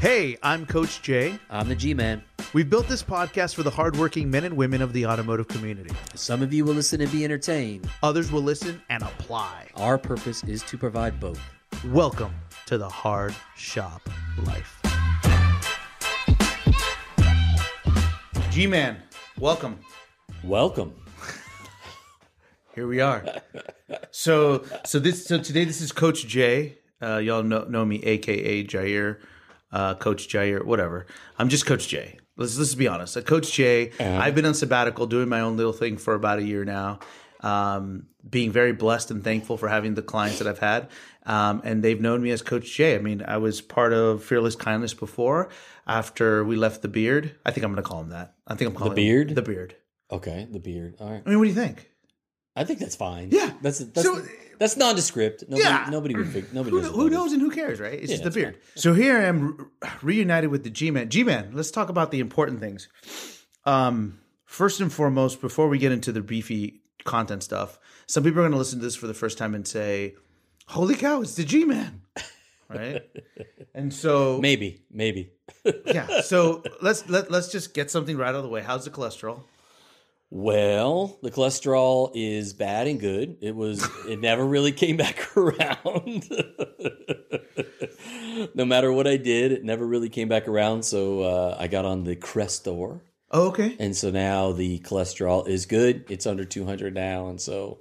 Hey, 0.00 0.38
I'm 0.42 0.64
Coach 0.64 1.02
Jay. 1.02 1.38
I'm 1.50 1.68
the 1.68 1.74
G 1.74 1.92
Man. 1.92 2.22
We've 2.54 2.70
built 2.70 2.88
this 2.88 3.02
podcast 3.02 3.54
for 3.54 3.62
the 3.62 3.70
hardworking 3.70 4.30
men 4.30 4.44
and 4.44 4.56
women 4.56 4.80
of 4.80 4.94
the 4.94 5.04
automotive 5.04 5.46
community. 5.46 5.94
Some 6.14 6.40
of 6.40 6.54
you 6.54 6.64
will 6.64 6.72
listen 6.72 7.02
and 7.02 7.12
be 7.12 7.22
entertained. 7.22 7.86
Others 8.02 8.32
will 8.32 8.40
listen 8.40 8.80
and 8.88 9.02
apply. 9.02 9.68
Our 9.76 9.98
purpose 9.98 10.42
is 10.44 10.62
to 10.62 10.78
provide 10.78 11.20
both. 11.20 11.38
Welcome 11.88 12.34
to 12.64 12.78
the 12.78 12.88
Hard 12.88 13.34
Shop 13.56 14.00
Life. 14.44 14.80
G 18.50 18.66
Man, 18.66 19.02
welcome. 19.38 19.78
Welcome. 20.42 20.94
Here 22.74 22.86
we 22.86 23.02
are. 23.02 23.22
So, 24.12 24.64
so 24.86 24.98
this, 24.98 25.26
so 25.26 25.36
today 25.36 25.66
this 25.66 25.82
is 25.82 25.92
Coach 25.92 26.26
Jay. 26.26 26.78
Uh, 27.02 27.18
y'all 27.18 27.42
know 27.42 27.64
know 27.64 27.84
me, 27.84 28.02
aka 28.02 28.64
Jair, 28.64 29.18
uh, 29.72 29.94
Coach 29.94 30.34
or 30.34 30.64
whatever. 30.64 31.06
I'm 31.38 31.48
just 31.48 31.66
Coach 31.66 31.88
Jay. 31.88 32.18
Let's 32.36 32.58
let's 32.58 32.74
be 32.74 32.88
honest. 32.88 33.16
Uh, 33.16 33.22
Coach 33.22 33.52
Jay. 33.52 33.92
I've 34.00 34.34
been 34.34 34.46
on 34.46 34.54
sabbatical, 34.54 35.06
doing 35.06 35.28
my 35.28 35.40
own 35.40 35.56
little 35.56 35.72
thing 35.72 35.96
for 35.98 36.14
about 36.14 36.38
a 36.38 36.42
year 36.42 36.64
now. 36.64 37.00
Um, 37.40 38.06
being 38.28 38.52
very 38.52 38.72
blessed 38.72 39.10
and 39.10 39.24
thankful 39.24 39.56
for 39.56 39.68
having 39.68 39.94
the 39.94 40.02
clients 40.02 40.40
that 40.40 40.46
I've 40.48 40.58
had, 40.58 40.88
um, 41.24 41.62
and 41.64 41.82
they've 41.82 41.98
known 42.00 42.22
me 42.22 42.30
as 42.32 42.42
Coach 42.42 42.70
Jay. 42.70 42.94
I 42.94 42.98
mean, 42.98 43.22
I 43.26 43.38
was 43.38 43.62
part 43.62 43.94
of 43.94 44.22
Fearless 44.22 44.56
Kindness 44.56 44.92
before. 44.92 45.48
After 45.86 46.44
we 46.44 46.56
left 46.56 46.82
the 46.82 46.88
beard, 46.88 47.34
I 47.46 47.50
think 47.50 47.64
I'm 47.64 47.72
going 47.72 47.82
to 47.82 47.88
call 47.88 48.02
him 48.02 48.10
that. 48.10 48.34
I 48.46 48.54
think 48.56 48.70
I'm 48.70 48.76
calling 48.76 48.94
the 48.94 49.02
beard? 49.02 49.34
the 49.34 49.42
beard. 49.42 49.74
Okay, 50.12 50.46
the 50.50 50.60
beard. 50.60 50.96
All 51.00 51.10
right. 51.10 51.22
I 51.24 51.28
mean, 51.28 51.38
what 51.38 51.44
do 51.44 51.48
you 51.48 51.54
think? 51.54 51.90
I 52.54 52.64
think 52.64 52.78
that's 52.78 52.96
fine. 52.96 53.30
Yeah. 53.32 53.52
That's 53.62 53.78
that's 53.78 54.02
So- 54.06 54.22
that's 54.60 54.76
nondescript. 54.76 55.42
Nobody, 55.48 55.68
Yeah. 55.68 55.88
Nobody 55.90 56.14
would 56.14 56.28
fig- 56.28 56.54
nobody 56.54 56.76
Who, 56.76 56.82
knows 56.82 56.92
who 56.94 57.10
knows 57.10 57.32
and 57.32 57.42
who 57.42 57.50
cares, 57.50 57.80
right? 57.80 57.94
It's 57.94 58.10
Yeah, 58.10 58.18
just 58.18 58.22
the 58.24 58.30
beard. 58.30 58.58
So 58.76 58.92
here 58.94 59.16
I 59.18 59.24
am 59.24 59.56
re- 59.82 59.88
reunited 60.02 60.50
with 60.50 60.62
the 60.62 60.70
G 60.70 60.92
Man. 60.92 61.08
G 61.08 61.24
Man, 61.24 61.50
let's 61.52 61.72
talk 61.72 61.88
about 61.88 62.12
the 62.12 62.20
important 62.20 62.60
things. 62.60 62.88
Um, 63.64 64.20
first 64.44 64.80
and 64.80 64.92
foremost, 64.92 65.40
before 65.40 65.68
we 65.68 65.78
get 65.78 65.90
into 65.90 66.12
the 66.12 66.20
beefy 66.22 66.82
content 67.04 67.42
stuff, 67.42 67.78
some 68.06 68.22
people 68.22 68.38
are 68.38 68.42
going 68.42 68.52
to 68.52 68.58
listen 68.58 68.78
to 68.78 68.84
this 68.84 68.94
for 68.96 69.06
the 69.06 69.14
first 69.14 69.36
time 69.38 69.54
and 69.54 69.66
say, 69.66 70.14
"Holy 70.68 70.94
cow, 70.94 71.22
it's 71.22 71.34
the 71.34 71.44
G 71.44 71.64
Man!" 71.64 72.02
Right? 72.68 73.02
and 73.74 73.92
so, 73.92 74.38
Maybe, 74.40 74.84
maybe. 74.90 75.32
yeah. 75.86 76.20
So 76.20 76.62
let's 76.80 77.08
let 77.08 77.30
let's 77.30 77.48
just 77.50 77.74
get 77.74 77.90
something 77.90 78.16
right 78.16 78.28
out 78.28 78.36
of 78.36 78.42
the 78.44 78.48
way. 78.48 78.62
How's 78.62 78.84
the 78.84 78.90
cholesterol? 78.90 79.42
Well, 80.30 81.18
the 81.22 81.32
cholesterol 81.32 82.12
is 82.14 82.52
bad 82.52 82.86
and 82.86 83.00
good. 83.00 83.38
It 83.40 83.56
was. 83.56 83.84
It 84.06 84.20
never 84.20 84.44
really 84.44 84.72
came 84.72 84.96
back 84.96 85.36
around. 85.36 86.30
no 88.54 88.64
matter 88.64 88.92
what 88.92 89.08
I 89.08 89.16
did, 89.16 89.50
it 89.50 89.64
never 89.64 89.84
really 89.84 90.08
came 90.08 90.28
back 90.28 90.46
around. 90.46 90.84
So 90.84 91.22
uh, 91.22 91.56
I 91.58 91.66
got 91.66 91.84
on 91.84 92.04
the 92.04 92.16
Crestor. 92.16 93.00
Oh, 93.32 93.48
okay. 93.48 93.76
and 93.78 93.96
so 93.96 94.10
now 94.10 94.50
the 94.50 94.80
cholesterol 94.80 95.46
is 95.46 95.66
good. 95.66 96.04
It's 96.08 96.26
under 96.26 96.44
200 96.44 96.92
now, 96.92 97.28
and 97.28 97.40
so 97.40 97.78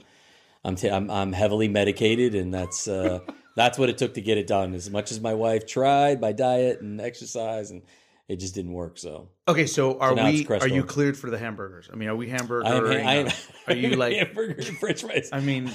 I'm 0.64 0.76
t- 0.76 0.90
I'm, 0.90 1.10
I'm 1.10 1.34
heavily 1.34 1.68
medicated, 1.68 2.36
and 2.36 2.54
that's 2.54 2.88
uh, 2.88 3.20
that's 3.56 3.78
what 3.78 3.90
it 3.90 3.98
took 3.98 4.14
to 4.16 4.22
get 4.22 4.38
it 4.38 4.48
done. 4.48 4.74
As 4.74 4.90
much 4.90 5.12
as 5.12 5.20
my 5.20 5.34
wife 5.34 5.66
tried 5.66 6.22
by 6.22 6.34
diet 6.34 6.82
and 6.82 7.02
exercise, 7.02 7.72
and 7.72 7.82
it 8.30 8.38
just 8.38 8.56
didn't 8.56 8.72
work. 8.74 8.98
So 8.98 9.30
Okay, 9.48 9.66
so 9.66 10.00
are 10.00 10.14
it's 10.18 10.48
we? 10.48 10.56
Are 10.56 10.68
you 10.68 10.84
cleared 10.84 11.18
for 11.18 11.30
the 11.30 11.38
hamburgers? 11.38 11.90
I 11.92 11.96
mean, 11.96 12.08
are 12.08 12.16
we 12.16 12.30
hamburger? 12.30 12.68
I 12.68 12.76
am. 12.94 13.08
I 13.08 13.14
am 13.16 13.32
are 13.68 13.74
you 13.74 13.96
like? 13.98 14.16
hamburger 14.16 14.56
and 14.66 14.78
French 14.78 15.02
fries? 15.02 15.30
I 15.34 15.42
mean, 15.42 15.70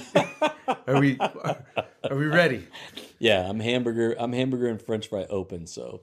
are 0.87 0.99
we? 0.99 1.19
Are 1.19 2.15
we 2.15 2.25
ready? 2.25 2.65
yeah, 3.19 3.47
I'm 3.47 3.59
hamburger. 3.59 4.15
I'm 4.17 4.33
hamburger 4.33 4.67
and 4.69 4.81
French 4.81 5.07
fry 5.09 5.25
open. 5.29 5.67
So 5.67 6.01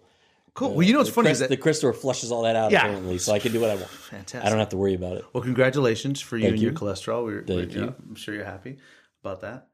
Cool. 0.54 0.74
Well, 0.74 0.82
you 0.86 0.92
know 0.92 0.98
what's 0.98 1.08
funny 1.08 1.28
Crest, 1.28 1.40
is 1.40 1.48
that 1.48 1.48
the 1.48 1.56
Crestor 1.56 1.96
flushes 1.96 2.30
all 2.30 2.42
that 2.42 2.56
out 2.56 2.72
Yeah. 2.72 2.80
apparently, 2.80 3.16
so 3.16 3.32
I 3.32 3.38
can 3.38 3.52
do 3.52 3.60
what 3.62 3.70
I 3.70 3.76
want. 3.76 3.88
fantastic. 3.88 4.44
I 4.44 4.50
don't 4.50 4.58
have 4.58 4.68
to 4.68 4.76
worry 4.76 4.92
about 4.92 5.16
it. 5.16 5.24
Well, 5.32 5.42
congratulations 5.42 6.20
for 6.20 6.36
you 6.36 6.42
Thank 6.42 6.54
and 6.56 6.62
your 6.62 6.72
cholesterol. 6.72 7.24
We're, 7.24 7.36
we're, 7.36 7.42
Thank 7.64 7.74
you. 7.74 7.94
I'm 8.06 8.14
sure 8.16 8.34
you're 8.34 8.44
happy 8.44 8.76
about 9.24 9.40
that. 9.40 9.68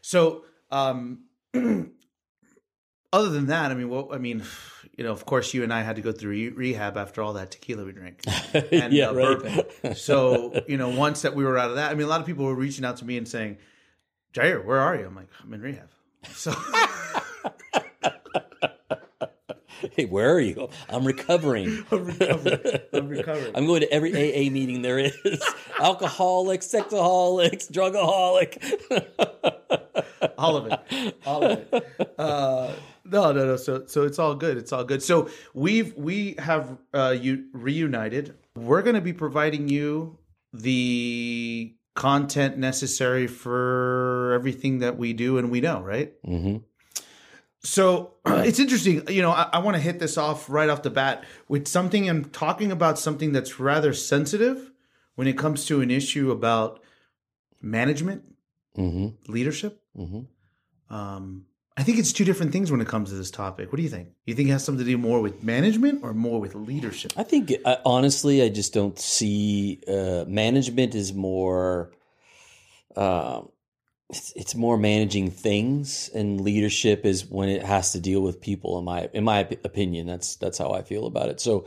So, 0.00 0.44
um, 0.70 1.24
other 3.12 3.28
than 3.28 3.46
that, 3.48 3.70
I 3.70 3.74
mean, 3.74 3.90
what 3.90 4.14
I 4.14 4.18
mean, 4.18 4.42
you 4.96 5.04
know, 5.04 5.12
of 5.12 5.26
course, 5.26 5.52
you 5.54 5.62
and 5.62 5.72
I 5.72 5.82
had 5.82 5.96
to 5.96 6.02
go 6.02 6.12
through 6.12 6.30
re- 6.30 6.48
rehab 6.48 6.96
after 6.96 7.22
all 7.22 7.34
that 7.34 7.50
tequila 7.50 7.84
we 7.84 7.92
drank 7.92 8.22
and 8.72 8.92
yeah, 8.92 9.08
uh, 9.08 9.12
right. 9.12 9.96
So, 9.96 10.62
you 10.66 10.76
know, 10.78 10.88
once 10.88 11.22
that 11.22 11.34
we 11.34 11.44
were 11.44 11.58
out 11.58 11.70
of 11.70 11.76
that, 11.76 11.90
I 11.90 11.94
mean, 11.94 12.06
a 12.06 12.10
lot 12.10 12.20
of 12.20 12.26
people 12.26 12.44
were 12.46 12.54
reaching 12.54 12.84
out 12.84 12.96
to 12.98 13.04
me 13.04 13.18
and 13.18 13.28
saying, 13.28 13.58
"Jair, 14.32 14.64
where 14.64 14.80
are 14.80 14.96
you?" 14.96 15.06
I'm 15.06 15.14
like, 15.14 15.28
"I'm 15.42 15.52
in 15.52 15.60
rehab." 15.60 15.90
So, 16.32 16.52
Hey, 19.96 20.04
where 20.04 20.34
are 20.34 20.40
you? 20.40 20.68
I'm 20.88 21.06
recovering. 21.06 21.84
I'm 21.90 22.04
recovering. 22.04 22.80
I'm 22.92 23.08
recovering. 23.08 23.56
I'm 23.56 23.66
going 23.66 23.80
to 23.80 23.92
every 23.92 24.12
AA 24.12 24.50
meeting 24.50 24.82
there 24.82 24.98
is. 24.98 25.16
Alcoholic, 25.78 26.60
sexaholics, 26.60 27.70
drugaholic. 27.70 29.52
All 30.38 30.56
of 30.56 30.66
it. 30.66 31.16
All 31.26 31.44
of 31.44 31.58
it. 31.72 31.92
Uh 32.18 32.72
no 33.04 33.30
no 33.32 33.44
no. 33.46 33.56
So 33.56 33.84
so 33.86 34.04
it's 34.04 34.18
all 34.18 34.34
good. 34.34 34.56
It's 34.56 34.72
all 34.72 34.84
good. 34.84 35.02
So 35.02 35.28
we've 35.54 35.94
we 35.94 36.34
have 36.38 36.78
uh 36.94 37.14
you 37.18 37.46
reunited. 37.52 38.34
We're 38.56 38.82
going 38.82 38.94
to 38.94 39.02
be 39.02 39.12
providing 39.12 39.68
you 39.68 40.18
the 40.52 41.74
content 41.94 42.56
necessary 42.58 43.26
for 43.26 44.32
everything 44.34 44.78
that 44.80 44.96
we 44.98 45.12
do 45.12 45.38
and 45.38 45.50
we 45.50 45.60
know 45.60 45.80
right? 45.80 46.12
Mm-hmm. 46.22 46.58
so 47.62 48.14
it's 48.26 48.58
interesting. 48.58 49.02
You 49.08 49.22
know 49.22 49.30
i, 49.32 49.48
I 49.52 49.58
want 49.60 49.76
to 49.76 49.80
hit 49.82 49.98
this 49.98 50.18
off 50.18 50.48
right 50.50 50.68
off 50.68 50.82
the 50.82 50.90
bat 50.90 51.24
with 51.48 51.66
something 51.66 52.08
i'm 52.08 52.26
talking 52.26 52.70
about 52.70 52.98
something 52.98 53.32
that's 53.32 53.58
rather 53.58 53.92
sensitive 53.94 54.70
when 55.14 55.26
it 55.26 55.38
comes 55.38 55.64
to 55.66 55.80
an 55.80 55.90
issue 55.90 56.30
about 56.30 56.80
management 57.62 58.35
Mm-hmm. 58.76 59.32
leadership 59.32 59.82
Mm-hmm. 59.98 60.94
um, 60.94 61.46
I 61.78 61.82
think 61.82 61.98
it's 61.98 62.12
two 62.12 62.24
different 62.24 62.52
things 62.52 62.72
when 62.72 62.80
it 62.80 62.88
comes 62.88 63.10
to 63.10 63.16
this 63.16 63.30
topic. 63.30 63.70
What 63.70 63.76
do 63.76 63.82
you 63.82 63.90
think? 63.90 64.08
You 64.24 64.34
think 64.34 64.48
it 64.48 64.52
has 64.52 64.64
something 64.64 64.82
to 64.84 64.90
do 64.90 64.96
more 64.96 65.20
with 65.20 65.42
management 65.42 66.02
or 66.02 66.14
more 66.14 66.40
with 66.40 66.54
leadership? 66.54 67.12
I 67.18 67.22
think, 67.22 67.52
I, 67.66 67.76
honestly, 67.84 68.40
I 68.42 68.48
just 68.48 68.72
don't 68.72 68.98
see 68.98 69.82
uh, 69.86 70.24
management 70.26 70.94
is 70.94 71.12
more. 71.12 71.92
Um, 72.96 73.50
it's, 74.08 74.32
it's 74.36 74.54
more 74.54 74.78
managing 74.78 75.30
things, 75.30 76.08
and 76.14 76.40
leadership 76.40 77.04
is 77.04 77.26
when 77.26 77.50
it 77.50 77.62
has 77.62 77.92
to 77.92 78.00
deal 78.00 78.22
with 78.22 78.40
people. 78.40 78.78
In 78.78 78.84
my 78.84 79.10
in 79.12 79.24
my 79.24 79.40
opinion, 79.64 80.06
that's 80.06 80.36
that's 80.36 80.58
how 80.58 80.70
I 80.70 80.82
feel 80.82 81.06
about 81.06 81.28
it. 81.28 81.40
So, 81.40 81.66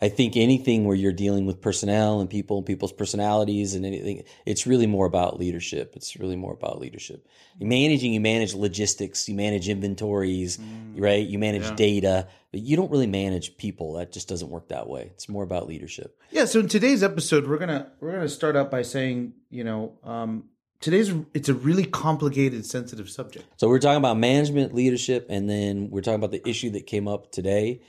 I 0.00 0.08
think 0.08 0.36
anything 0.36 0.84
where 0.84 0.96
you're 0.96 1.12
dealing 1.12 1.46
with 1.46 1.60
personnel 1.60 2.20
and 2.20 2.28
people 2.28 2.58
and 2.58 2.66
people's 2.66 2.92
personalities 2.92 3.74
and 3.74 3.86
anything, 3.86 4.24
it's 4.44 4.66
really 4.66 4.86
more 4.86 5.06
about 5.06 5.38
leadership. 5.38 5.94
It's 5.96 6.16
really 6.16 6.36
more 6.36 6.52
about 6.52 6.78
leadership. 6.80 7.26
You 7.58 7.66
managing, 7.66 8.12
you 8.12 8.20
manage 8.20 8.54
logistics, 8.54 9.28
you 9.28 9.34
manage 9.34 9.68
inventories, 9.68 10.58
right? 10.96 11.26
You 11.26 11.38
manage 11.38 11.62
Yeah. 11.62 11.74
data, 11.76 12.28
but 12.50 12.60
you 12.60 12.76
don't 12.76 12.90
really 12.90 13.06
manage 13.06 13.56
people. 13.56 13.94
That 13.94 14.12
just 14.12 14.28
doesn't 14.28 14.50
work 14.50 14.68
that 14.68 14.88
way. 14.88 15.10
It's 15.14 15.28
more 15.28 15.42
about 15.44 15.66
leadership. 15.68 16.18
Yeah. 16.30 16.44
So 16.46 16.60
in 16.60 16.68
today's 16.68 17.02
episode, 17.02 17.46
we're 17.48 17.58
gonna 17.58 17.92
we're 18.00 18.12
gonna 18.12 18.28
start 18.28 18.56
out 18.56 18.70
by 18.70 18.82
saying, 18.82 19.34
you 19.50 19.64
know, 19.64 19.92
um, 20.04 20.44
today's 20.80 21.12
it's 21.32 21.48
a 21.48 21.54
really 21.54 21.84
complicated, 21.84 22.66
sensitive 22.66 23.08
subject. 23.08 23.46
So 23.56 23.68
we're 23.68 23.78
talking 23.78 23.98
about 23.98 24.18
management, 24.18 24.74
leadership, 24.74 25.26
and 25.30 25.48
then 25.48 25.88
we're 25.90 26.02
talking 26.02 26.16
about 26.22 26.32
the 26.32 26.46
issue 26.48 26.70
that 26.70 26.86
came 26.86 27.08
up 27.08 27.30
today. 27.32 27.80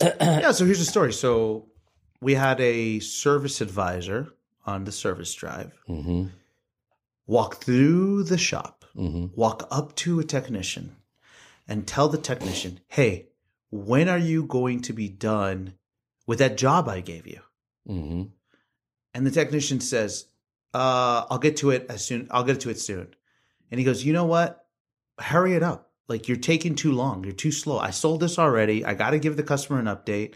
yeah. 0.02 0.52
So 0.52 0.64
here's 0.64 0.78
the 0.78 0.84
story. 0.84 1.12
So 1.12 1.68
we 2.20 2.34
had 2.34 2.60
a 2.60 3.00
service 3.00 3.60
advisor 3.60 4.28
on 4.66 4.84
the 4.84 4.92
service 4.92 5.32
drive 5.34 5.72
Mm-hmm. 5.88 6.26
walk 7.26 7.56
through 7.56 8.24
the 8.24 8.38
shop, 8.38 8.84
Mm-hmm. 8.96 9.26
walk 9.34 9.66
up 9.70 9.94
to 9.96 10.20
a 10.20 10.24
technician, 10.24 10.96
and 11.66 11.86
tell 11.86 12.08
the 12.08 12.18
technician, 12.18 12.80
"Hey, 12.86 13.28
when 13.70 14.08
are 14.08 14.18
you 14.18 14.44
going 14.44 14.80
to 14.82 14.92
be 14.92 15.08
done 15.08 15.74
with 16.26 16.38
that 16.38 16.56
job 16.56 16.88
I 16.88 17.00
gave 17.00 17.26
you?" 17.26 17.40
Mm-hmm. 17.88 18.22
And 19.14 19.26
the 19.26 19.30
technician 19.30 19.80
says, 19.80 20.26
uh, 20.72 21.24
I'll 21.30 21.38
get 21.38 21.58
to 21.58 21.70
it 21.70 21.86
as 21.88 22.04
soon. 22.04 22.26
I'll 22.32 22.42
get 22.42 22.60
to 22.62 22.70
it 22.70 22.80
soon. 22.80 23.14
And 23.70 23.78
he 23.78 23.84
goes, 23.84 24.04
you 24.04 24.12
know 24.12 24.24
what? 24.24 24.66
Hurry 25.20 25.54
it 25.54 25.62
up. 25.62 25.92
Like 26.08 26.28
you're 26.28 26.36
taking 26.36 26.74
too 26.74 26.92
long. 26.92 27.24
You're 27.24 27.32
too 27.32 27.52
slow. 27.52 27.78
I 27.78 27.90
sold 27.90 28.20
this 28.20 28.38
already. 28.38 28.84
I 28.84 28.94
got 28.94 29.10
to 29.10 29.18
give 29.18 29.36
the 29.36 29.42
customer 29.42 29.78
an 29.78 29.86
update. 29.86 30.34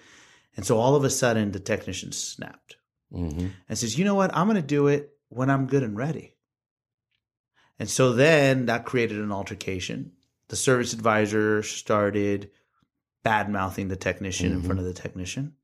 And 0.56 0.65
so 0.67 0.79
all 0.79 0.97
of 0.97 1.05
a 1.05 1.11
sudden 1.11 1.53
the 1.53 1.61
technician 1.61 2.12
snapped 2.12 2.76
Mm-hmm. 3.12 3.47
and 3.70 3.79
says, 3.79 3.99
you 3.99 4.05
know 4.05 4.15
what? 4.15 4.37
I'm 4.37 4.47
going 4.49 4.61
to 4.61 4.67
do 4.67 4.88
it 4.88 5.11
when 5.31 5.49
I'm 5.49 5.67
good 5.67 5.82
and 5.82 5.97
ready. 5.97 6.35
And 7.79 7.88
so 7.88 8.12
then 8.12 8.67
that 8.67 8.85
created 8.85 9.19
an 9.19 9.32
altercation. 9.32 10.12
The 10.49 10.56
service 10.56 10.93
advisor 10.93 11.62
started 11.62 12.50
bad 13.23 13.49
mouthing 13.49 13.88
the 13.88 13.97
technician 13.97 14.53
in 14.53 14.61
Mhm. 14.61 14.67
front 14.67 14.81
of 14.81 14.85
the 14.85 14.93
technician. 14.93 15.55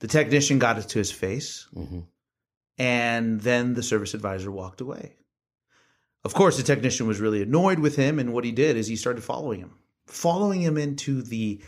The 0.00 0.06
technician 0.08 0.58
got 0.58 0.78
it 0.78 0.88
to 0.88 0.98
his 0.98 1.10
face. 1.12 1.66
Mm-hmm. 1.74 2.00
And 2.78 3.40
then 3.42 3.74
the 3.74 3.82
service 3.82 4.14
advisor 4.14 4.50
walked 4.50 4.80
away. 4.80 5.16
Of 6.24 6.34
course, 6.34 6.56
the 6.56 6.62
technician 6.62 7.06
was 7.06 7.20
really 7.20 7.42
annoyed 7.42 7.78
with 7.78 7.96
him, 7.96 8.18
and 8.18 8.32
what 8.32 8.44
he 8.44 8.52
did 8.52 8.76
is 8.76 8.86
he 8.86 8.96
started 8.96 9.22
following 9.24 9.60
him 9.60 9.72
following 10.06 10.62
him 10.62 10.76
into 10.78 11.20
the 11.22 11.60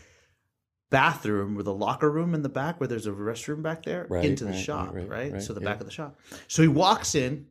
bathroom 0.91 1.57
or 1.57 1.63
the 1.63 1.75
locker 1.75 2.11
room 2.11 2.35
in 2.35 2.43
the 2.43 2.49
back 2.49 2.81
where 2.81 2.89
there's 2.89 3.07
a 3.07 3.11
restroom 3.11 3.63
back 3.63 3.85
there 3.85 4.07
Right, 4.09 4.25
into 4.25 4.45
the 4.45 4.51
right, 4.51 4.59
shop, 4.59 4.95
right, 4.95 5.09
right, 5.09 5.43
So 5.43 5.53
the 5.53 5.61
yeah. 5.61 5.69
back 5.69 5.81
of 5.81 5.87
the 5.87 5.93
shop. 5.93 6.19
So 6.49 6.63
he 6.63 6.69
walks 6.69 7.15
in 7.15 7.47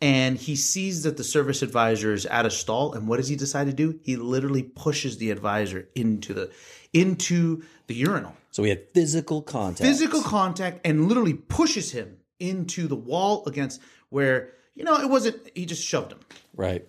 and 0.00 0.36
he 0.36 0.56
sees 0.56 1.04
that 1.04 1.16
the 1.16 1.24
service 1.24 1.62
advisor 1.62 2.12
is 2.12 2.26
at 2.26 2.44
a 2.44 2.50
stall 2.50 2.94
and 2.94 3.06
what 3.06 3.18
does 3.18 3.28
he 3.28 3.36
decide 3.36 3.66
to 3.68 3.72
do? 3.72 4.00
He 4.02 4.16
literally 4.16 4.64
pushes 4.64 5.18
the 5.18 5.30
advisor 5.30 5.88
into 5.94 6.34
the 6.34 6.50
into 6.92 7.62
the 7.86 7.94
urinal. 7.94 8.34
So 8.50 8.62
we 8.62 8.70
had 8.70 8.82
physical 8.92 9.42
contact. 9.42 9.86
Physical 9.86 10.22
contact 10.22 10.80
and 10.84 11.06
literally 11.08 11.34
pushes 11.34 11.92
him 11.92 12.16
into 12.40 12.88
the 12.88 12.96
wall 12.96 13.44
against 13.46 13.80
where 14.08 14.52
you 14.76 14.84
know 14.84 15.00
it 15.00 15.10
wasn't 15.10 15.50
he 15.54 15.66
just 15.66 15.82
shoved 15.84 16.12
him. 16.12 16.20
Right. 16.54 16.86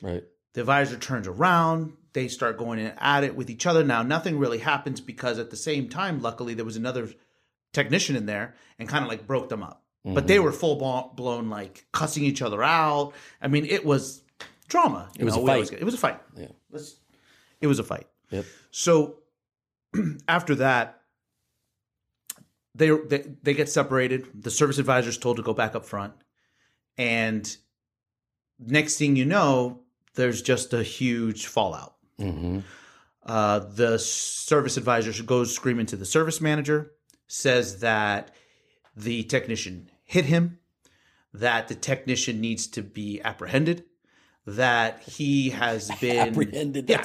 Right. 0.00 0.22
The 0.52 0.60
advisor 0.60 0.96
turns 0.96 1.26
around. 1.26 1.94
They 2.12 2.28
start 2.28 2.58
going 2.58 2.80
at 2.80 3.24
it 3.24 3.36
with 3.36 3.50
each 3.50 3.66
other. 3.66 3.84
Now, 3.84 4.02
nothing 4.02 4.38
really 4.38 4.58
happens 4.58 5.00
because 5.00 5.38
at 5.38 5.50
the 5.50 5.56
same 5.56 5.88
time, 5.88 6.20
luckily, 6.20 6.54
there 6.54 6.64
was 6.64 6.76
another 6.76 7.08
technician 7.72 8.16
in 8.16 8.26
there 8.26 8.54
and 8.78 8.88
kind 8.88 9.04
of 9.04 9.08
like 9.08 9.26
broke 9.26 9.48
them 9.48 9.62
up. 9.62 9.82
But 10.04 10.26
they 10.26 10.36
mm-hmm. 10.36 10.44
were 10.44 10.52
full 10.52 11.12
blown, 11.14 11.50
like 11.50 11.86
cussing 11.92 12.24
each 12.24 12.40
other 12.40 12.62
out. 12.62 13.12
I 13.42 13.48
mean, 13.48 13.66
it 13.66 13.84
was 13.84 14.22
drama. 14.68 15.10
you 15.14 15.20
It 15.20 15.24
was 15.24 15.34
know, 15.36 15.42
a 15.42 15.44
we 15.44 15.50
always 15.50 15.70
fight. 15.70 15.78
It 15.78 15.84
was 15.84 15.94
a 15.94 15.98
fight. 15.98 16.20
Yeah. 16.36 16.46
Let's- 16.70 16.96
It 17.60 17.66
was 17.66 17.78
a 17.78 17.84
fight. 17.84 18.06
Yep. 18.30 18.46
So 18.70 19.18
after 20.28 20.54
that, 20.56 21.02
they, 22.74 22.88
they 22.88 23.24
they 23.42 23.52
get 23.52 23.68
separated. 23.68 24.26
The 24.42 24.50
service 24.50 24.78
advisor 24.78 25.10
is 25.10 25.18
told 25.18 25.36
to 25.36 25.42
go 25.42 25.52
back 25.52 25.74
up 25.74 25.84
front, 25.84 26.14
and 27.00 27.56
next 28.58 28.96
thing 28.98 29.16
you 29.16 29.24
know, 29.24 29.80
there's 30.14 30.42
just 30.42 30.72
a 30.74 30.82
huge 30.82 31.46
fallout. 31.46 31.94
hmm 32.18 32.60
Uh, 33.24 33.58
the 33.60 33.98
service 33.98 34.76
advisor 34.76 35.22
goes 35.22 35.54
screaming 35.54 35.86
to 35.86 35.96
the 35.96 36.06
service 36.06 36.40
manager, 36.40 36.92
says 37.26 37.80
that 37.80 38.34
the 38.96 39.22
technician 39.24 39.90
hit 40.04 40.24
him, 40.24 40.58
that 41.32 41.68
the 41.68 41.74
technician 41.74 42.40
needs 42.40 42.66
to 42.66 42.82
be 42.82 43.20
apprehended, 43.22 43.84
that 44.46 45.02
he 45.02 45.50
has 45.50 45.90
been 46.00 46.28
Apprehended. 46.30 46.88
Yeah. 46.88 47.04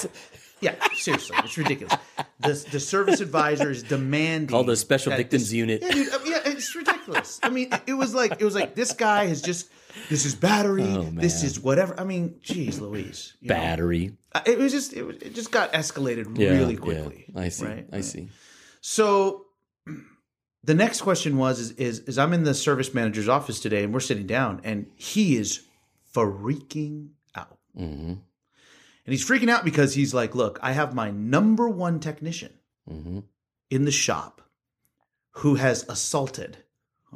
Yeah, 0.62 0.76
seriously, 0.96 1.36
it's 1.44 1.58
ridiculous. 1.58 1.96
The 2.40 2.54
the 2.72 2.80
service 2.80 3.20
advisor 3.20 3.70
is 3.70 3.84
demanding 3.84 4.48
called 4.48 4.68
the 4.68 4.78
Special 4.78 5.12
Victims 5.16 5.44
this- 5.44 5.54
Unit. 5.54 5.82
Yeah, 5.82 5.92
dude, 5.92 6.08
mean, 6.24 6.32
yeah, 6.32 6.42
it's 6.52 6.74
ridiculous. 6.74 7.40
I 7.44 7.50
mean, 7.50 7.70
it 7.86 7.94
was 7.94 8.16
like 8.16 8.40
it 8.40 8.46
was 8.46 8.56
like 8.56 8.74
this 8.74 8.94
guy 8.94 9.26
has 9.28 9.42
just 9.42 9.70
this 10.10 10.26
is 10.26 10.36
battery, 10.36 10.84
Oh, 10.84 11.10
this 11.14 11.44
is 11.44 11.60
whatever. 11.60 12.00
I 12.00 12.04
mean, 12.04 12.40
geez, 12.42 12.80
Louise, 12.80 13.36
you 13.40 13.50
know? 13.50 13.56
Battery. 13.56 14.18
Uh, 14.34 14.42
It 14.46 14.58
was 14.58 14.72
just 14.72 14.94
it, 14.94 15.04
was, 15.04 15.16
it 15.18 15.34
just 15.36 15.52
got 15.52 15.74
escalated 15.74 16.38
Yeah, 16.38 16.50
really 16.52 16.74
yeah. 16.74 16.80
quickly. 16.80 17.26
I 17.36 17.50
see. 17.50 17.66
right? 17.66 17.88
I 17.92 18.02
see. 18.02 18.30
So 18.82 19.46
the 20.64 20.74
next 20.74 21.02
question 21.02 21.38
was 21.38 21.60
is, 21.60 21.72
is 21.72 22.00
is 22.02 22.18
I'm 22.18 22.34
in 22.34 22.44
the 22.44 22.54
service 22.54 22.94
manager's 22.94 23.28
office 23.30 23.60
today 23.60 23.84
and 23.84 23.94
we're 23.94 24.00
sitting 24.00 24.28
down 24.28 24.62
and 24.64 24.88
he 24.96 25.38
is 25.38 25.62
freaking 26.14 27.10
out. 27.36 27.58
hmm 27.76 28.14
And 29.06 29.14
he's 29.14 29.28
freaking 29.28 29.50
out 29.50 29.64
because 29.66 29.94
he's 29.94 30.14
like, 30.14 30.34
"Look, 30.36 30.60
I 30.62 30.72
have 30.74 30.94
my 30.96 31.12
number 31.12 31.68
one 31.70 32.00
technician 32.00 32.54
hmm 32.88 33.20
in 33.72 33.86
the 33.86 33.92
shop 33.92 34.42
who 35.40 35.56
has 35.56 35.84
assaulted 35.90 36.58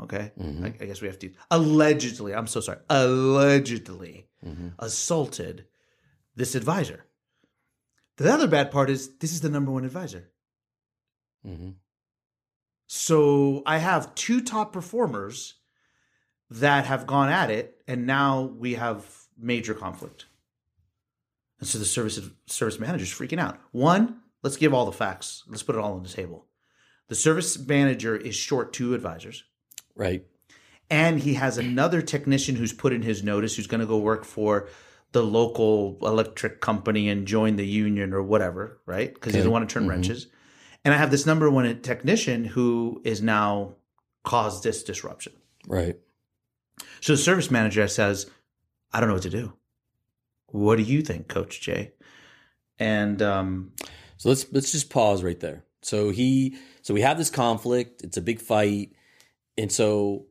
okay? 0.02 0.32
Mhm. 0.40 0.64
I, 0.66 0.68
I 0.84 0.86
guess 0.88 1.02
we 1.02 1.08
have 1.08 1.20
to 1.20 1.32
allegedly 1.52 2.34
i'm 2.34 2.48
so 2.48 2.60
sorry 2.62 2.80
allegedly 2.90 4.28
hmm 4.44 4.70
assaulted 4.80 5.66
this 6.36 6.56
advisor. 6.56 7.06
The 8.18 8.32
other 8.34 8.48
bad 8.48 8.72
part 8.72 8.90
is 8.90 9.18
this 9.18 9.32
is 9.34 9.42
the 9.42 9.50
number 9.50 9.72
one 9.72 9.86
advisor. 9.86 10.30
Hmm 11.46 11.72
so 12.92 13.62
i 13.68 13.78
have 13.78 14.16
two 14.16 14.42
top 14.42 14.74
performers 14.74 15.54
that 16.50 16.86
have 16.88 17.06
gone 17.06 17.30
at 17.30 17.52
it 17.52 17.80
and 17.88 18.08
now 18.08 18.42
we 18.42 18.74
have 18.74 19.06
major 19.38 19.74
conflict. 19.76 20.26
And 21.60 21.68
so 21.68 21.78
the 21.78 21.86
service 21.86 22.20
service 22.48 22.80
manager's 22.80 23.14
freaking 23.14 23.40
out. 23.40 23.60
One 23.72 24.22
let's 24.42 24.58
give 24.58 24.74
all 24.74 24.86
the 24.88 24.92
facts. 24.92 25.44
Let's 25.48 25.62
put 25.64 25.76
it 25.76 25.80
all 25.82 25.94
on 25.94 26.04
the 26.04 26.10
table. 26.10 26.48
The 27.10 27.16
service 27.16 27.60
manager 27.60 28.16
is 28.16 28.36
short 28.36 28.74
two 28.74 28.94
advisors 28.96 29.44
Right. 30.00 30.24
and 30.90 31.20
he 31.20 31.36
has 31.36 31.58
another 31.60 32.02
technician 32.02 32.56
who's 32.56 32.74
put 32.74 32.94
in 32.94 33.04
his 33.04 33.22
notice 33.24 33.56
who's 33.56 33.68
going 33.68 33.82
to 33.82 33.86
go 33.86 33.98
work 34.00 34.26
for 34.26 34.68
the 35.12 35.22
local 35.24 35.98
electric 36.02 36.62
company 36.62 37.10
and 37.10 37.28
join 37.28 37.56
the 37.58 37.66
union 37.68 38.14
or 38.14 38.24
whatever, 38.24 38.80
right? 38.86 39.14
Because 39.14 39.34
he 39.34 39.40
doesn't 39.40 39.52
want 39.52 39.68
to 39.70 39.74
turn 39.74 39.86
Mhm. 39.86 39.90
wrenches. 39.90 40.28
And 40.86 40.94
I 40.94 40.98
have 40.98 41.12
this 41.12 41.26
number 41.26 41.50
one 41.50 41.82
technician 41.82 42.46
who 42.46 43.02
is 43.04 43.22
now 43.22 43.76
caused 44.24 44.64
this 44.64 44.84
disruption. 44.84 45.34
Right. 45.68 46.00
So 47.02 47.14
the 47.14 47.18
service 47.18 47.52
manager 47.52 47.88
says, 47.88 48.28
I 48.94 49.00
don't 49.00 49.10
know 49.10 49.16
what 49.16 49.24
to 49.24 49.30
do. 49.30 49.54
What 50.48 50.78
do 50.78 50.84
you 50.84 51.02
think, 51.02 51.28
Coach 51.28 51.60
Jay? 51.62 51.92
And 52.80 53.22
um, 53.22 53.74
So 54.18 54.30
let's 54.30 54.46
let's 54.52 54.72
just 54.72 54.90
pause 54.90 55.24
right 55.24 55.40
there. 55.40 55.64
So 55.82 56.10
he 56.12 56.58
so 56.82 56.94
we 56.94 57.02
have 57.02 57.18
this 57.18 57.30
conflict. 57.30 58.04
It's 58.04 58.18
a 58.18 58.22
big 58.22 58.40
fight, 58.40 58.92
and 59.60 59.72
so 59.72 60.26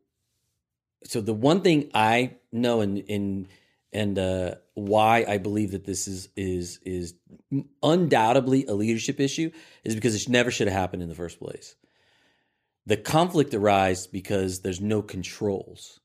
so 1.05 1.21
the 1.21 1.35
one 1.35 1.61
thing 1.61 1.91
I 1.95 2.37
know 2.51 2.81
and 2.81 3.05
and 3.09 3.49
and 3.93 4.19
uh, 4.19 4.55
why 4.75 5.25
I 5.27 5.39
believe 5.39 5.73
that 5.73 5.85
this 5.85 6.09
is 6.09 6.29
is 6.37 6.81
is 6.85 7.15
undoubtedly 7.83 8.67
a 8.67 8.75
leadership 8.75 9.21
issue 9.21 9.51
is 9.85 9.95
because 9.95 10.15
it 10.15 10.29
never 10.29 10.51
should 10.51 10.69
have 10.69 10.77
happened 10.77 11.03
in 11.03 11.09
the 11.09 11.15
first 11.15 11.39
place. 11.39 11.77
The 12.87 12.97
conflict 12.97 13.55
arises 13.55 14.07
because 14.07 14.61
there's 14.61 14.81
no 14.81 15.03
controls. 15.03 16.01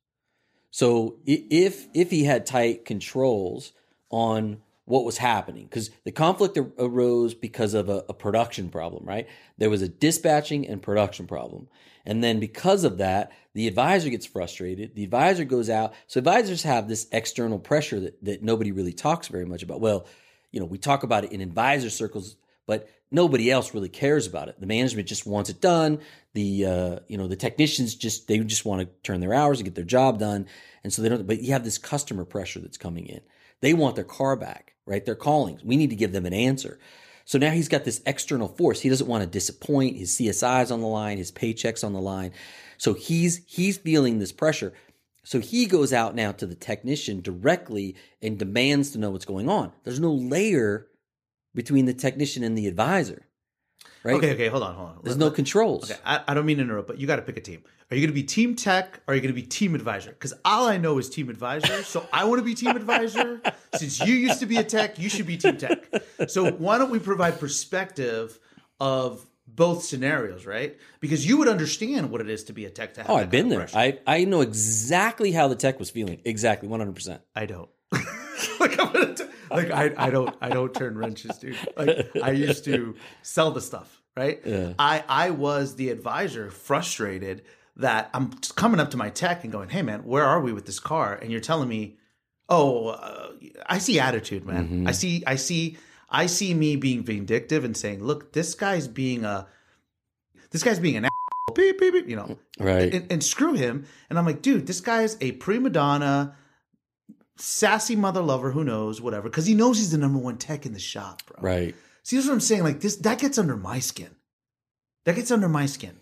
So 0.72 1.18
if 1.26 1.88
if 1.94 2.12
he 2.12 2.26
had 2.26 2.46
tight 2.46 2.86
controls 2.86 3.74
on 4.10 4.62
what 4.86 5.06
was 5.06 5.18
happening, 5.18 5.66
because 5.66 5.92
the 6.04 6.12
conflict 6.12 6.58
arose 6.78 7.34
because 7.34 7.74
of 7.74 7.90
a, 7.90 8.04
a 8.10 8.14
production 8.14 8.70
problem, 8.70 9.06
right? 9.06 9.28
There 9.58 9.70
was 9.70 9.82
a 9.82 9.88
dispatching 9.88 10.68
and 10.68 10.82
production 10.82 11.26
problem, 11.26 11.70
and 12.06 12.24
then 12.24 12.40
because 12.40 12.84
of 12.84 12.98
that, 12.98 13.32
the 13.54 13.68
advisor 13.68 14.10
gets 14.10 14.26
frustrated. 14.26 14.96
The 14.96 15.04
advisor 15.04 15.46
goes 15.46 15.70
out. 15.70 15.94
So 16.08 16.18
advisors 16.18 16.64
have 16.64 16.88
this 16.88 17.08
external 17.12 17.60
pressure 17.60 18.00
that 18.02 18.24
that 18.26 18.44
nobody 18.44 18.72
really 18.72 18.94
talks 18.94 19.28
very 19.28 19.46
much 19.46 19.64
about. 19.64 19.80
Well, 19.80 20.06
you 20.52 20.60
know, 20.60 20.66
we 20.66 20.78
talk 20.78 21.04
about 21.04 21.24
it 21.24 21.32
in 21.32 21.42
advisor 21.42 21.90
circles, 21.90 22.36
but 22.68 22.90
nobody 23.10 23.50
else 23.52 23.74
really 23.74 23.90
cares 23.90 24.28
about 24.28 24.50
it. 24.50 24.60
The 24.60 24.68
management 24.68 25.08
just 25.08 25.26
wants 25.26 25.50
it 25.50 25.62
done. 25.62 26.00
The 26.34 26.66
uh, 26.66 27.00
you 27.08 27.18
know 27.18 27.28
the 27.28 27.36
technicians 27.38 27.96
just 27.96 28.28
they 28.28 28.40
just 28.40 28.66
want 28.66 28.82
to 28.82 28.90
turn 29.04 29.22
their 29.22 29.34
hours 29.34 29.60
and 29.60 29.66
get 29.66 29.76
their 29.76 29.86
job 29.86 30.20
done, 30.20 30.48
and 30.84 30.92
so 30.92 31.02
they 31.02 31.10
don't. 31.10 31.26
But 31.26 31.42
you 31.42 31.54
have 31.54 31.64
this 31.64 31.78
customer 31.78 32.26
pressure 32.26 32.60
that's 32.60 32.78
coming 32.78 33.06
in. 33.06 33.22
They 33.62 33.74
want 33.74 33.96
their 33.96 34.04
car 34.04 34.36
back, 34.36 34.73
right? 34.86 35.06
They're 35.06 35.16
calling. 35.16 35.60
We 35.64 35.78
need 35.78 35.90
to 35.90 35.96
give 35.96 36.12
them 36.12 36.26
an 36.26 36.34
answer. 36.34 36.80
So 37.26 37.38
now 37.38 37.52
he's 37.52 37.70
got 37.70 37.86
this 37.86 38.02
external 38.06 38.50
force. 38.50 38.82
He 38.82 38.90
doesn't 38.90 39.08
want 39.08 39.24
to 39.24 39.30
disappoint. 39.30 39.98
His 39.98 40.18
CSI's 40.18 40.72
on 40.72 40.82
the 40.82 40.88
line. 40.88 41.18
His 41.18 41.32
paychecks 41.32 41.84
on 41.84 41.94
the 41.94 42.02
line. 42.02 42.32
So 42.78 42.94
he's 42.94 43.42
he's 43.48 43.78
feeling 43.78 44.20
this 44.20 44.32
pressure. 44.32 44.74
So 45.24 45.40
he 45.40 45.68
goes 45.68 45.94
out 45.94 46.16
now 46.16 46.34
to 46.34 46.46
the 46.46 46.56
technician 46.56 47.22
directly 47.22 47.96
and 48.22 48.38
demands 48.38 48.92
to 48.92 48.98
know 48.98 49.12
what's 49.12 49.26
going 49.26 49.50
on. 49.50 49.72
There's 49.84 50.00
no 50.00 50.12
layer 50.12 50.88
between 51.56 51.86
the 51.86 51.94
technician 51.94 52.44
and 52.44 52.58
the 52.58 52.68
advisor, 52.68 53.26
right? 54.04 54.16
okay, 54.16 54.34
okay, 54.34 54.48
hold 54.48 54.64
on, 54.64 54.76
hold 54.76 54.90
on. 54.90 55.00
There's 55.04 55.18
no 55.18 55.32
controls. 55.32 55.90
Okay, 55.90 56.00
I, 56.06 56.22
I 56.28 56.34
don't 56.34 56.46
mean 56.46 56.58
to 56.58 56.64
interrupt, 56.64 56.88
but 56.88 57.00
you 57.00 57.08
got 57.08 57.18
to 57.18 57.22
pick 57.22 57.38
a 57.38 57.42
team. 57.42 57.64
Are 57.92 57.96
you 57.96 58.02
going 58.02 58.10
to 58.16 58.20
be 58.20 58.24
team 58.24 58.56
tech 58.56 59.02
or 59.08 59.12
are 59.12 59.16
you 59.16 59.22
going 59.22 59.34
to 59.34 59.40
be 59.40 59.46
team 59.46 59.76
advisor? 59.76 60.10
Because 60.10 60.34
all 60.44 60.68
I 60.68 60.78
know 60.78 60.98
is 60.98 61.10
team 61.10 61.30
advisor. 61.30 61.84
So 61.84 62.08
I 62.12 62.24
want 62.24 62.40
to 62.40 62.44
be 62.44 62.56
team 62.56 62.76
advisor. 62.76 63.40
Since 63.76 64.00
you 64.00 64.16
used 64.16 64.40
to 64.40 64.48
be 64.48 64.58
a 64.58 64.64
tech, 64.64 64.98
you 64.98 65.10
should 65.10 65.28
be 65.28 65.38
team 65.38 65.58
tech. 65.58 65.86
So 66.28 66.52
why 66.52 66.80
don't 66.80 66.90
we 66.90 66.98
provide 66.98 67.40
perspective 67.40 68.40
of 68.80 69.24
both 69.48 69.84
scenarios, 69.84 70.46
right? 70.46 70.78
Because 71.00 71.28
you 71.28 71.38
would 71.38 71.48
understand 71.48 72.10
what 72.10 72.22
it 72.22 72.30
is 72.30 72.46
to 72.46 72.54
be 72.54 72.66
a 72.66 72.70
tech. 72.70 72.96
To 72.96 73.02
have 73.02 73.10
Oh, 73.10 73.16
I've 73.16 73.30
been 73.30 73.50
there. 73.50 73.68
I, 73.74 74.00
I 74.08 74.24
know 74.24 74.42
exactly 74.42 75.32
how 75.32 75.48
the 75.48 75.56
tech 75.56 75.78
was 75.78 75.92
feeling. 75.92 76.20
Exactly, 76.26 76.68
100%. 76.68 77.20
I 77.36 77.46
don't. 77.46 77.70
like 78.60 78.80
I'm 78.80 78.92
gonna 78.94 79.14
t- 79.16 79.24
like 79.52 79.72
I, 79.72 79.92
I 79.98 80.10
don't 80.10 80.36
I 80.42 80.50
don't 80.50 80.74
turn 80.74 80.98
wrenches, 80.98 81.38
dude. 81.38 81.58
Like 81.78 82.10
I 82.22 82.32
used 82.32 82.66
to 82.66 82.96
sell 83.22 83.52
the 83.52 83.62
stuff, 83.62 84.02
right? 84.16 84.42
Yeah. 84.46 84.74
I 84.80 85.04
I 85.08 85.30
was 85.32 85.76
the 85.76 85.90
advisor, 85.90 86.50
frustrated 86.52 87.44
that 87.78 88.10
I'm 88.14 88.34
just 88.40 88.56
coming 88.56 88.80
up 88.80 88.92
to 88.92 88.98
my 88.98 89.10
tech 89.10 89.44
and 89.44 89.52
going, 89.52 89.70
"Hey, 89.70 89.82
man, 89.82 90.04
where 90.06 90.24
are 90.26 90.42
we 90.42 90.54
with 90.54 90.66
this 90.66 90.80
car?" 90.80 91.16
And 91.16 91.32
you're 91.32 91.42
telling 91.42 91.68
me, 91.70 91.98
"Oh, 92.50 92.88
uh, 92.90 93.32
I 93.68 93.80
see 93.80 94.00
attitude, 94.00 94.46
man. 94.46 94.66
Mm-hmm. 94.66 94.88
I 94.88 94.92
see 94.92 95.24
I 95.26 95.36
see 95.36 95.78
I 96.10 96.28
see 96.28 96.54
me 96.54 96.76
being 96.76 97.04
vindictive 97.04 97.64
and 97.64 97.76
saying, 97.76 98.04
look, 98.04 98.34
this 98.34 98.54
guy's 98.54 98.88
being 98.88 99.26
a 99.26 99.48
this 100.52 100.64
guy's 100.64 100.80
being 100.80 100.98
an." 100.98 101.06
asshole. 101.06 101.56
Beep, 101.56 101.80
beep, 101.80 101.94
beep, 101.94 102.10
you 102.10 102.16
know, 102.16 102.38
Right. 102.58 102.92
and, 102.94 103.12
and 103.12 103.24
screw 103.24 103.54
him. 103.54 103.86
And 104.10 104.18
I'm 104.18 104.26
like, 104.26 104.42
dude, 104.42 104.66
this 104.66 104.82
guy's 104.82 105.18
a 105.22 105.34
prima 105.34 105.70
donna, 105.70 106.36
sassy 107.38 107.96
mother 107.96 108.22
lover, 108.22 108.52
who 108.52 108.64
knows, 108.64 109.02
whatever, 109.02 109.30
because 109.30 109.46
he 109.46 109.54
knows 109.54 109.78
he's 109.78 109.92
the 109.92 109.98
number 109.98 110.20
one 110.20 110.38
tech 110.38 110.66
in 110.66 110.74
the 110.74 110.80
shop, 110.80 111.24
bro. 111.26 111.38
Right. 111.42 111.76
See, 112.04 112.16
that's 112.16 112.28
what 112.28 112.34
I'm 112.34 112.40
saying. 112.40 112.64
Like 112.64 112.80
this, 112.82 112.98
that 112.98 113.20
gets 113.20 113.38
under 113.38 113.56
my 113.56 113.80
skin. 113.80 114.16
That 115.06 115.16
gets 115.16 115.32
under 115.32 115.50
my 115.50 115.66
skin 115.66 115.98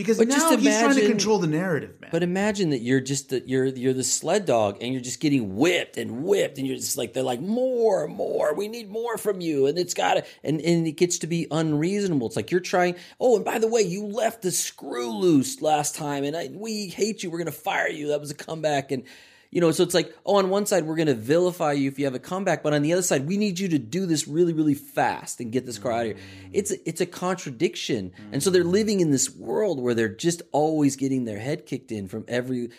because 0.00 0.16
But 0.16 0.28
now 0.28 0.36
just 0.36 0.60
he's 0.60 0.78
trying 0.78 0.94
to 0.94 1.06
control 1.06 1.38
the 1.38 1.46
narrative, 1.46 2.00
man. 2.00 2.08
But 2.10 2.22
imagine 2.22 2.70
that 2.70 2.78
you're 2.78 3.00
just 3.00 3.28
the 3.28 3.42
you're 3.46 3.66
you're 3.66 3.92
the 3.92 4.02
sled 4.02 4.46
dog 4.46 4.78
and 4.80 4.92
you're 4.92 5.02
just 5.02 5.20
getting 5.20 5.56
whipped 5.56 5.98
and 5.98 6.24
whipped 6.24 6.56
and 6.56 6.66
you're 6.66 6.76
just 6.76 6.96
like 6.96 7.12
they're 7.12 7.22
like 7.22 7.40
more 7.40 8.08
more 8.08 8.54
we 8.54 8.66
need 8.66 8.90
more 8.90 9.18
from 9.18 9.42
you 9.42 9.66
and 9.66 9.78
it's 9.78 9.92
got 9.92 10.14
to 10.14 10.24
and 10.42 10.60
and 10.62 10.86
it 10.86 10.92
gets 10.92 11.18
to 11.18 11.26
be 11.26 11.46
unreasonable. 11.50 12.26
It's 12.28 12.36
like 12.36 12.50
you're 12.50 12.60
trying. 12.60 12.96
Oh, 13.20 13.36
and 13.36 13.44
by 13.44 13.58
the 13.58 13.68
way, 13.68 13.82
you 13.82 14.06
left 14.06 14.42
the 14.42 14.50
screw 14.50 15.10
loose 15.10 15.60
last 15.60 15.94
time 15.94 16.24
and 16.24 16.34
I, 16.34 16.48
we 16.52 16.88
hate 16.88 17.22
you. 17.22 17.30
We're 17.30 17.38
gonna 17.38 17.52
fire 17.52 17.90
you. 17.90 18.08
That 18.08 18.20
was 18.20 18.30
a 18.30 18.34
comeback 18.34 18.92
and. 18.92 19.04
You 19.50 19.60
know, 19.60 19.72
so 19.72 19.82
it's 19.82 19.94
like, 19.94 20.14
oh, 20.24 20.36
on 20.36 20.48
one 20.48 20.64
side 20.64 20.84
we're 20.84 20.94
going 20.94 21.08
to 21.08 21.14
vilify 21.14 21.72
you 21.72 21.88
if 21.88 21.98
you 21.98 22.04
have 22.04 22.14
a 22.14 22.20
comeback, 22.20 22.62
but 22.62 22.72
on 22.72 22.82
the 22.82 22.92
other 22.92 23.02
side 23.02 23.26
we 23.26 23.36
need 23.36 23.58
you 23.58 23.68
to 23.68 23.78
do 23.78 24.06
this 24.06 24.28
really, 24.28 24.52
really 24.52 24.74
fast 24.74 25.40
and 25.40 25.50
get 25.50 25.66
this 25.66 25.78
car 25.78 25.92
out 25.92 26.00
of 26.00 26.06
here. 26.06 26.16
It's 26.52 26.70
a, 26.70 26.88
it's 26.88 27.00
a 27.00 27.06
contradiction, 27.06 28.12
and 28.30 28.42
so 28.42 28.50
they're 28.50 28.62
living 28.62 29.00
in 29.00 29.10
this 29.10 29.34
world 29.34 29.80
where 29.80 29.94
they're 29.94 30.08
just 30.08 30.42
always 30.52 30.94
getting 30.94 31.24
their 31.24 31.40
head 31.40 31.66
kicked 31.66 31.90
in 31.90 32.06
from 32.06 32.24
every 32.28 32.70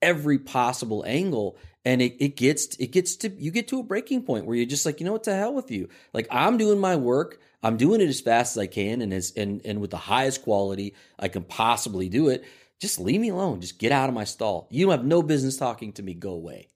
every 0.00 0.38
possible 0.38 1.04
angle, 1.06 1.56
and 1.84 2.00
it, 2.00 2.16
it 2.20 2.36
gets 2.36 2.76
it 2.76 2.92
gets 2.92 3.16
to 3.16 3.28
you 3.30 3.50
get 3.50 3.66
to 3.68 3.80
a 3.80 3.82
breaking 3.82 4.22
point 4.22 4.46
where 4.46 4.54
you're 4.54 4.66
just 4.66 4.86
like, 4.86 5.00
you 5.00 5.06
know 5.06 5.12
what, 5.12 5.24
to 5.24 5.34
hell 5.34 5.52
with 5.52 5.72
you. 5.72 5.88
Like 6.12 6.28
I'm 6.30 6.58
doing 6.58 6.78
my 6.78 6.94
work, 6.94 7.40
I'm 7.60 7.76
doing 7.76 8.00
it 8.00 8.08
as 8.08 8.20
fast 8.20 8.56
as 8.56 8.60
I 8.60 8.66
can, 8.68 9.02
and 9.02 9.12
as 9.12 9.32
and 9.36 9.62
and 9.64 9.80
with 9.80 9.90
the 9.90 9.96
highest 9.96 10.42
quality 10.42 10.94
I 11.18 11.26
can 11.26 11.42
possibly 11.42 12.08
do 12.08 12.28
it 12.28 12.44
just 12.80 12.98
leave 12.98 13.20
me 13.20 13.28
alone. 13.28 13.60
Just 13.60 13.78
get 13.78 13.92
out 13.92 14.08
of 14.08 14.14
my 14.14 14.24
stall. 14.24 14.66
You 14.70 14.86
don't 14.86 14.92
have 14.98 15.04
no 15.06 15.22
business 15.22 15.56
talking 15.56 15.92
to 15.94 16.02
me. 16.02 16.14
Go 16.14 16.32
away. 16.32 16.68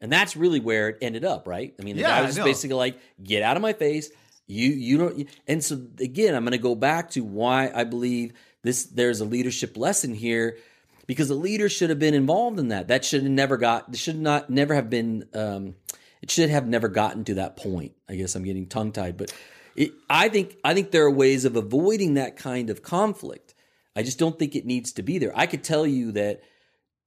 And 0.00 0.10
that's 0.10 0.36
really 0.36 0.60
where 0.60 0.88
it 0.90 0.98
ended 1.02 1.24
up, 1.24 1.46
right? 1.46 1.74
I 1.78 1.82
mean, 1.82 1.96
the 1.96 2.02
Yeah, 2.02 2.08
guy 2.08 2.22
was 2.22 2.36
just 2.36 2.44
basically 2.44 2.76
like, 2.76 2.98
get 3.22 3.42
out 3.42 3.56
of 3.56 3.62
my 3.62 3.72
face. 3.74 4.10
You 4.46 4.70
you 4.70 4.98
don't 4.98 5.28
and 5.46 5.62
so 5.62 5.80
again, 6.00 6.34
I'm 6.34 6.44
gonna 6.44 6.58
go 6.58 6.74
back 6.74 7.10
to 7.10 7.20
why 7.22 7.70
I 7.72 7.84
believe 7.84 8.32
this 8.62 8.84
there's 8.86 9.20
a 9.20 9.24
leadership 9.24 9.76
lesson 9.76 10.12
here 10.12 10.58
because 11.06 11.28
the 11.28 11.34
leader 11.34 11.68
should 11.68 11.90
have 11.90 12.00
been 12.00 12.14
involved 12.14 12.58
in 12.58 12.68
that. 12.68 12.88
That 12.88 13.04
should 13.04 13.22
have 13.22 13.30
never 13.30 13.56
got 13.56 13.94
should 13.96 14.18
not 14.18 14.50
never 14.50 14.74
have 14.74 14.90
been 14.90 15.28
um 15.34 15.76
it 16.22 16.30
should 16.32 16.50
have 16.50 16.66
never 16.66 16.88
gotten 16.88 17.24
to 17.24 17.34
that 17.34 17.56
point. 17.56 17.92
I 18.08 18.16
guess 18.16 18.34
I'm 18.34 18.42
getting 18.42 18.66
tongue 18.66 18.90
tied, 18.92 19.16
but 19.16 19.32
it, 19.76 19.92
I 20.08 20.28
think 20.28 20.56
I 20.64 20.74
think 20.74 20.90
there 20.90 21.04
are 21.04 21.10
ways 21.10 21.44
of 21.44 21.54
avoiding 21.54 22.14
that 22.14 22.36
kind 22.36 22.70
of 22.70 22.82
conflict. 22.82 23.54
I 23.96 24.02
just 24.02 24.18
don't 24.18 24.38
think 24.38 24.54
it 24.56 24.64
needs 24.66 24.92
to 24.92 25.02
be 25.02 25.18
there. 25.18 25.32
I 25.36 25.46
could 25.46 25.64
tell 25.64 25.86
you 25.86 26.12
that 26.12 26.42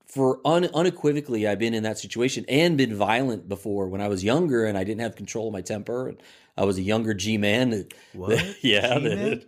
for 0.06 0.38
un, 0.44 0.68
unequivocally, 0.74 1.48
I've 1.48 1.58
been 1.58 1.74
in 1.74 1.82
that 1.84 1.98
situation 1.98 2.44
and 2.48 2.76
been 2.76 2.94
violent 2.94 3.48
before 3.48 3.88
when 3.88 4.00
I 4.00 4.08
was 4.08 4.22
younger 4.22 4.64
and 4.66 4.76
I 4.76 4.84
didn't 4.84 5.00
have 5.00 5.16
control 5.16 5.48
of 5.48 5.52
my 5.54 5.62
temper. 5.62 6.08
And 6.08 6.18
I 6.56 6.64
was 6.66 6.76
a 6.78 6.82
younger 6.82 7.14
G 7.14 7.36
man. 7.38 7.70
That, 7.70 7.94
What? 8.12 8.56
yeah, 8.62 8.98
G-man? 8.98 9.42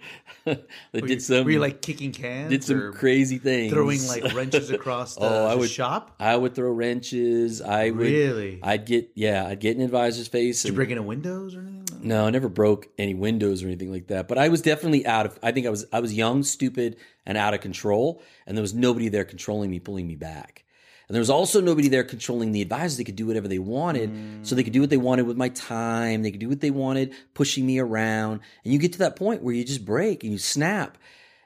that, 0.46 0.66
that 0.92 1.02
were, 1.02 1.06
did 1.08 1.10
you, 1.10 1.20
some 1.20 1.44
were 1.44 1.50
you 1.52 1.60
like 1.60 1.82
kicking 1.82 2.10
cans? 2.10 2.50
did 2.50 2.64
some 2.64 2.92
crazy 2.94 3.38
things, 3.38 3.72
throwing 3.72 4.04
like 4.08 4.24
wrenches 4.34 4.70
across 4.70 5.16
oh, 5.18 5.20
the, 5.20 5.28
Oh, 5.28 5.46
I 5.46 5.50
the 5.52 5.58
would- 5.58 5.70
shop? 5.70 6.16
I 6.18 6.34
would 6.34 6.54
throw 6.56 6.70
wrenches. 6.72 7.60
I 7.60 7.90
would. 7.90 8.00
Really? 8.00 8.58
I'd 8.62 8.86
get 8.86 9.10
yeah. 9.14 9.46
I'd 9.46 9.60
get 9.60 9.76
an 9.76 9.82
advisor's 9.82 10.26
face. 10.26 10.62
Did 10.62 10.68
you 10.68 10.70
and- 10.72 10.76
break 10.76 10.90
into 10.90 11.02
windows 11.02 11.54
or 11.54 11.60
anything? 11.60 12.00
no, 12.02 12.26
I 12.26 12.30
never 12.30 12.48
broke 12.48 12.88
any 12.98 13.14
windows 13.14 13.62
or 13.62 13.66
anything 13.66 13.92
like 13.92 14.08
that. 14.08 14.26
But 14.26 14.38
I 14.38 14.48
was 14.48 14.62
definitely 14.62 15.06
out 15.06 15.26
of. 15.26 15.38
I 15.42 15.52
think 15.52 15.66
I 15.66 15.70
was. 15.70 15.86
I 15.92 16.00
was 16.00 16.12
young, 16.12 16.42
stupid, 16.42 16.96
and 17.26 17.36
out 17.36 17.54
of 17.54 17.60
control. 17.60 18.22
And 18.46 18.56
there 18.56 18.62
was 18.62 18.74
nobody 18.74 19.08
there 19.08 19.24
controlling 19.24 19.70
me, 19.70 19.80
pulling 19.80 20.06
me 20.06 20.14
back. 20.14 20.64
And 21.08 21.14
there 21.14 21.20
was 21.20 21.30
also 21.30 21.60
nobody 21.60 21.88
there 21.88 22.02
controlling 22.02 22.50
the 22.50 22.62
advisors. 22.62 22.96
They 22.96 23.04
could 23.04 23.14
do 23.14 23.26
whatever 23.26 23.46
they 23.46 23.60
wanted. 23.60 24.10
So 24.42 24.54
they 24.54 24.64
could 24.64 24.72
do 24.72 24.80
what 24.80 24.90
they 24.90 24.96
wanted 24.96 25.26
with 25.26 25.36
my 25.36 25.50
time. 25.50 26.22
They 26.22 26.32
could 26.32 26.40
do 26.40 26.48
what 26.48 26.60
they 26.60 26.72
wanted, 26.72 27.14
pushing 27.32 27.64
me 27.64 27.78
around. 27.78 28.40
And 28.64 28.72
you 28.72 28.78
get 28.78 28.92
to 28.94 28.98
that 29.00 29.16
point 29.16 29.42
where 29.42 29.54
you 29.54 29.64
just 29.64 29.84
break 29.84 30.24
and 30.24 30.32
you 30.32 30.38
snap. 30.38 30.98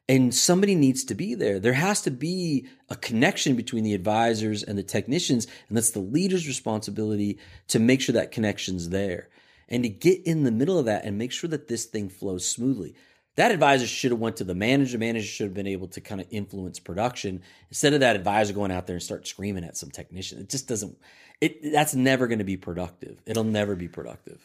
And 0.09 0.35
somebody 0.35 0.75
needs 0.75 1.05
to 1.05 1.15
be 1.15 1.35
there. 1.35 1.61
There 1.61 1.75
has 1.75 2.01
to 2.03 2.11
be 2.11 2.67
a 2.89 2.97
connection 2.97 3.55
between 3.55 3.85
the 3.85 3.95
advisors 3.95 4.63
and 4.63 4.79
the 4.79 4.83
technicians. 4.83 5.47
And 5.69 5.77
that's 5.77 5.91
the 5.91 6.01
leader's 6.01 6.49
responsibility 6.49 7.39
to 7.69 7.79
make 7.79 8.01
sure 8.01 8.15
that 8.15 8.33
connection's 8.33 8.89
there 8.89 9.29
and 9.69 9.83
to 9.85 9.89
get 9.89 10.27
in 10.27 10.43
the 10.45 10.51
middle 10.51 10.79
of 10.79 10.87
that 10.87 11.05
and 11.05 11.17
make 11.17 11.33
sure 11.33 11.49
that 11.51 11.69
this 11.69 11.85
thing 11.85 12.09
flows 12.09 12.47
smoothly. 12.47 12.95
That 13.37 13.53
advisor 13.53 13.87
should 13.87 14.11
have 14.11 14.21
went 14.21 14.37
to 14.37 14.45
the 14.45 14.55
manager. 14.55 14.93
The 14.93 14.99
manager 14.99 15.27
should 15.27 15.47
have 15.47 15.55
been 15.55 15.67
able 15.67 15.89
to 15.89 16.01
kind 16.01 16.21
of 16.21 16.27
influence 16.31 16.79
production 16.79 17.43
instead 17.69 17.95
of 17.95 18.01
that 18.01 18.17
advisor 18.17 18.53
going 18.53 18.73
out 18.73 18.87
there 18.87 18.97
and 18.97 19.03
start 19.03 19.27
screaming 19.27 19.65
at 19.65 19.77
some 19.77 19.91
technician. 19.91 20.41
It 20.41 20.49
just 20.49 20.69
doesn't. 20.69 20.99
It 21.41 21.73
that's 21.73 21.95
never 21.95 22.27
going 22.27 22.41
to 22.41 22.45
be 22.45 22.57
productive. 22.57 23.23
It'll 23.27 23.45
never 23.45 23.77
be 23.77 23.89
productive. 23.89 24.41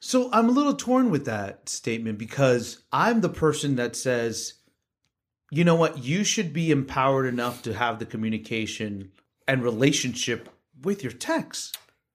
So 0.00 0.30
I'm 0.32 0.48
a 0.48 0.52
little 0.52 0.74
torn 0.74 1.10
with 1.10 1.26
that 1.26 1.68
statement 1.68 2.18
because 2.18 2.82
I'm 2.90 3.20
the 3.20 3.28
person 3.28 3.76
that 3.76 3.94
says, 3.94 4.54
you 5.50 5.62
know 5.62 5.74
what, 5.74 6.02
you 6.02 6.24
should 6.24 6.52
be 6.52 6.70
empowered 6.70 7.26
enough 7.26 7.62
to 7.62 7.74
have 7.74 7.98
the 7.98 8.06
communication 8.06 9.12
and 9.46 9.62
relationship 9.62 10.48
with 10.82 11.02
your 11.02 11.12
techs. 11.12 11.72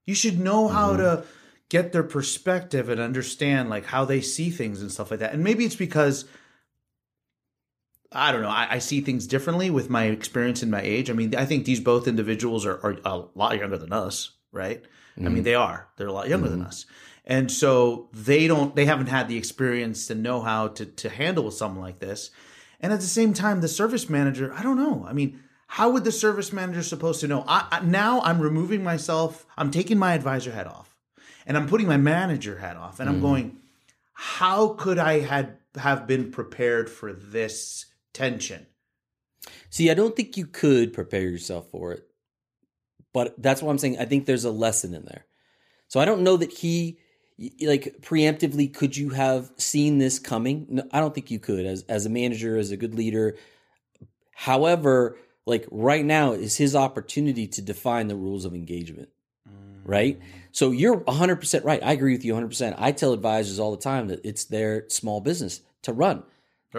You 0.08 0.15
should 0.15 0.39
know 0.39 0.67
how 0.67 0.94
mm-hmm. 0.94 1.22
to 1.22 1.24
get 1.69 1.91
their 1.91 2.03
perspective 2.03 2.89
and 2.89 3.01
understand 3.01 3.69
like 3.69 3.86
how 3.86 4.05
they 4.05 4.22
see 4.22 4.50
things 4.50 4.81
and 4.81 4.91
stuff 4.91 5.12
like 5.12 5.19
that. 5.19 5.34
And 5.34 5.43
maybe 5.43 5.65
it's 5.65 5.75
because 5.75 6.25
I 8.12 8.31
don't 8.31 8.41
know. 8.41 8.50
I, 8.50 8.67
I 8.72 8.79
see 8.79 9.01
things 9.01 9.27
differently 9.27 9.69
with 9.69 9.89
my 9.89 10.05
experience 10.05 10.62
and 10.62 10.72
my 10.72 10.81
age. 10.81 11.10
I 11.10 11.13
mean, 11.13 11.36
I 11.36 11.45
think 11.45 11.65
these 11.65 11.79
both 11.79 12.07
individuals 12.07 12.65
are, 12.65 12.79
are 12.81 12.98
a 13.03 13.24
lot 13.36 13.57
younger 13.57 13.77
than 13.77 13.91
us, 13.91 14.31
right? 14.51 14.84
I 15.17 15.22
mean, 15.22 15.34
mm-hmm. 15.34 15.43
they 15.43 15.55
are. 15.55 15.88
They're 15.98 16.07
a 16.07 16.13
lot 16.13 16.27
younger 16.27 16.50
than 16.50 16.60
mm-hmm. 16.60 16.67
us, 16.67 16.86
and 17.24 17.50
so 17.50 18.10
they 18.12 18.48
don't. 18.48 18.75
They 18.75 18.86
haven't 18.86 19.07
had 19.07 19.29
the 19.29 19.38
experience 19.38 20.07
to 20.07 20.15
know 20.15 20.41
how 20.41 20.67
to 20.69 20.86
to 20.86 21.10
handle 21.10 21.45
with 21.45 21.53
something 21.53 21.81
like 21.81 22.00
this. 22.00 22.31
And 22.81 22.91
at 22.91 23.00
the 23.00 23.05
same 23.05 23.34
time, 23.34 23.62
the 23.62 23.69
service 23.69 24.10
manager, 24.10 24.53
I 24.53 24.62
don't 24.62 24.75
know. 24.75 25.05
I 25.07 25.13
mean, 25.13 25.41
how 25.67 25.89
would 25.91 26.03
the 26.03 26.12
service 26.12 26.51
manager 26.51 26.84
supposed 26.84 27.22
to 27.22 27.27
know? 27.27 27.45
I, 27.48 27.67
I, 27.72 27.79
now 27.79 28.22
I'm 28.22 28.41
removing 28.41 28.84
myself. 28.84 29.45
I'm 29.57 29.72
taking 29.72 29.98
my 29.98 30.13
advisor 30.13 30.51
hat 30.51 30.67
off, 30.67 30.94
and 31.45 31.57
I'm 31.57 31.67
putting 31.67 31.87
my 31.87 31.97
manager 31.97 32.57
hat 32.57 32.77
off, 32.77 32.99
and 32.99 33.09
I'm 33.09 33.19
mm. 33.19 33.23
going. 33.23 33.57
How 34.17 34.69
could 34.69 34.97
I 34.97 35.19
had 35.19 35.57
have 35.77 36.07
been 36.07 36.31
prepared 36.31 36.89
for 36.89 37.11
this 37.11 37.85
tension? 38.13 38.65
See, 39.69 39.91
I 39.91 39.93
don't 39.93 40.15
think 40.15 40.37
you 40.37 40.45
could 40.45 40.93
prepare 40.93 41.23
yourself 41.23 41.69
for 41.69 41.91
it, 41.91 42.07
but 43.13 43.35
that's 43.37 43.61
what 43.61 43.71
I'm 43.71 43.77
saying 43.77 43.99
I 43.99 44.05
think 44.05 44.25
there's 44.25 44.45
a 44.45 44.51
lesson 44.51 44.93
in 44.93 45.03
there. 45.03 45.25
So 45.89 45.99
I 45.99 46.05
don't 46.05 46.21
know 46.21 46.37
that 46.37 46.51
he 46.51 46.97
like 47.61 47.97
preemptively 48.01 48.73
could 48.73 48.95
you 48.95 49.09
have 49.09 49.51
seen 49.57 49.97
this 49.97 50.19
coming? 50.19 50.65
No, 50.69 50.87
I 50.91 50.99
don't 50.99 51.13
think 51.13 51.29
you 51.29 51.39
could 51.39 51.65
as 51.65 51.83
as 51.83 52.05
a 52.05 52.09
manager, 52.09 52.57
as 52.57 52.71
a 52.71 52.77
good 52.77 52.95
leader. 52.95 53.35
However, 54.33 55.17
like 55.45 55.67
right 55.71 56.05
now 56.05 56.31
is 56.31 56.57
his 56.57 56.75
opportunity 56.75 57.47
to 57.47 57.61
define 57.61 58.07
the 58.07 58.15
rules 58.15 58.45
of 58.45 58.53
engagement. 58.53 59.09
Right? 59.85 60.19
So 60.51 60.71
you're 60.71 60.99
100% 60.99 61.63
right. 61.63 61.81
I 61.83 61.93
agree 61.93 62.13
with 62.13 62.25
you 62.25 62.33
100%. 62.33 62.75
I 62.77 62.91
tell 62.91 63.13
advisors 63.13 63.59
all 63.59 63.71
the 63.71 63.81
time 63.81 64.07
that 64.07 64.25
it's 64.25 64.45
their 64.45 64.89
small 64.89 65.21
business 65.21 65.61
to 65.83 65.93
run. 65.93 66.23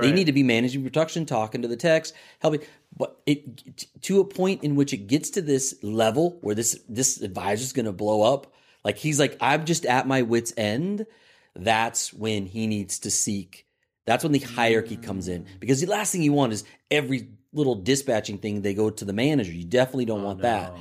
They 0.00 0.12
need 0.12 0.24
to 0.24 0.32
be 0.32 0.42
managing 0.42 0.82
production, 0.82 1.26
talking 1.26 1.62
to 1.62 1.68
the 1.68 1.76
techs, 1.76 2.12
helping. 2.40 2.60
But 2.96 3.20
it 3.26 3.86
to 4.02 4.20
a 4.20 4.24
point 4.24 4.62
in 4.62 4.76
which 4.76 4.92
it 4.92 5.06
gets 5.06 5.30
to 5.30 5.42
this 5.42 5.74
level 5.82 6.38
where 6.40 6.54
this 6.54 6.80
this 6.88 7.20
advisor's 7.20 7.72
going 7.72 7.86
to 7.86 7.92
blow 7.92 8.22
up. 8.22 8.52
Like 8.84 8.98
he's 8.98 9.18
like, 9.18 9.36
I'm 9.40 9.64
just 9.64 9.84
at 9.86 10.06
my 10.06 10.22
wits 10.22 10.52
end. 10.56 11.06
That's 11.54 12.12
when 12.12 12.46
he 12.46 12.66
needs 12.66 12.98
to 13.00 13.10
seek. 13.10 13.66
That's 14.04 14.22
when 14.22 14.32
the 14.32 14.38
hierarchy 14.38 14.96
comes 14.96 15.28
in 15.28 15.44
mm. 15.44 15.60
because 15.60 15.80
the 15.80 15.88
last 15.88 16.12
thing 16.12 16.22
you 16.22 16.32
want 16.32 16.52
is 16.52 16.64
every 16.90 17.28
little 17.52 17.74
dispatching 17.74 18.38
thing 18.38 18.62
they 18.62 18.74
go 18.74 18.90
to 18.90 19.04
the 19.04 19.12
manager. 19.12 19.52
You 19.52 19.64
definitely 19.64 20.04
don't 20.04 20.20
oh, 20.20 20.26
want 20.26 20.42
that. 20.42 20.72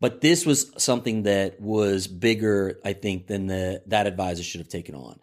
But 0.00 0.20
this 0.20 0.46
was 0.46 0.70
something 0.76 1.24
that 1.24 1.60
was 1.60 2.06
bigger, 2.06 2.78
I 2.84 2.92
think, 2.92 3.26
than 3.26 3.46
the 3.46 3.82
that 3.86 4.06
advisor 4.06 4.42
should 4.42 4.60
have 4.60 4.68
taken 4.68 4.94
on. 4.94 5.18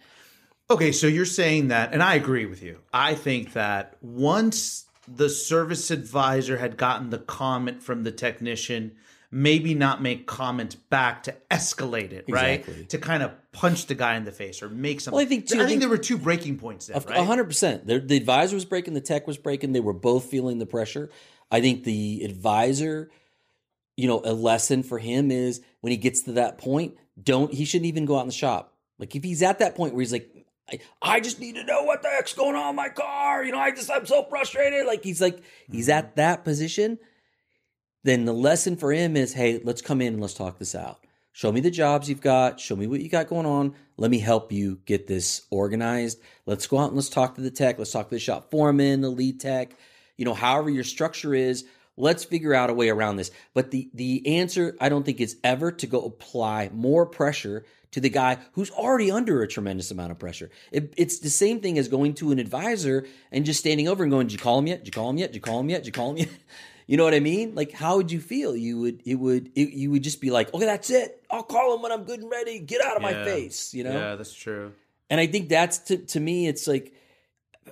Okay, 0.70 0.92
so 0.92 1.08
you're 1.08 1.26
saying 1.26 1.68
that, 1.70 1.94
and 1.94 2.02
I 2.02 2.16
agree 2.16 2.46
with 2.46 2.64
you. 2.64 2.80
I 2.94 3.14
think 3.14 3.54
that 3.54 3.98
once 4.02 4.86
the 5.08 5.30
service 5.30 5.92
advisor 5.92 6.58
had 6.58 6.76
gotten 6.76 7.12
the 7.12 7.20
comment 7.20 7.84
from 7.84 8.04
the 8.04 8.12
technician, 8.12 8.94
maybe 9.30 9.76
not 9.76 10.02
make 10.02 10.26
comments 10.26 10.74
back 10.76 11.24
to 11.24 11.36
escalate 11.52 12.12
it, 12.12 12.26
right? 12.28 12.66
To 12.90 12.98
kind 12.98 13.22
of 13.22 13.32
punch 13.52 13.86
the 13.86 13.94
guy 13.96 14.16
in 14.18 14.26
the 14.26 14.32
face 14.32 14.62
or 14.64 14.68
make 14.70 15.00
something. 15.00 15.16
Well, 15.18 15.26
I 15.26 15.30
think, 15.30 15.48
too, 15.48 15.56
I 15.56 15.58
I 15.58 15.62
think 15.62 15.70
think- 15.70 15.82
there 15.82 15.90
were 15.90 15.98
two 16.00 16.18
breaking 16.18 16.58
points 16.58 16.88
there, 16.88 17.00
right? 17.00 17.18
A 17.18 17.24
hundred 17.24 17.46
percent. 17.46 17.86
The 17.86 18.00
the 18.00 18.18
advisor 18.18 18.56
was 18.56 18.66
breaking, 18.66 18.94
the 18.96 19.02
tech 19.02 19.28
was 19.28 19.38
breaking. 19.38 19.72
They 19.72 19.80
were 19.80 19.94
both 19.94 20.26
feeling 20.26 20.58
the 20.58 20.66
pressure. 20.66 21.10
I 21.52 21.62
think 21.62 21.84
the 21.84 22.24
advisor, 22.26 23.12
you 23.98 24.08
know, 24.08 24.22
a 24.24 24.34
lesson 24.34 24.84
for 24.84 25.00
him 25.00 25.32
is 25.32 25.62
when 25.82 25.92
he 25.92 25.98
gets 25.98 26.24
to 26.24 26.34
that 26.34 26.58
point, 26.58 26.96
don't 27.22 27.54
he 27.54 27.66
shouldn't 27.66 27.88
even 27.88 28.06
go 28.06 28.18
out 28.18 28.22
in 28.22 28.28
the 28.28 28.34
shop. 28.34 28.74
Like 29.00 29.16
if 29.16 29.24
he's 29.24 29.42
at 29.42 29.60
that 29.60 29.76
point 29.76 29.94
where 29.94 30.02
he's 30.02 30.12
like, 30.12 30.30
I, 30.72 30.80
I 31.02 31.20
just 31.20 31.40
need 31.40 31.56
to 31.56 31.64
know 31.64 31.84
what 31.84 32.02
the 32.02 32.10
heck's 32.10 32.34
going 32.34 32.56
on 32.56 32.72
in 32.72 32.76
my 32.76 32.90
car. 32.90 33.44
You 33.44 33.52
know, 33.52 33.60
I 33.60 33.72
just 33.72 33.92
I'm 33.92 34.06
so 34.06 34.24
frustrated. 34.24 34.86
Like 34.86 35.04
he's 35.04 35.22
like 35.22 35.42
he's 35.72 35.88
mm-hmm. 35.88 35.98
at 35.98 36.16
that 36.16 36.44
position. 36.44 36.98
Then 38.04 38.26
the 38.26 38.34
lesson 38.34 38.76
for 38.76 38.92
him 38.92 39.18
is, 39.18 39.34
hey, 39.34 39.60
let's 39.64 39.82
come 39.82 40.00
in 40.00 40.14
and 40.14 40.22
let's 40.22 40.36
talk 40.36 40.60
this 40.60 40.76
out. 40.76 41.00
Show 41.32 41.52
me 41.52 41.60
the 41.60 41.72
jobs 41.72 42.08
you've 42.08 42.22
got. 42.22 42.60
Show 42.60 42.76
me 42.76 42.88
what 42.88 43.02
you 43.02 43.10
got 43.10 43.28
going 43.28 43.46
on. 43.46 43.74
Let 43.98 44.12
me 44.12 44.20
help 44.20 44.52
you 44.52 44.80
get 44.86 45.08
this 45.08 45.42
organized. 45.50 46.22
Let's 46.46 46.68
go 46.68 46.78
out 46.78 46.88
and 46.88 46.96
let's 46.96 47.10
talk 47.10 47.36
to 47.36 47.42
the 47.42 47.52
tech. 47.52 47.78
Let's 47.78 47.92
talk 47.92 48.10
to 48.10 48.16
the 48.16 48.20
shop 48.20 48.52
foreman, 48.52 49.02
the 49.02 49.10
lead 49.10 49.40
tech, 49.40 49.76
you 50.18 50.24
know, 50.24 50.34
however 50.34 50.70
your 50.70 50.84
structure 50.84 51.34
is. 51.34 51.66
Let's 51.98 52.26
figure 52.26 52.54
out 52.54 52.70
a 52.70 52.74
way 52.74 52.90
around 52.90 53.16
this. 53.16 53.32
But 53.54 53.72
the 53.72 53.90
the 53.94 54.38
answer 54.38 54.76
I 54.82 54.90
don't 54.90 55.06
think 55.06 55.22
is 55.22 55.38
ever 55.44 55.72
to 55.72 55.88
go 55.88 56.02
apply 56.02 56.70
more 56.74 57.06
pressure 57.06 57.66
to 57.92 58.02
the 58.02 58.10
guy 58.10 58.40
who's 58.54 58.70
already 58.72 59.10
under 59.10 59.42
a 59.42 59.48
tremendous 59.48 59.92
amount 59.92 60.12
of 60.12 60.20
pressure. 60.20 60.50
It, 60.72 60.94
it's 60.98 61.20
the 61.20 61.30
same 61.30 61.62
thing 61.62 61.78
as 61.78 61.88
going 61.88 62.16
to 62.16 62.32
an 62.32 62.40
advisor 62.40 63.06
and 63.32 63.46
just 63.46 63.62
standing 63.62 63.88
over 63.88 64.04
and 64.04 64.12
going, 64.12 64.28
"Did 64.28 64.34
you 64.34 64.40
call 64.40 64.60
him 64.60 64.68
yet? 64.68 64.80
Did 64.80 64.88
you 64.88 64.92
call 64.92 65.10
him 65.10 65.18
yet? 65.18 65.28
Did 65.28 65.38
you 65.38 65.42
call 65.42 65.60
him 65.62 65.70
yet? 65.70 65.78
Did 65.80 65.88
you 65.88 65.94
call 65.94 66.12
him 66.12 66.18
yet?" 66.18 66.30
You 66.88 66.98
know 66.98 67.04
what 67.04 67.16
I 67.16 67.20
mean? 67.20 67.56
Like, 67.56 67.72
how 67.72 67.98
would 67.98 68.12
you 68.12 68.20
feel? 68.20 68.56
You 68.56 68.80
would, 68.82 69.02
it 69.06 69.16
would, 69.16 69.50
it, 69.56 69.72
you 69.72 69.90
would 69.90 70.04
just 70.04 70.22
be 70.22 70.30
like, 70.30 70.54
okay, 70.54 70.66
that's 70.66 70.92
it. 70.92 71.24
I'll 71.32 71.42
call 71.42 71.74
him 71.74 71.82
when 71.82 71.92
I'm 71.92 72.04
good 72.04 72.20
and 72.20 72.30
ready. 72.30 72.60
Get 72.60 72.80
out 72.80 72.96
of 72.96 73.02
my 73.02 73.14
face. 73.24 73.74
You 73.74 73.86
know? 73.86 73.92
Yeah, 73.92 74.16
that's 74.16 74.34
true. 74.34 74.72
And 75.10 75.20
I 75.20 75.26
think 75.26 75.50
that's 75.50 75.80
to 75.80 75.98
to 75.98 76.20
me, 76.20 76.48
it's 76.48 76.68
like, 76.68 76.94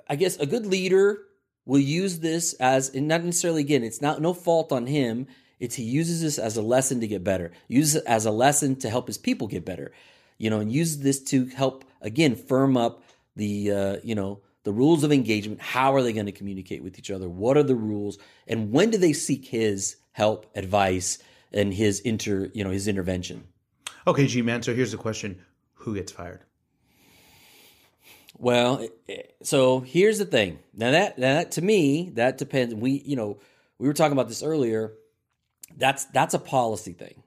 I 0.10 0.16
guess 0.16 0.38
a 0.38 0.46
good 0.46 0.66
leader 0.66 1.20
will 1.66 1.80
use 1.80 2.20
this 2.20 2.54
as, 2.54 2.90
and 2.90 3.08
not 3.08 3.24
necessarily 3.24 3.62
again, 3.62 3.84
it's 3.84 4.02
not 4.02 4.22
no 4.22 4.34
fault 4.34 4.72
on 4.72 4.88
him. 4.88 5.28
It's 5.60 5.76
he 5.76 5.84
uses 5.84 6.22
this 6.22 6.38
as 6.38 6.58
a 6.58 6.62
lesson 6.62 7.00
to 7.02 7.08
get 7.08 7.24
better. 7.24 7.52
Uses 7.68 7.96
it 7.96 8.04
as 8.06 8.26
a 8.26 8.32
lesson 8.32 8.76
to 8.78 8.90
help 8.90 9.08
his 9.08 9.18
people 9.18 9.48
get 9.48 9.66
better. 9.66 9.92
You 10.38 10.50
know, 10.50 10.60
and 10.60 10.72
uses 10.72 11.00
this 11.00 11.24
to 11.26 11.46
help 11.46 11.86
again 12.02 12.36
firm 12.36 12.76
up 12.76 13.04
the 13.36 13.72
uh, 13.72 13.98
you 14.04 14.16
know 14.16 14.42
the 14.64 14.74
rules 14.74 15.04
of 15.04 15.12
engagement. 15.12 15.62
How 15.62 15.94
are 15.96 16.02
they 16.02 16.12
going 16.12 16.26
to 16.26 16.32
communicate 16.32 16.84
with 16.84 16.98
each 17.00 17.12
other? 17.12 17.30
What 17.30 17.56
are 17.56 17.64
the 17.64 17.76
rules? 17.76 18.18
And 18.48 18.72
when 18.72 18.90
do 18.90 18.98
they 18.98 19.14
seek 19.14 19.46
his 19.46 19.98
help, 20.12 20.46
advice, 20.56 21.20
and 21.54 21.74
his 21.74 22.00
inter 22.02 22.50
you 22.54 22.64
know 22.64 22.72
his 22.72 22.88
intervention? 22.88 23.46
Okay, 24.06 24.28
G 24.28 24.42
man. 24.42 24.64
So 24.64 24.74
here's 24.74 24.92
the 24.92 24.98
question: 24.98 25.40
Who 25.76 25.96
gets 25.96 26.12
fired? 26.12 26.42
Well, 28.44 28.86
so 29.42 29.80
here's 29.80 30.20
the 30.20 30.26
thing. 30.26 30.60
Now 30.74 30.92
that 30.92 31.18
now 31.18 31.36
that 31.36 31.54
to 31.54 31.62
me 31.62 32.12
that 32.16 32.38
depends. 32.38 32.76
We 32.76 33.02
you 33.06 33.16
know 33.16 33.40
we 33.80 33.88
were 33.88 33.94
talking 33.94 34.12
about 34.12 34.28
this 34.28 34.44
earlier. 34.44 34.94
That's 35.78 36.04
that's 36.06 36.34
a 36.34 36.40
policy 36.40 36.92
thing. 36.92 37.24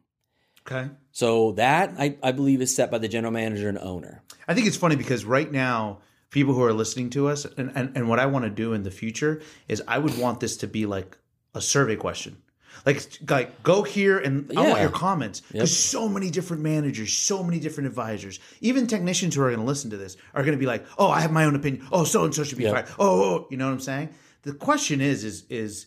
Okay. 0.67 0.91
So 1.13 1.53
that 1.53 1.95
I, 1.99 2.19
I 2.23 2.33
believe 2.33 2.61
is 2.61 2.77
set 2.77 2.91
by 2.91 2.99
the 2.99 3.09
general 3.09 3.33
manager 3.33 3.69
and 3.71 3.79
owner. 3.79 4.23
I 4.47 4.53
think 4.53 4.67
it's 4.67 4.77
funny 4.77 4.97
because 4.97 5.25
right 5.25 5.51
now, 5.51 6.01
people 6.29 6.53
who 6.53 6.63
are 6.63 6.75
listening 6.75 7.09
to 7.11 7.29
us, 7.29 7.47
and, 7.47 7.73
and, 7.75 7.97
and 7.97 8.09
what 8.09 8.19
I 8.19 8.27
want 8.27 8.45
to 8.45 8.51
do 8.51 8.75
in 8.75 8.83
the 8.83 8.91
future 8.91 9.41
is 9.69 9.83
I 9.89 9.97
would 9.97 10.19
want 10.19 10.41
this 10.41 10.59
to 10.59 10.67
be 10.67 10.85
like 10.85 11.17
a 11.55 11.63
survey 11.63 11.97
question. 11.97 12.43
Like, 12.85 13.03
like 13.29 13.63
go 13.63 13.83
here 13.83 14.19
and 14.19 14.51
I 14.57 14.61
want 14.61 14.77
Yeah. 14.77 14.83
your 14.83 14.91
comments 14.91 15.41
because 15.51 15.77
so 15.77 16.09
many 16.09 16.31
different 16.31 16.63
managers, 16.63 17.13
so 17.13 17.43
many 17.43 17.59
different 17.59 17.87
advisors, 17.89 18.39
even 18.61 18.87
technicians 18.87 19.35
who 19.35 19.43
are 19.43 19.49
going 19.49 19.61
to 19.61 19.67
listen 19.67 19.91
to 19.91 19.97
this 19.97 20.17
are 20.35 20.43
going 20.43 20.53
to 20.53 20.59
be 20.59 20.67
like, 20.67 20.85
"Oh, 20.99 21.09
I 21.09 21.21
have 21.21 21.33
my 21.33 21.45
own 21.45 21.55
opinion. 21.57 21.87
Oh, 21.91 22.05
so 22.05 22.25
and 22.25 22.35
so 22.35 22.45
should 22.45 22.59
be 22.59 22.65
fired. 22.65 22.87
Oh, 22.99 23.23
oh," 23.23 23.47
you 23.51 23.57
know 23.57 23.67
what 23.67 23.73
I'm 23.73 23.81
saying? 23.81 24.11
The 24.43 24.53
question 24.53 25.01
is, 25.01 25.25
is, 25.25 25.45
is 25.51 25.87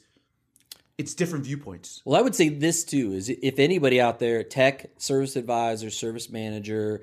it's 0.98 1.13
different 1.13 1.46
viewpoints. 1.46 2.01
Well, 2.03 2.19
I 2.19 2.22
would 2.22 2.36
say 2.36 2.50
this 2.50 2.84
too 2.84 3.13
is 3.13 3.29
if 3.29 3.60
anybody 3.60 4.01
out 4.01 4.19
there, 4.19 4.43
tech, 4.43 4.88
service 4.98 5.36
advisor, 5.38 5.89
service 5.89 6.29
manager, 6.29 7.01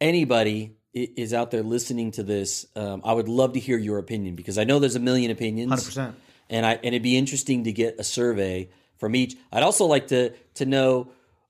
anybody 0.00 0.72
i- 0.96 1.08
is 1.16 1.34
out 1.34 1.50
there 1.50 1.62
listening 1.62 2.10
to 2.12 2.22
this, 2.22 2.66
um, 2.76 3.02
I 3.04 3.12
would 3.12 3.28
love 3.28 3.52
to 3.54 3.60
hear 3.60 3.76
your 3.78 3.98
opinion 3.98 4.34
because 4.36 4.58
I 4.58 4.64
know 4.64 4.78
there's 4.78 4.96
a 4.96 5.00
million 5.00 5.30
opinions. 5.30 5.68
Hundred 5.70 5.84
percent. 5.84 6.14
and 6.48 6.66
I 6.66 6.72
and 6.74 6.86
it'd 6.86 7.02
be 7.02 7.16
interesting 7.16 7.64
to 7.64 7.72
get 7.72 7.96
a 7.98 8.04
survey 8.04 8.68
from 9.00 9.16
each. 9.16 9.36
I'd 9.50 9.64
also 9.64 9.86
like 9.86 10.06
to 10.08 10.30
to 10.54 10.64
know 10.66 11.08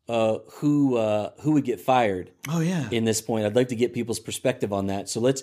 uh, 0.09 0.39
who 0.55 0.97
uh, 0.97 1.31
who 1.43 1.53
would 1.53 1.65
get 1.65 1.81
fired 1.81 2.31
Oh 2.49 2.61
yeah. 2.61 2.89
in 2.91 3.05
this 3.05 3.21
point. 3.21 3.45
I'd 3.45 3.55
like 3.57 3.69
to 3.69 3.77
get 3.77 3.93
people's 3.93 4.21
perspective 4.21 4.73
on 4.73 4.87
that. 4.87 5.09
So 5.11 5.21
let's 5.21 5.43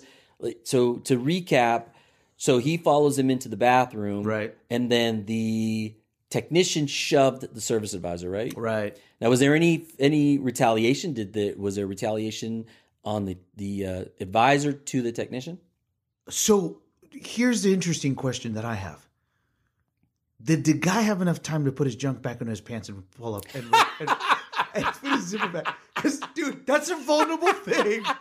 so 0.64 0.96
to 0.98 1.20
recap. 1.20 1.86
So 2.38 2.60
he 2.60 2.78
follows 2.78 3.18
him 3.18 3.30
into 3.30 3.50
the 3.50 3.58
bathroom, 3.58 4.24
Right. 4.24 4.56
And 4.70 4.92
then 4.92 5.26
the 5.26 5.96
technician 6.30 6.86
shoved 6.86 7.52
the 7.54 7.62
service 7.62 7.94
advisor, 7.94 8.30
right? 8.30 8.54
right. 8.56 8.96
Now, 9.20 9.30
was 9.30 9.40
there 9.40 9.56
any 9.56 9.86
any 10.00 10.38
retaliation? 10.38 11.14
Did 11.14 11.34
the 11.34 11.54
was 11.56 11.76
there 11.76 11.88
retaliation 11.88 12.66
on 13.04 13.26
the 13.26 13.38
the 13.56 13.86
uh, 13.86 14.06
advisor 14.20 14.74
to 14.74 15.02
the 15.02 15.12
technician? 15.12 15.60
So 16.30 16.82
here's 17.12 17.62
the 17.64 17.74
interesting 17.74 18.14
question 18.16 18.54
that 18.56 18.66
I 18.66 18.76
have. 18.76 19.07
Did 20.48 20.64
the 20.64 20.74
guy 20.74 21.02
have 21.02 21.22
enough 21.22 21.44
time 21.44 21.66
to 21.66 21.74
put 21.74 21.88
his 21.88 21.98
junk 21.98 22.22
back 22.22 22.40
in 22.40 22.48
his 22.48 22.62
pants 22.62 22.88
and 22.88 23.04
pull 23.12 23.36
up 23.36 23.44
and, 23.54 23.66
and, 24.00 24.10
and 24.76 24.86
put 25.02 25.12
his 25.12 25.28
zipper 25.28 25.50
back? 25.50 25.76
Because, 25.94 26.22
dude, 26.36 26.66
that's 26.66 26.90
a 26.90 26.96
vulnerable 26.96 27.52
thing. 27.52 28.04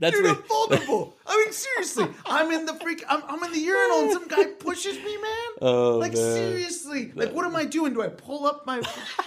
That's 0.00 0.14
Dude, 0.16 0.26
I'm 0.26 0.42
vulnerable. 0.44 1.16
I 1.26 1.36
mean, 1.36 1.52
seriously, 1.52 2.06
I'm 2.24 2.52
in 2.52 2.66
the 2.66 2.74
freak. 2.74 3.02
I'm, 3.08 3.20
I'm 3.26 3.42
in 3.42 3.50
the 3.50 3.58
urinal 3.58 4.02
and 4.02 4.12
some 4.12 4.28
guy 4.28 4.44
pushes 4.44 4.96
me, 4.96 5.16
man. 5.16 5.32
Oh, 5.60 5.98
like 5.98 6.12
man. 6.12 6.34
seriously, 6.34 7.10
like 7.16 7.32
what 7.32 7.44
am 7.44 7.56
I 7.56 7.64
doing? 7.64 7.94
Do 7.94 8.02
I 8.02 8.06
pull 8.06 8.46
up 8.46 8.64
my, 8.64 8.80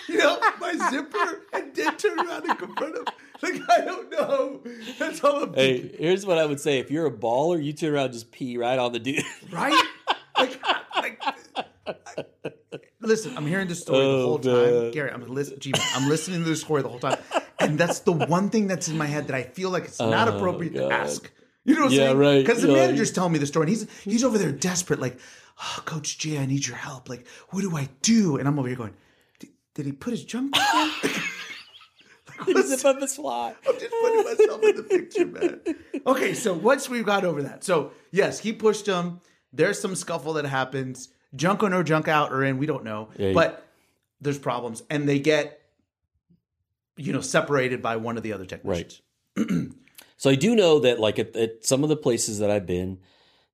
you 0.08 0.17
know, 0.17 0.39
my 0.62 0.74
zipper 0.89 1.41
and 1.52 1.76
then 1.76 1.98
turn 1.98 2.17
around 2.20 2.50
and 2.50 2.58
confront 2.58 2.96
him? 2.96 3.06
Like 3.41 3.62
I 3.70 3.82
don't 3.82 4.10
know. 4.12 4.62
That's 4.98 5.22
all 5.26 5.44
I'm 5.44 5.54
thinking. 5.54 5.89
Hey, 5.89 5.96
here's 5.98 6.26
what 6.26 6.38
I 6.38 6.46
would 6.46 6.62
say: 6.62 6.80
if 6.80 6.89
you're 6.89 7.08
a 7.08 7.12
baller, 7.12 7.62
you 7.62 7.74
turn 7.74 7.94
around 7.94 8.06
and 8.06 8.13
just 8.13 8.32
pee 8.32 8.58
right 8.58 8.80
on 8.80 8.94
the 8.94 9.00
dude. 9.00 9.26
right? 9.52 9.74
Like, 10.38 10.60
like, 10.96 11.22
listen, 13.00 13.38
I'm 13.38 13.46
hearing 13.46 13.67
this 13.67 13.82
story 13.82 14.00
the 14.00 14.06
Oh, 14.12 14.24
whole 14.26 14.39
time, 14.39 14.54
man. 14.54 14.91
Gary. 14.91 15.12
I'm 15.12 15.26
listening. 15.28 15.74
I'm 15.96 16.10
listening 16.10 16.39
to 16.44 16.50
this 16.50 16.62
story 16.62 16.82
the 16.82 16.89
whole 16.89 17.00
time, 17.00 17.17
and 17.60 17.78
that's 17.80 18.00
the 18.00 18.12
one 18.12 18.50
thing 18.50 18.67
that's 18.67 18.88
in 18.88 18.98
my 18.98 19.06
head 19.08 19.28
that 19.28 19.36
I 19.36 19.44
feel 19.44 19.70
like 19.70 19.86
it's 19.86 20.00
not 20.00 20.28
Oh, 20.28 20.38
appropriate 20.38 20.74
to 20.76 20.89
ask. 20.91 21.30
You 21.63 21.76
know 21.76 21.82
what 21.82 21.88
I'm 21.88 21.94
Yeah, 21.94 22.06
saying? 22.08 22.17
right. 22.17 22.39
Because 22.46 22.62
the 22.62 22.67
You're 22.70 22.78
like- 22.78 22.88
manager's 22.88 23.12
telling 23.12 23.34
me 23.34 23.39
the 23.39 23.46
story, 23.48 23.63
and 23.65 23.70
he's 23.70 23.88
he's 24.04 24.24
over 24.24 24.38
there 24.38 24.52
desperate, 24.52 25.00
like, 25.00 25.20
oh, 25.60 25.82
Coach 25.86 26.17
J, 26.17 26.38
I 26.39 26.46
need 26.46 26.65
your 26.65 26.78
help. 26.78 27.08
Like, 27.10 27.28
what 27.50 27.62
do 27.62 27.76
I 27.78 27.89
do? 28.02 28.38
And 28.38 28.48
I'm 28.48 28.58
over 28.58 28.67
here 28.67 28.78
going, 28.78 28.94
did, 29.39 29.50
did 29.76 29.86
he 29.86 29.91
put 29.91 30.12
his 30.12 30.24
jump 30.26 30.54
back 30.54 31.04
in? 31.04 31.10
Like, 32.39 32.48
what's- 32.56 32.70
Zip 32.70 32.86
up 32.86 33.00
his 33.00 33.15
fly. 33.15 33.54
I'm 33.67 33.80
just 33.80 33.94
putting 34.02 34.24
myself 34.24 34.63
in 34.63 34.76
the 34.76 34.84
picture, 34.84 35.26
man. 35.28 35.60
Okay, 36.08 36.34
so 36.34 36.54
once 36.54 36.89
we've 36.89 37.06
got 37.06 37.24
over 37.24 37.44
that, 37.44 37.63
so 37.63 37.91
yes, 38.12 38.39
he 38.39 38.52
pushed 38.54 38.88
him. 38.88 39.22
There's 39.54 39.80
some 39.80 39.94
scuffle 39.96 40.34
that 40.34 40.46
happens. 40.46 41.10
Junk 41.36 41.63
in 41.63 41.74
or 41.74 41.84
junk 41.84 42.08
out 42.08 42.32
or 42.32 42.44
in, 42.44 42.58
we 42.58 42.65
don't 42.65 42.84
know. 42.84 43.10
Yeah, 43.17 43.34
but 43.34 43.65
there's 44.20 44.38
problems, 44.39 44.84
and 44.89 45.08
they 45.08 45.20
get, 45.20 45.62
you 46.98 47.13
know, 47.13 47.22
separated 47.22 47.82
by 47.82 47.96
one 47.98 48.17
of 48.17 48.24
the 48.24 48.34
other 48.34 48.46
technicians. 48.46 49.02
So 50.22 50.30
I 50.30 50.36
do 50.36 50.56
know 50.56 50.78
that, 50.82 51.00
like 51.00 51.17
at, 51.17 51.36
at 51.36 51.65
some 51.65 51.82
of 51.82 51.89
the 51.89 51.96
places 51.96 52.38
that 52.38 52.52
I've 52.52 52.67
been, 52.67 53.00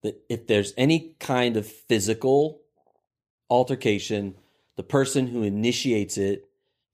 that 0.04 0.22
if 0.28 0.48
there's 0.48 0.74
any 0.76 1.16
kind 1.18 1.56
of 1.56 1.66
physical 1.66 2.60
altercation, 3.50 4.36
the 4.76 4.84
person 4.84 5.28
who 5.28 5.44
initiates 5.44 6.18
it 6.18 6.44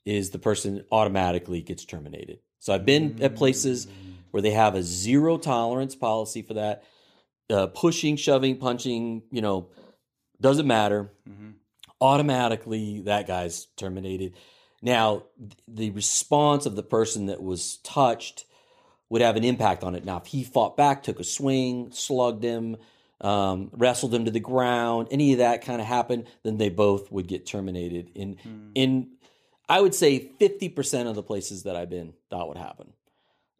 is 0.05 0.29
the 0.29 0.37
person 0.37 0.85
automatically 0.91 1.63
gets 1.63 1.85
terminated. 1.85 2.37
So 2.59 2.71
I've 2.71 2.85
been 2.85 3.17
at 3.23 3.35
places 3.35 3.87
where 4.29 4.41
they 4.43 4.51
have 4.51 4.75
a 4.75 4.83
zero 4.83 5.39
tolerance 5.39 5.95
policy 5.95 6.43
for 6.43 6.53
that. 6.53 6.83
Uh, 7.49 7.65
pushing, 7.65 8.15
shoving, 8.15 8.57
punching, 8.57 9.23
you 9.31 9.41
know, 9.41 9.69
doesn't 10.43 10.67
matter. 10.67 11.11
Automatically, 11.99 13.01
that 13.01 13.25
guy's 13.27 13.65
terminated. 13.77 14.33
Now, 14.81 15.23
the 15.67 15.89
response 15.91 16.65
of 16.65 16.75
the 16.75 16.83
person 16.83 17.27
that 17.27 17.41
was 17.41 17.77
touched 17.77 18.45
would 19.09 19.21
have 19.21 19.37
an 19.37 19.43
impact 19.43 19.83
on 19.83 19.95
it. 19.95 20.03
Now, 20.03 20.17
if 20.17 20.25
he 20.27 20.43
fought 20.43 20.75
back, 20.75 21.03
took 21.03 21.19
a 21.19 21.23
swing, 21.23 21.91
slugged 21.91 22.43
him, 22.43 22.77
um, 23.21 23.69
wrestled 23.71 24.13
him 24.13 24.25
to 24.25 24.31
the 24.31 24.41
ground, 24.41 25.07
any 25.11 25.31
of 25.31 25.37
that 25.37 25.63
kind 25.63 25.79
of 25.79 25.87
happened, 25.87 26.27
then 26.43 26.57
they 26.57 26.69
both 26.69 27.09
would 27.11 27.27
get 27.27 27.45
terminated. 27.45 28.11
In 28.15 28.37
in, 28.75 29.11
I 29.69 29.79
would 29.79 29.95
say 29.95 30.19
fifty 30.39 30.67
percent 30.67 31.07
of 31.07 31.15
the 31.15 31.23
places 31.23 31.63
that 31.63 31.77
I've 31.77 31.89
been, 31.89 32.13
that 32.31 32.47
would 32.47 32.57
happen. 32.57 32.91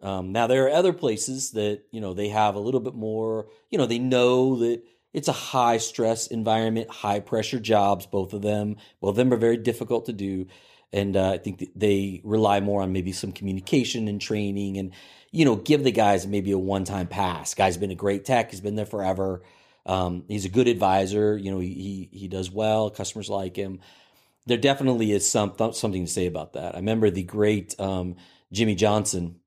Um, 0.01 0.33
now 0.33 0.47
there 0.47 0.65
are 0.65 0.71
other 0.71 0.91
places 0.91 1.51
that 1.51 1.83
you 1.91 2.01
know 2.01 2.13
they 2.13 2.27
have 2.27 2.55
a 2.55 2.59
little 2.59 2.81
bit 2.81 2.93
more. 2.93 3.47
You 3.69 3.77
know 3.77 3.85
they 3.85 3.99
know 3.99 4.57
that 4.57 4.83
it's 5.13 5.27
a 5.27 5.33
high 5.33 5.77
stress 5.77 6.27
environment, 6.27 6.89
high 6.89 7.19
pressure 7.19 7.59
jobs. 7.59 8.05
Both 8.05 8.33
of 8.33 8.41
them, 8.41 8.77
both 8.99 9.11
of 9.11 9.15
them 9.15 9.33
are 9.33 9.37
very 9.37 9.57
difficult 9.57 10.07
to 10.07 10.13
do, 10.13 10.47
and 10.91 11.15
uh, 11.15 11.31
I 11.31 11.37
think 11.37 11.69
they 11.75 12.21
rely 12.23 12.59
more 12.59 12.81
on 12.81 12.91
maybe 12.91 13.11
some 13.11 13.31
communication 13.31 14.07
and 14.07 14.19
training, 14.19 14.77
and 14.77 14.91
you 15.31 15.45
know 15.45 15.55
give 15.55 15.83
the 15.83 15.91
guys 15.91 16.27
maybe 16.27 16.51
a 16.51 16.57
one 16.57 16.83
time 16.83 17.07
pass. 17.07 17.53
Guy's 17.53 17.77
been 17.77 17.91
a 17.91 17.95
great 17.95 18.25
tech. 18.25 18.51
He's 18.51 18.61
been 18.61 18.75
there 18.75 18.85
forever. 18.85 19.43
Um, 19.85 20.23
he's 20.27 20.45
a 20.45 20.49
good 20.49 20.67
advisor. 20.67 21.37
You 21.37 21.51
know 21.51 21.59
he 21.59 22.09
he, 22.11 22.19
he 22.19 22.27
does 22.27 22.51
well. 22.51 22.89
Customers 22.89 23.29
like 23.29 23.55
him 23.55 23.79
there 24.45 24.57
definitely 24.57 25.11
is 25.11 25.29
some 25.29 25.53
something 25.71 26.05
to 26.05 26.11
say 26.11 26.25
about 26.25 26.53
that. 26.53 26.75
I 26.75 26.79
remember 26.79 27.09
the 27.09 27.23
great 27.23 27.79
um, 27.79 28.15
Jimmy 28.51 28.75
Johnson, 28.75 29.39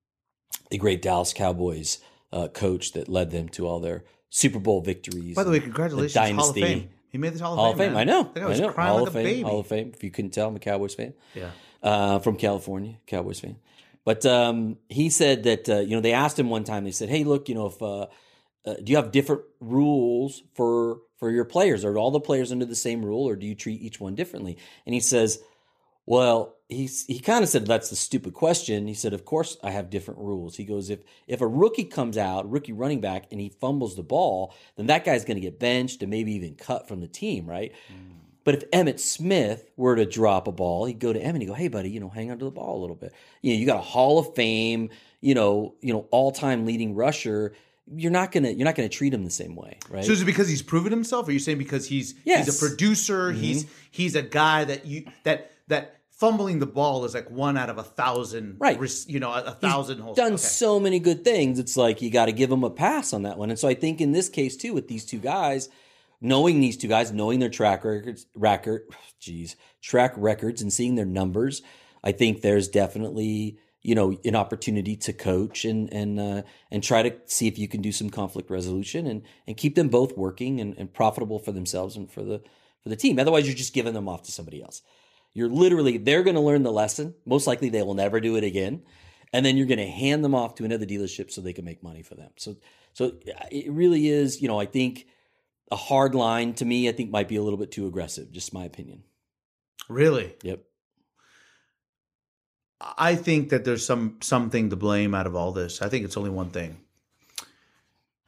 the 0.70 0.79
great 0.79 1.02
Dallas 1.02 1.33
Cowboys 1.33 1.98
uh, 2.33 2.48
coach 2.48 2.92
that 2.92 3.09
led 3.09 3.31
them 3.31 3.48
to 3.50 3.66
all 3.66 3.81
their 3.81 4.05
Super 4.31 4.59
Bowl 4.59 4.81
victories. 4.81 5.35
By 5.35 5.45
the 5.45 5.51
way, 5.51 5.61
congratulations, 5.61 6.15
Hall 6.15 6.25
of 6.25 6.55
dynasty. 6.55 6.61
Fame. 6.62 6.91
He 7.09 7.19
made 7.19 7.33
this 7.33 7.41
Hall 7.41 7.53
of 7.55 7.59
Hall 7.59 7.73
of 7.73 7.79
Fame. 7.79 7.91
Fame. 7.91 7.97
I 7.99 8.05
know. 8.05 8.25
That 8.25 8.41
guy 8.41 8.47
I 8.47 8.49
was 8.49 8.61
know. 8.61 8.73
crying 8.73 8.89
Hall 8.91 8.99
like 9.01 9.09
of 9.09 9.17
a 9.17 9.19
Fame. 9.19 9.25
baby. 9.25 9.43
Hall 9.43 9.61
of 9.61 9.67
Fame. 9.67 9.93
If 9.95 10.05
you 10.05 10.11
couldn't 10.11 10.33
tell, 10.33 10.49
I'm 10.49 10.57
a 10.57 10.59
Cowboys 10.59 10.95
fan. 10.95 11.15
Yeah. 11.35 11.51
uh, 11.83 12.19
from 12.19 12.37
California, 12.37 12.97
Cowboys 13.07 13.41
fan. 13.41 13.57
But 14.05 14.25
um, 14.27 14.77
he 14.89 15.09
said 15.11 15.45
that 15.45 15.69
uh, 15.69 15.79
you 15.81 15.97
know 15.97 16.01
they 16.01 16.12
asked 16.12 16.39
him 16.39 16.51
one 16.51 16.65
time. 16.65 16.85
They 16.85 16.91
said, 16.91 17.09
"Hey, 17.09 17.25
look, 17.25 17.49
you 17.49 17.55
know, 17.55 17.67
if 17.67 17.81
uh, 17.83 18.03
uh, 18.65 18.75
do 18.83 18.91
you 18.93 18.97
have 18.97 19.11
different 19.12 19.43
rules 19.61 20.43
for 20.55 20.99
for 21.19 21.31
your 21.31 21.45
players? 21.45 21.85
Are 21.85 21.97
all 21.97 22.11
the 22.11 22.21
players 22.21 22.53
under 22.53 22.65
the 22.67 22.77
same 22.77 23.05
rule, 23.05 23.29
or 23.29 23.37
do 23.37 23.47
you 23.47 23.55
treat 23.55 23.81
each 23.81 23.99
one 24.01 24.15
differently?" 24.15 24.59
And 24.85 24.95
he 24.95 25.01
says, 25.01 25.41
"Well." 26.05 26.56
He's, 26.68 27.07
he 27.07 27.20
kind 27.20 27.44
of 27.44 27.48
said 27.48 27.64
that's 27.64 27.90
the 27.90 27.96
stupid 27.96 28.35
question. 28.35 28.88
He 28.88 28.94
said, 28.94 29.12
"Of 29.12 29.24
course 29.24 29.57
I 29.62 29.70
have 29.70 29.88
different 29.88 30.18
rules." 30.18 30.57
He 30.57 30.64
goes, 30.64 30.90
"If 30.90 31.00
if 31.29 31.40
a 31.40 31.46
rookie 31.46 31.85
comes 31.85 32.18
out, 32.18 32.50
rookie 32.50 32.72
running 32.72 33.00
back, 33.00 33.26
and 33.31 33.40
he 33.40 33.50
fumbles 33.50 33.94
the 33.94 34.02
ball, 34.02 34.52
then 34.76 34.87
that 34.87 35.05
guy's 35.05 35.24
going 35.24 35.37
to 35.37 35.40
get 35.40 35.61
benched 35.61 36.02
and 36.02 36.11
maybe 36.11 36.33
even 36.33 36.57
cut 36.57 36.88
from 36.88 37.00
the 37.00 37.07
team, 37.07 37.46
right?" 37.46 37.72
Mm. 37.88 38.16
But 38.42 38.55
if 38.55 38.70
Emmitt 38.72 38.98
Smith 38.98 39.70
were 39.76 39.94
to 39.96 40.07
drop 40.07 40.48
a 40.48 40.52
ball, 40.52 40.87
he'd 40.87 40.98
go 40.98 41.12
to 41.12 41.20
Emmitt 41.20 41.37
and 41.37 41.46
go, 41.46 41.55
"Hey, 41.55 41.68
buddy, 41.68 41.90
you 41.90 42.00
know, 42.00 42.09
hang 42.09 42.33
on 42.33 42.38
to 42.40 42.44
the 42.44 42.50
ball 42.50 42.79
a 42.79 42.81
little 42.81 42.96
bit. 42.96 43.12
You 43.42 43.52
know, 43.52 43.61
you 43.61 43.66
got 43.66 43.79
a 43.79 43.83
Hall 43.83 44.18
of 44.18 44.35
Fame, 44.35 44.90
you 45.20 45.35
know, 45.35 45.74
you 45.81 45.92
know, 45.92 46.09
all 46.11 46.33
time 46.33 46.66
leading 46.66 46.96
rusher. 46.96 47.55
You're 47.94 48.11
not 48.11 48.33
gonna 48.33 48.50
you're 48.50 48.64
not 48.64 48.74
gonna 48.74 48.88
treat 48.88 49.14
him 49.14 49.24
the 49.24 49.31
same 49.31 49.55
way, 49.55 49.79
right? 49.88 50.05
So 50.05 50.11
is 50.11 50.22
it 50.22 50.24
because 50.24 50.48
he's 50.48 50.62
proven 50.62 50.90
himself? 50.90 51.26
Or 51.26 51.31
are 51.31 51.33
you 51.33 51.38
saying 51.38 51.59
because 51.59 51.87
he's 51.87 52.16
Yes. 52.24 52.46
he's 52.46 52.57
a 52.57 52.68
producer? 52.68 53.31
He's 53.31 53.64
mm-hmm. 53.64 53.74
he's 53.92 54.16
a 54.16 54.22
guy 54.22 54.64
that 54.64 54.85
you 54.87 55.07
that 55.22 55.52
that 55.68 55.95
fumbling 56.16 56.59
the 56.59 56.66
ball 56.66 57.05
is 57.05 57.14
like 57.14 57.31
one 57.31 57.57
out 57.57 57.70
of 57.70 57.79
a 57.79 57.83
thousand, 57.83 58.57
Right. 58.59 58.79
You 59.07 59.20
know, 59.20 59.31
a, 59.31 59.44
a 59.44 59.52
thousand 59.52 60.00
holes. 60.00 60.16
done 60.16 60.33
Okay. 60.33 60.37
so 60.38 60.81
many 60.81 60.98
good 60.98 61.24
things. 61.24 61.59
It's 61.59 61.76
like 61.76 62.02
you 62.02 62.11
got 62.11 62.26
to 62.26 62.33
give 62.33 62.50
him 62.50 62.64
a 62.64 62.70
pass 62.70 63.12
on 63.12 63.22
that 63.22 63.38
one. 63.38 63.50
And 63.50 63.59
so 63.59 63.68
I 63.68 63.74
think 63.74 64.00
in 64.00 64.12
this 64.12 64.29
case 64.29 64.57
too, 64.57 64.72
with 64.72 64.88
these 64.88 65.05
two 65.05 65.18
guys, 65.18 65.68
knowing 66.20 66.61
these 66.61 66.76
two 66.76 66.88
guys, 66.88 67.12
knowing 67.12 67.38
their 67.38 67.50
track 67.50 67.85
records, 67.85 68.26
record, 68.35 68.83
geez, 69.20 69.57
track 69.83 70.14
records, 70.16 70.62
and 70.62 70.72
seeing 70.72 70.94
their 70.94 71.05
numbers, 71.07 71.62
I 72.02 72.12
think 72.12 72.40
there's 72.40 72.68
definitely 72.68 73.59
you 73.83 73.94
know 73.94 74.18
an 74.24 74.35
opportunity 74.35 74.96
to 74.96 75.12
coach 75.12 75.64
and 75.64 75.92
and 75.92 76.18
uh, 76.18 76.42
and 76.70 76.83
try 76.83 77.02
to 77.02 77.14
see 77.26 77.46
if 77.46 77.59
you 77.59 77.68
can 77.68 77.83
do 77.83 77.92
some 77.92 78.11
conflict 78.11 78.50
resolution 78.50 79.07
and 79.07 79.22
and 79.46 79.57
keep 79.57 79.74
them 79.74 79.88
both 79.88 80.16
working 80.16 80.61
and, 80.61 80.74
and 80.79 80.92
profitable 80.92 81.38
for 81.38 81.52
themselves 81.52 81.94
and 81.96 82.11
for 82.11 82.22
the 82.22 82.40
for 82.83 82.88
the 82.88 82.96
team. 82.96 83.18
Otherwise, 83.18 83.46
you're 83.46 83.55
just 83.55 83.74
giving 83.74 83.94
them 83.94 84.09
off 84.09 84.22
to 84.24 84.33
somebody 84.33 84.62
else. 84.62 84.83
You're 85.37 85.49
literally 85.49 85.99
they're 85.99 86.22
going 86.22 86.37
to 86.37 86.40
learn 86.40 86.62
the 86.62 86.72
lesson. 86.72 87.14
Most 87.25 87.46
likely, 87.46 87.68
they 87.68 87.83
will 87.83 87.94
never 87.94 88.20
do 88.20 88.37
it 88.37 88.44
again 88.44 88.83
and 89.33 89.44
then 89.44 89.57
you're 89.57 89.66
going 89.66 89.79
to 89.79 89.87
hand 89.87 90.25
them 90.25 90.35
off 90.35 90.55
to 90.57 90.64
another 90.64 90.87
dealership 90.87 91.31
so 91.31 91.40
they 91.40 91.53
can 91.53 91.64
make 91.64 91.83
money 91.83 92.03
for 92.03 92.14
them. 92.14 92.31
So, 92.37 92.57
so 92.92 93.12
it 93.51 93.70
really 93.70 94.09
is, 94.09 94.40
you 94.40 94.49
know, 94.49 94.59
I 94.59 94.66
think 94.66 95.07
a 95.70 95.77
hard 95.77 96.14
line 96.14 96.55
to 96.55 96.64
me, 96.64 96.88
I 96.88 96.92
think 96.92 97.11
might 97.11 97.29
be 97.29 97.37
a 97.37 97.42
little 97.42 97.59
bit 97.59 97.70
too 97.70 97.87
aggressive. 97.87 98.31
Just 98.33 98.55
my 98.55 98.64
opinion. 98.64 99.03
Really, 99.88 100.35
Yep. 100.42 100.62
I 102.99 103.14
think 103.14 103.49
that 103.51 103.64
there's 103.64 103.87
some 103.87 104.18
something 104.20 104.68
to 104.68 104.77
blame 104.77 105.14
out 105.14 105.27
of 105.27 105.35
all 105.35 105.51
this. 105.51 105.81
I 105.81 105.88
think 105.88 106.05
it's 106.05 106.18
only 106.18 106.29
one 106.29 106.51
thing, 106.51 106.77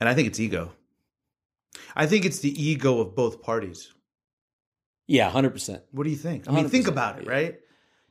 and 0.01 0.09
I 0.09 0.15
think 0.15 0.27
it's 0.29 0.41
ego. 0.41 0.73
I 1.95 2.07
think 2.07 2.25
it's 2.25 2.39
the 2.39 2.63
ego 2.63 2.99
of 3.01 3.15
both 3.15 3.43
parties. 3.43 3.93
Yeah, 5.09 5.29
hundred 5.31 5.51
percent. 5.51 5.83
What 5.91 6.05
do 6.05 6.11
you 6.11 6.17
think? 6.17 6.49
I 6.49 6.53
mean, 6.53 6.69
think 6.69 6.85
100%, 6.87 6.89
about 6.91 7.19
it, 7.19 7.25
yeah. 7.25 7.31
right? 7.33 7.55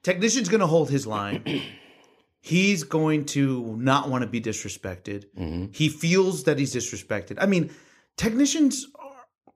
Technician's 0.03 0.49
going 0.49 0.59
to 0.61 0.67
hold 0.67 0.89
his 0.89 1.07
line. 1.07 1.43
he's 2.41 2.83
going 2.83 3.25
to 3.25 3.75
not 3.77 4.09
want 4.09 4.23
to 4.23 4.27
be 4.27 4.41
disrespected. 4.41 5.25
Mhm. 5.37 5.75
He 5.75 5.89
feels 5.89 6.43
that 6.43 6.57
he's 6.59 6.73
disrespected. 6.75 7.37
I 7.39 7.45
mean, 7.45 7.69
technicians 8.15 8.85
are, 8.97 9.53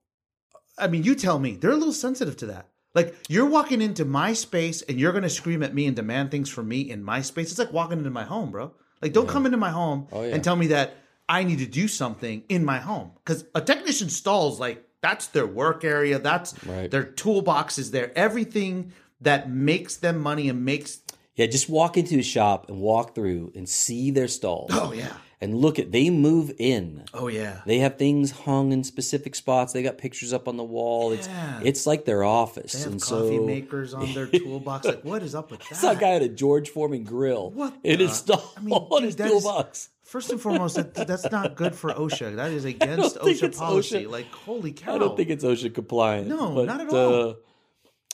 I 0.78 0.88
mean, 0.88 1.02
you 1.02 1.14
tell 1.14 1.38
me, 1.38 1.56
they're 1.56 1.70
a 1.70 1.76
little 1.76 1.92
sensitive 1.92 2.36
to 2.38 2.46
that. 2.46 2.68
Like, 2.94 3.14
you're 3.28 3.46
walking 3.46 3.80
into 3.80 4.04
my 4.04 4.34
space 4.34 4.82
and 4.82 5.00
you're 5.00 5.12
going 5.12 5.22
to 5.22 5.30
scream 5.30 5.62
at 5.62 5.74
me 5.74 5.86
and 5.86 5.96
demand 5.96 6.30
things 6.30 6.50
from 6.50 6.68
me 6.68 6.82
in 6.90 7.02
my 7.02 7.22
space. 7.22 7.50
It's 7.50 7.58
like 7.58 7.72
walking 7.72 7.98
into 7.98 8.10
my 8.10 8.24
home, 8.24 8.50
bro. 8.50 8.72
Like, 9.00 9.14
don't 9.14 9.28
come 9.28 9.46
into 9.46 9.58
my 9.58 9.70
home 9.70 10.06
Oh, 10.12 10.22
yeah. 10.22 10.34
and 10.34 10.44
tell 10.44 10.54
me 10.56 10.66
that 10.68 10.94
I 11.28 11.42
need 11.44 11.58
to 11.60 11.66
do 11.66 11.88
something 11.88 12.44
in 12.50 12.64
my 12.64 12.78
home. 12.78 13.12
Because 13.24 13.44
a 13.54 13.60
technician 13.62 14.10
stalls, 14.10 14.60
like, 14.60 14.84
that's 15.02 15.26
their 15.28 15.46
work 15.46 15.84
area. 15.84 16.18
That's 16.18 16.54
Right. 16.64 16.90
their 16.90 17.04
toolbox 17.04 17.78
is 17.78 17.90
there. 17.90 18.12
Everything 18.16 18.92
that 19.20 19.50
makes 19.50 19.96
them 19.96 20.18
money 20.18 20.48
and 20.48 20.64
makes. 20.64 21.00
Yeah, 21.34 21.46
just 21.46 21.68
walk 21.68 21.96
into 21.96 22.18
a 22.18 22.22
shop 22.22 22.68
and 22.68 22.80
walk 22.80 23.14
through 23.14 23.52
and 23.54 23.68
see 23.68 24.10
their 24.10 24.28
stalls 24.28 24.70
Oh, 24.72 24.92
yeah. 24.92 25.12
And 25.42 25.54
look 25.56 25.78
at. 25.78 25.92
They 25.92 26.08
move 26.08 26.52
in. 26.58 27.04
Oh, 27.12 27.26
yeah. 27.28 27.60
They 27.66 27.78
have 27.80 27.98
things 27.98 28.30
hung 28.30 28.72
in 28.72 28.84
specific 28.84 29.34
spots. 29.34 29.72
They 29.72 29.82
got 29.82 29.98
pictures 29.98 30.32
up 30.32 30.48
on 30.48 30.56
the 30.56 30.64
wall. 30.64 31.12
It's 31.12 31.26
Yeah. 31.28 31.60
it's 31.62 31.86
like 31.86 32.04
their 32.06 32.24
office. 32.24 32.72
They 32.72 32.78
have 32.80 32.92
and 32.92 33.00
coffee 33.02 33.36
so 33.38 33.44
makers 33.46 33.92
on 33.92 34.14
their 34.14 34.26
toolbox. 34.38 34.86
Like, 34.86 35.04
what 35.04 35.22
is 35.22 35.34
up 35.34 35.50
with 35.50 35.60
that? 35.68 35.96
A 35.96 36.00
guy 36.00 36.10
at 36.12 36.22
a 36.22 36.28
George 36.28 36.70
Foreman 36.70 37.04
grill 37.04 37.50
What 37.50 37.74
in 37.84 37.98
the- 37.98 38.06
his 38.06 38.16
stall 38.16 38.54
I 38.56 38.60
mean, 38.60 38.72
on 38.74 39.00
dude, 39.00 39.06
his 39.08 39.16
that 39.16 39.26
is- 39.30 39.42
toolbox. 39.42 39.88
First 40.04 40.30
and 40.30 40.38
foremost, 40.40 40.76
that, 40.76 40.94
that's 41.06 41.30
not 41.30 41.54
good 41.54 41.74
for 41.74 41.90
OSHA. 41.90 42.36
That 42.36 42.50
is 42.50 42.64
against 42.74 43.16
OSHA 43.16 43.56
policy. 43.56 44.04
OSHA. 44.04 44.10
Like, 44.10 44.26
holy 44.30 44.72
cow! 44.72 44.94
I 44.96 44.98
don't 44.98 45.16
think 45.16 45.30
it's 45.30 45.42
OSHA 45.42 45.72
compliant. 45.74 46.28
No, 46.28 46.50
but, 46.54 46.66
not 46.66 46.80
at 46.82 46.88
all. 46.90 47.30
Uh, 47.30 47.34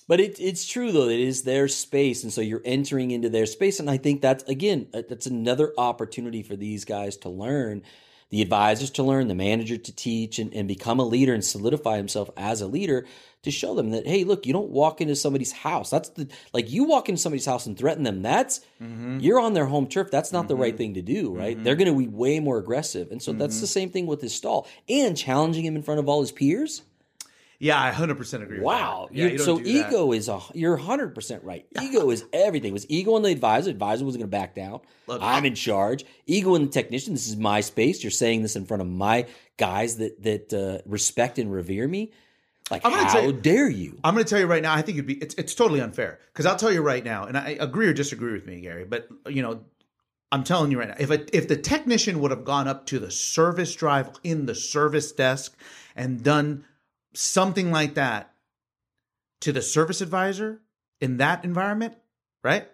but 0.09 0.19
it, 0.19 0.41
it's 0.41 0.67
true 0.67 0.91
though; 0.91 1.09
it 1.09 1.21
is 1.21 1.43
their 1.43 1.69
space, 1.69 2.25
and 2.25 2.33
so 2.33 2.41
you're 2.41 2.63
entering 2.65 3.13
into 3.13 3.29
their 3.29 3.47
space. 3.47 3.79
And 3.79 3.89
I 3.89 3.99
think 3.99 4.21
that's 4.23 4.43
again, 4.45 4.89
that's 4.93 5.27
another 5.27 5.73
opportunity 5.79 6.43
for 6.43 6.57
these 6.57 6.85
guys 6.85 7.17
to 7.19 7.29
learn, 7.29 7.83
the 8.31 8.43
advisors 8.43 8.91
to 8.93 9.03
learn, 9.03 9.29
the 9.29 9.35
manager 9.35 9.77
to 9.77 9.93
teach, 9.95 10.39
and, 10.39 10.53
and 10.55 10.67
become 10.67 10.99
a 10.99 11.05
leader 11.05 11.33
and 11.35 11.45
solidify 11.45 11.97
himself 11.99 12.31
as 12.37 12.61
a 12.61 12.67
leader 12.67 13.07
to 13.43 13.51
show 13.53 13.75
them 13.75 13.91
that 13.91 14.07
hey, 14.07 14.25
look, 14.25 14.47
you 14.47 14.53
don't 14.53 14.71
walk 14.71 15.01
into 15.01 15.15
somebody's 15.15 15.53
house. 15.53 15.91
That's 15.91 16.09
the 16.11 16.29
like 16.53 16.71
you 16.73 16.85
walk 16.85 17.09
into 17.09 17.21
somebody's 17.21 17.47
house 17.47 17.67
and 17.67 17.79
threaten 17.79 18.03
them. 18.03 18.23
That's 18.23 18.61
Mm-hmm. 18.83 19.19
you're 19.21 19.41
on 19.41 19.55
their 19.55 19.67
home 19.67 19.89
turf. 19.89 20.09
That's 20.11 20.33
not 20.33 20.47
the 20.47 20.55
right 20.55 20.77
thing 20.77 20.95
to 20.95 21.03
do, 21.03 21.33
right? 21.37 21.63
They're 21.63 21.75
going 21.75 21.93
to 21.93 21.99
be 21.99 22.07
way 22.07 22.39
more 22.39 22.59
aggressive, 22.59 23.11
and 23.11 23.21
so 23.21 23.33
Mm-hmm. 23.33 23.41
that's 23.41 23.61
the 23.61 23.67
same 23.67 23.91
thing 23.91 24.07
with 24.07 24.21
his 24.23 24.35
stall 24.35 24.69
and 24.89 25.17
challenging 25.17 25.65
him 25.65 25.75
in 25.77 25.83
front 25.83 25.99
of 26.01 26.09
all 26.09 26.21
his 26.21 26.31
peers. 26.33 26.83
Yeah, 27.61 27.81
I 27.81 27.91
hundred 27.91 28.19
percent 28.19 28.45
agree. 28.45 28.61
Wow. 28.61 29.09
With 29.11 29.19
that. 29.19 29.25
Yeah, 29.25 29.33
you 29.33 29.39
so 29.39 29.61
ego 29.61 30.13
is 30.13 30.29
a 30.29 30.41
you're 30.55 30.79
100% 30.79 31.41
right. 31.43 31.67
Ego 31.83 32.11
is 32.11 32.25
everything. 32.33 32.71
It 32.71 32.73
was 32.75 32.87
ego 32.89 33.17
in 33.17 33.23
the 33.23 33.31
advisor. 33.31 33.71
Advisor 33.71 34.05
wasn't 34.05 34.23
going 34.23 34.31
to 34.31 34.37
back 34.37 34.55
down. 34.55 34.81
Look, 35.09 35.21
I'm 35.23 35.45
in 35.45 35.57
charge. 35.57 36.05
Ego 36.27 36.55
in 36.55 36.63
the 36.67 36.69
technician. 36.69 37.15
This 37.15 37.27
is 37.29 37.37
my 37.37 37.61
space. 37.61 38.05
You're 38.05 38.13
saying 38.13 38.43
this 38.43 38.55
in 38.55 38.65
front 38.65 38.81
of 38.81 38.89
my 38.89 39.27
guys 39.57 39.97
that 39.97 40.23
that 40.23 40.53
uh, 40.53 40.83
respect 40.89 41.39
and 41.39 41.53
revere 41.53 41.89
me. 41.89 42.13
Like 42.71 42.85
I'm 42.85 42.93
gonna 42.93 43.05
how 43.05 43.13
tell 43.15 43.25
you- 43.25 43.33
dare 43.33 43.69
you? 43.69 43.99
I'm 44.05 44.15
going 44.15 44.25
to 44.25 44.31
tell 44.31 44.39
you 44.39 44.47
right 44.47 44.63
now. 44.63 44.75
I 44.75 44.83
think 44.83 44.99
it'd 44.99 45.07
be 45.07 45.15
it's 45.15 45.35
it's 45.35 45.55
totally 45.55 45.81
unfair 45.81 46.21
because 46.33 46.47
I'll 46.47 46.57
tell 46.57 46.73
you 46.73 46.83
right 46.83 47.05
now, 47.05 47.25
and 47.25 47.37
I 47.37 47.57
agree 47.59 47.89
or 47.89 47.93
disagree 47.93 48.33
with 48.33 48.47
me, 48.47 48.61
Gary. 48.61 48.85
But 48.85 49.09
you 49.27 49.43
know, 49.43 49.63
I'm 50.31 50.45
telling 50.45 50.71
you 50.71 50.79
right 50.79 50.89
now, 50.89 50.97
if 50.99 51.11
a, 51.11 51.37
if 51.37 51.49
the 51.49 51.57
technician 51.57 52.21
would 52.21 52.31
have 52.31 52.45
gone 52.45 52.69
up 52.69 52.87
to 52.87 52.99
the 52.99 53.11
service 53.11 53.75
drive 53.75 54.11
in 54.23 54.47
the 54.47 54.55
service 54.55 55.11
desk 55.11 55.57
and 55.97 56.23
done 56.23 56.65
something 57.15 57.71
like 57.71 57.95
that 57.95 58.33
to 59.41 59.53
the 59.53 59.63
service 59.63 60.01
advisor 60.01 60.61
in 61.01 61.19
that 61.19 61.45
environment, 61.45 61.95
right? 62.43 62.69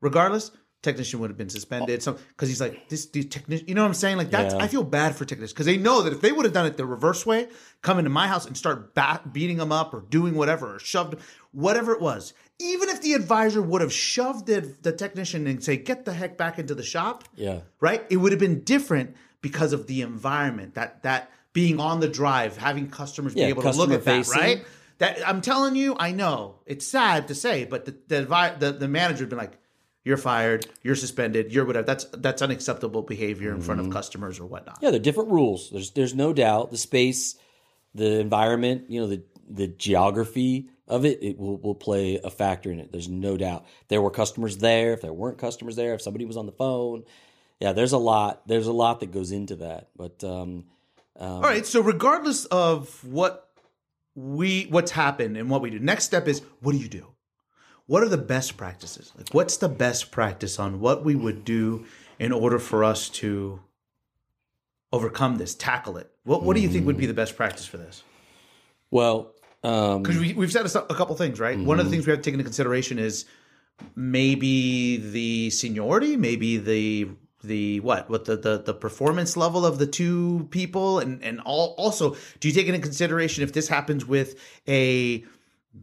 Regardless, 0.00 0.50
technician 0.82 1.18
would 1.20 1.30
have 1.30 1.38
been 1.38 1.48
suspended. 1.48 2.02
So 2.02 2.12
because 2.28 2.48
he's 2.48 2.60
like 2.60 2.88
this, 2.88 3.06
these 3.06 3.26
technician, 3.26 3.66
you 3.68 3.74
know 3.74 3.82
what 3.82 3.88
I'm 3.88 3.94
saying? 3.94 4.18
Like 4.18 4.30
that's 4.30 4.54
Yeah. 4.54 4.62
I 4.62 4.68
feel 4.68 4.84
bad 4.84 5.16
for 5.16 5.24
technicians 5.24 5.52
because 5.52 5.66
they 5.66 5.78
know 5.78 6.02
that 6.02 6.12
if 6.12 6.20
they 6.20 6.30
would 6.30 6.44
have 6.44 6.52
done 6.52 6.66
it 6.66 6.76
the 6.76 6.84
reverse 6.84 7.24
way, 7.24 7.48
come 7.80 7.98
into 7.98 8.10
my 8.10 8.28
house 8.28 8.44
and 8.46 8.56
start 8.56 8.94
bat- 8.94 9.32
beating 9.32 9.56
them 9.56 9.72
up 9.72 9.94
or 9.94 10.00
doing 10.02 10.34
whatever 10.34 10.74
or 10.74 10.78
shoved 10.78 11.14
whatever 11.52 11.92
it 11.92 12.00
was, 12.02 12.34
even 12.58 12.88
if 12.90 13.00
the 13.00 13.14
advisor 13.14 13.62
would 13.62 13.80
have 13.80 13.92
shoved 13.92 14.46
the, 14.46 14.60
the 14.82 14.92
technician 14.92 15.46
and 15.46 15.64
say 15.64 15.76
get 15.78 16.04
the 16.04 16.12
heck 16.12 16.36
back 16.36 16.58
into 16.58 16.74
the 16.74 16.82
shop, 16.82 17.24
Yeah. 17.34 17.60
right? 17.80 18.04
It 18.10 18.18
would 18.18 18.32
have 18.32 18.38
been 18.40 18.62
different 18.62 19.16
because 19.40 19.72
of 19.72 19.86
the 19.86 20.02
environment 20.02 20.74
that 20.74 21.02
that 21.04 21.30
being 21.54 21.80
on 21.80 22.00
the 22.00 22.08
drive, 22.08 22.58
having 22.58 22.90
customers 22.90 23.34
Yeah, 23.34 23.46
be 23.46 23.50
able 23.50 23.62
to 23.62 23.68
look 23.68 23.88
customer 23.88 23.94
at 23.94 24.26
that, 24.26 24.28
right? 24.28 24.64
That 24.98 25.26
I'm 25.26 25.40
telling 25.40 25.74
you, 25.74 25.96
I 25.98 26.12
know 26.12 26.56
it's 26.66 26.86
sad 26.86 27.28
to 27.28 27.34
say, 27.34 27.64
but 27.64 27.86
the 27.86 27.96
the 28.08 28.54
the, 28.58 28.72
the 28.72 28.88
manager 28.88 29.22
would 29.24 29.30
been 29.30 29.38
like, 29.38 29.58
"You're 30.04 30.18
fired. 30.18 30.66
You're 30.82 30.94
suspended. 30.94 31.52
You're 31.52 31.64
whatever." 31.64 31.86
That's 31.86 32.04
that's 32.12 32.42
unacceptable 32.42 33.02
behavior 33.02 33.54
in 33.54 33.62
front 33.62 33.80
of 33.80 33.90
customers 33.90 34.38
or 34.38 34.46
whatnot. 34.46 34.78
Yeah, 34.82 34.90
they're 34.90 35.00
different 35.00 35.30
rules. 35.30 35.70
There's 35.70 35.92
there's 35.92 36.14
no 36.14 36.32
doubt 36.32 36.70
the 36.70 36.76
space, 36.76 37.36
the 37.94 38.20
environment, 38.20 38.90
you 38.90 39.00
know, 39.00 39.06
the 39.06 39.22
the 39.48 39.66
geography 39.66 40.68
of 40.86 41.04
it, 41.04 41.22
it 41.22 41.38
will, 41.38 41.56
will 41.56 41.74
play 41.74 42.20
a 42.22 42.30
factor 42.30 42.70
in 42.70 42.78
it. 42.78 42.92
There's 42.92 43.08
no 43.08 43.36
doubt. 43.36 43.64
If 43.82 43.88
there 43.88 44.02
were 44.02 44.10
customers 44.10 44.58
there, 44.58 44.92
if 44.92 45.00
there 45.00 45.12
weren't 45.12 45.38
customers 45.38 45.76
there, 45.76 45.94
if 45.94 46.02
somebody 46.02 46.24
was 46.24 46.36
on 46.36 46.46
the 46.46 46.52
phone, 46.52 47.04
yeah, 47.60 47.72
there's 47.72 47.92
a 47.92 47.98
lot. 47.98 48.46
There's 48.46 48.66
a 48.66 48.72
lot 48.72 49.00
that 49.00 49.10
goes 49.12 49.32
into 49.32 49.56
that. 49.56 49.88
But 49.96 50.22
um, 50.22 50.66
All 51.18 51.40
right. 51.42 51.64
So 51.64 51.80
regardless 51.80 52.44
of 52.46 53.04
what 53.04 53.50
we 54.14 54.64
what's 54.70 54.92
happened 54.92 55.36
and 55.36 55.48
what 55.50 55.60
we 55.62 55.70
do, 55.70 55.78
next 55.78 56.04
step 56.04 56.28
is 56.28 56.42
what 56.60 56.72
do 56.72 56.78
you 56.78 56.88
do? 56.88 57.08
What 57.86 58.02
are 58.02 58.08
the 58.08 58.18
best 58.18 58.56
practices? 58.56 59.12
Like, 59.16 59.28
what's 59.32 59.58
the 59.58 59.68
best 59.68 60.10
practice 60.10 60.58
on 60.58 60.80
what 60.80 61.04
we 61.04 61.14
would 61.14 61.44
do 61.44 61.84
in 62.18 62.32
order 62.32 62.58
for 62.58 62.82
us 62.82 63.08
to 63.10 63.60
overcome 64.92 65.36
this, 65.36 65.54
tackle 65.54 65.98
it? 65.98 66.10
What 66.24 66.42
What 66.42 66.56
do 66.56 66.62
you 66.62 66.68
think 66.68 66.86
would 66.86 66.96
be 66.96 67.06
the 67.06 67.14
best 67.14 67.36
practice 67.36 67.66
for 67.66 67.76
this? 67.76 68.02
well, 68.90 69.32
um, 69.64 70.02
Because 70.02 70.18
we, 70.18 70.32
we've 70.34 70.52
said 70.52 70.66
a, 70.66 70.92
a 70.92 70.94
couple 70.94 71.16
things, 71.16 71.40
right? 71.40 71.58
One 71.58 71.80
of 71.80 71.86
the 71.86 71.90
things 71.90 72.06
we 72.06 72.10
have 72.10 72.20
to 72.20 72.22
take 72.22 72.34
into 72.34 72.44
consideration 72.44 72.98
is 72.98 73.24
maybe 73.96 74.98
the 74.98 75.50
seniority, 75.50 76.16
maybe 76.16 76.58
the 76.58 77.08
the 77.44 77.80
what 77.80 78.10
what 78.10 78.24
the, 78.24 78.36
the 78.36 78.58
the 78.58 78.74
performance 78.74 79.36
level 79.36 79.64
of 79.64 79.78
the 79.78 79.86
two 79.86 80.48
people? 80.50 80.98
And 80.98 81.22
and 81.22 81.40
all 81.40 81.74
also 81.78 82.16
do 82.40 82.48
you 82.48 82.54
take 82.54 82.66
into 82.66 82.80
consideration 82.80 83.42
if 83.42 83.52
this 83.52 83.68
happens 83.68 84.04
with 84.04 84.38
a 84.68 85.24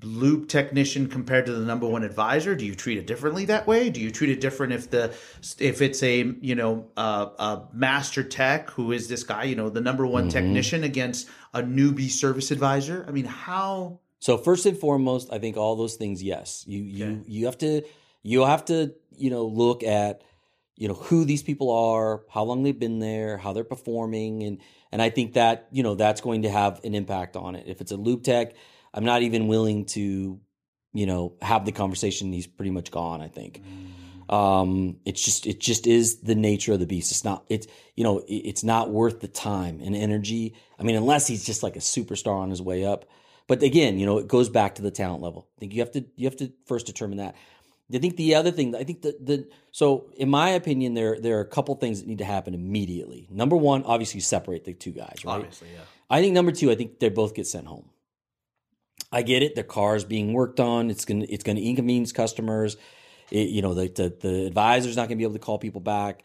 lube 0.04 0.47
technician 0.47 1.08
compared 1.08 1.45
to 1.45 1.52
the 1.52 1.65
number 1.65 1.86
one 1.86 2.02
advisor 2.02 2.56
do 2.56 2.65
you 2.65 2.74
treat 2.74 2.97
it 2.97 3.06
differently 3.06 3.45
that 3.45 3.67
way? 3.67 3.89
Do 3.89 4.00
you 4.00 4.10
treat 4.10 4.30
it 4.30 4.39
different 4.39 4.74
if 4.74 4.89
the 4.89 5.13
if 5.60 5.82
it's 5.82 6.02
a 6.04 6.34
you 6.41 6.56
know 6.56 6.88
uh, 6.97 7.28
a 7.39 7.62
master 7.74 8.24
tech 8.24 8.69
who 8.69 8.91
is 8.91 9.08
this 9.08 9.24
guy 9.24 9.43
you 9.43 9.56
know 9.56 9.69
the 9.69 9.82
number 9.82 10.08
one 10.08 10.30
technician 10.30 10.84
against 10.84 11.28
a 11.54 11.62
newbie 11.62 12.10
service 12.10 12.52
advisor? 12.52 13.06
I 13.08 13.12
mean 13.12 13.26
how 13.26 14.00
So 14.21 14.38
first 14.38 14.67
and 14.67 14.78
foremost, 14.78 15.34
I 15.34 15.39
think 15.39 15.58
all 15.58 15.76
those 15.76 15.95
things, 15.95 16.21
yes. 16.21 16.63
You 16.67 16.84
you 16.84 17.24
you 17.28 17.45
have 17.47 17.58
to 17.58 17.82
you 18.24 18.45
have 18.45 18.65
to, 18.65 18.93
you 19.17 19.32
know, 19.32 19.45
look 19.45 19.84
at 19.84 20.21
you 20.76 20.88
know 20.88 20.94
who 20.96 21.26
these 21.26 21.44
people 21.44 21.72
are, 21.72 22.24
how 22.30 22.44
long 22.44 22.64
they've 22.64 22.78
been 22.78 23.00
there, 23.00 23.38
how 23.38 23.54
they're 23.54 23.64
performing 23.64 24.44
and 24.44 24.60
and 24.92 25.02
I 25.02 25.10
think 25.10 25.34
that, 25.34 25.68
you 25.72 25.84
know, 25.84 25.96
that's 25.96 26.22
going 26.22 26.42
to 26.42 26.50
have 26.50 26.84
an 26.84 26.96
impact 26.96 27.36
on 27.36 27.56
it. 27.56 27.66
If 27.68 27.82
it's 27.82 27.92
a 27.92 27.98
lube 27.98 28.24
tech, 28.24 28.54
I'm 28.94 29.06
not 29.06 29.22
even 29.22 29.48
willing 29.48 29.86
to, 29.86 30.40
you 30.94 31.06
know, 31.06 31.34
have 31.42 31.66
the 31.66 31.72
conversation. 31.72 32.34
He's 32.34 32.48
pretty 32.48 32.72
much 32.72 32.92
gone, 32.92 33.22
I 33.22 33.30
think. 33.30 33.64
Um, 34.30 34.98
it's 35.06 35.24
just 35.24 35.46
it 35.46 35.60
just 35.60 35.88
is 35.88 36.22
the 36.22 36.36
nature 36.36 36.74
of 36.74 36.80
the 36.80 36.86
beast. 36.86 37.12
It's 37.12 37.26
not 37.26 37.44
it's 37.50 37.68
you 37.96 38.04
know 38.04 38.24
it's 38.28 38.64
not 38.64 38.90
worth 38.90 39.20
the 39.20 39.28
time 39.28 39.82
and 39.82 39.96
energy. 39.96 40.56
I 40.80 40.84
mean, 40.84 40.96
unless 40.96 41.28
he's 41.28 41.46
just 41.46 41.64
like 41.64 41.76
a 41.76 41.80
superstar 41.80 42.36
on 42.36 42.50
his 42.50 42.62
way 42.62 42.86
up. 42.86 43.06
But 43.48 43.62
again, 43.62 44.00
you 44.00 44.06
know, 44.06 44.20
it 44.20 44.30
goes 44.30 44.48
back 44.48 44.76
to 44.76 44.82
the 44.82 44.92
talent 44.92 45.22
level. 45.22 45.50
I 45.58 45.60
think 45.60 45.74
you 45.74 45.82
have 45.82 45.92
to 45.92 46.06
you 46.16 46.28
have 46.28 46.38
to 46.38 46.52
first 46.66 46.86
determine 46.86 47.18
that. 47.18 47.36
I 47.94 48.00
think 48.00 48.18
the 48.18 48.36
other 48.36 48.52
thing, 48.52 48.76
I 48.76 48.84
think 48.84 49.02
the 49.02 49.16
the 49.20 49.48
so 49.72 50.06
in 50.18 50.30
my 50.30 50.50
opinion, 50.52 50.94
there 50.94 51.20
there 51.20 51.38
are 51.38 51.42
a 51.42 51.46
couple 51.46 51.76
things 51.76 52.02
that 52.02 52.08
need 52.08 52.20
to 52.20 52.26
happen 52.26 52.54
immediately. 52.54 53.28
Number 53.32 53.56
one, 53.56 53.84
obviously, 53.84 54.18
you 54.18 54.22
separate 54.22 54.66
the 54.66 54.74
two 54.74 54.92
guys, 54.92 55.24
right? 55.26 55.36
obviously 55.36 55.70
yeah 55.74 55.82
I 56.12 56.20
think 56.20 56.34
number 56.34 56.52
two, 56.52 56.70
I 56.70 56.76
think 56.76 57.00
they 57.00 57.08
both 57.08 57.34
get 57.34 57.48
sent 57.48 57.68
home. 57.68 57.90
I 59.14 59.22
get 59.22 59.44
it. 59.44 59.56
Their 59.56 59.64
car's 59.64 60.04
being 60.04 60.34
worked 60.34 60.60
on. 60.60 60.92
It's 60.92 61.06
gonna 61.06 61.26
it's 61.28 61.44
gonna 61.44 61.62
inconvenience 61.62 62.12
customers. 62.12 62.76
It, 63.32 63.50
you 63.50 63.62
know, 63.62 63.74
the, 63.74 63.88
the 63.88 64.16
the 64.20 64.46
advisor's 64.46 64.98
not 64.98 65.08
gonna 65.08 65.16
be 65.16 65.24
able 65.24 65.34
to 65.34 65.40
call 65.40 65.58
people 65.58 65.82
back. 65.82 66.24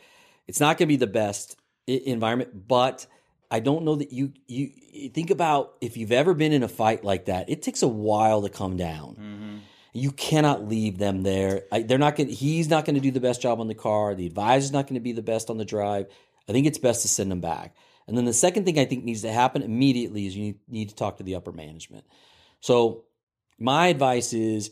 It's 0.48 0.58
not 0.58 0.76
gonna 0.76 0.88
be 0.88 0.96
the 0.96 1.06
best 1.06 1.56
environment, 1.86 2.66
but 2.66 3.06
I 3.48 3.60
don't 3.60 3.84
know 3.84 3.94
that 3.94 4.12
you 4.12 4.32
you 4.48 4.72
you 4.92 5.08
think 5.08 5.30
about 5.30 5.74
if 5.80 5.96
you've 5.96 6.12
ever 6.12 6.34
been 6.34 6.52
in 6.52 6.64
a 6.64 6.68
fight 6.68 7.04
like 7.04 7.26
that. 7.26 7.48
It 7.48 7.62
takes 7.62 7.82
a 7.82 7.88
while 7.88 8.42
to 8.42 8.48
come 8.48 8.76
down. 8.76 9.14
Mm-hmm. 9.14 9.56
You 9.96 10.12
cannot 10.12 10.68
leave 10.68 10.98
them 10.98 11.22
there. 11.22 11.62
I, 11.72 11.82
they're 11.82 11.98
not 11.98 12.16
going. 12.16 12.28
He's 12.28 12.68
not 12.68 12.84
going 12.84 12.96
to 12.96 13.00
do 13.00 13.10
the 13.10 13.20
best 13.20 13.40
job 13.40 13.60
on 13.60 13.68
the 13.68 13.74
car. 13.74 14.14
The 14.14 14.26
advisor's 14.26 14.72
not 14.72 14.86
going 14.86 14.94
to 14.94 15.00
be 15.00 15.12
the 15.12 15.22
best 15.22 15.48
on 15.50 15.56
the 15.56 15.64
drive. 15.64 16.06
I 16.48 16.52
think 16.52 16.66
it's 16.66 16.78
best 16.78 17.02
to 17.02 17.08
send 17.08 17.30
them 17.30 17.40
back. 17.40 17.74
And 18.06 18.16
then 18.16 18.24
the 18.24 18.32
second 18.32 18.64
thing 18.64 18.78
I 18.78 18.84
think 18.84 19.04
needs 19.04 19.22
to 19.22 19.32
happen 19.32 19.62
immediately 19.62 20.26
is 20.26 20.36
you 20.36 20.42
need, 20.42 20.58
need 20.68 20.88
to 20.90 20.94
talk 20.94 21.16
to 21.16 21.24
the 21.24 21.34
upper 21.34 21.50
management. 21.50 22.04
So 22.60 23.04
my 23.58 23.88
advice 23.88 24.32
is, 24.32 24.70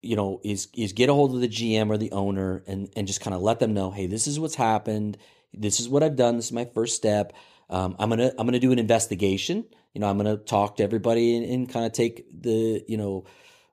you 0.00 0.16
know, 0.16 0.40
is 0.44 0.68
is 0.76 0.92
get 0.92 1.08
a 1.08 1.14
hold 1.14 1.34
of 1.34 1.40
the 1.40 1.48
GM 1.48 1.90
or 1.90 1.96
the 1.96 2.12
owner 2.12 2.62
and 2.66 2.88
and 2.94 3.06
just 3.06 3.20
kind 3.20 3.34
of 3.34 3.42
let 3.42 3.58
them 3.58 3.74
know, 3.74 3.90
hey, 3.90 4.06
this 4.06 4.26
is 4.26 4.38
what's 4.38 4.54
happened. 4.54 5.18
This 5.52 5.80
is 5.80 5.88
what 5.88 6.02
I've 6.02 6.16
done. 6.16 6.36
This 6.36 6.46
is 6.46 6.52
my 6.52 6.64
first 6.66 6.96
step. 6.96 7.32
Um, 7.68 7.96
I'm 7.98 8.10
gonna 8.10 8.32
I'm 8.38 8.46
gonna 8.46 8.60
do 8.60 8.72
an 8.72 8.78
investigation. 8.78 9.64
You 9.94 10.00
know, 10.00 10.08
I'm 10.08 10.16
gonna 10.16 10.36
talk 10.36 10.76
to 10.76 10.82
everybody 10.82 11.36
and, 11.36 11.46
and 11.46 11.68
kind 11.68 11.86
of 11.86 11.92
take 11.92 12.26
the 12.42 12.84
you 12.86 12.96
know 12.96 13.24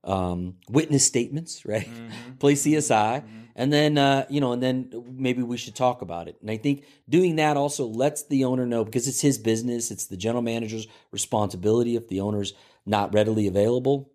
um, 0.04 0.56
witness 0.70 1.06
statements, 1.06 1.66
right? 1.66 1.90
Play 2.40 2.54
CSI, 2.54 3.24
and 3.56 3.74
then 3.74 3.98
uh, 3.98 4.26
you 4.30 4.42
know, 4.42 4.54
and 4.54 4.64
then 4.64 4.92
maybe 5.12 5.44
we 5.44 5.58
should 5.58 5.76
talk 5.76 6.02
about 6.02 6.28
it. 6.28 6.38
And 6.42 6.50
I 6.50 6.58
think 6.58 6.86
doing 7.08 7.36
that 7.38 7.58
also 7.58 7.86
lets 7.86 8.24
the 8.24 8.46
owner 8.46 8.66
know 8.66 8.86
because 8.86 9.08
it's 9.08 9.22
his 9.22 9.38
business. 9.38 9.92
It's 9.92 10.08
the 10.08 10.18
general 10.18 10.42
manager's 10.42 10.88
responsibility 11.12 11.96
if 11.96 12.08
the 12.08 12.22
owner's 12.22 12.54
not 12.86 13.14
readily 13.14 13.48
available. 13.48 14.12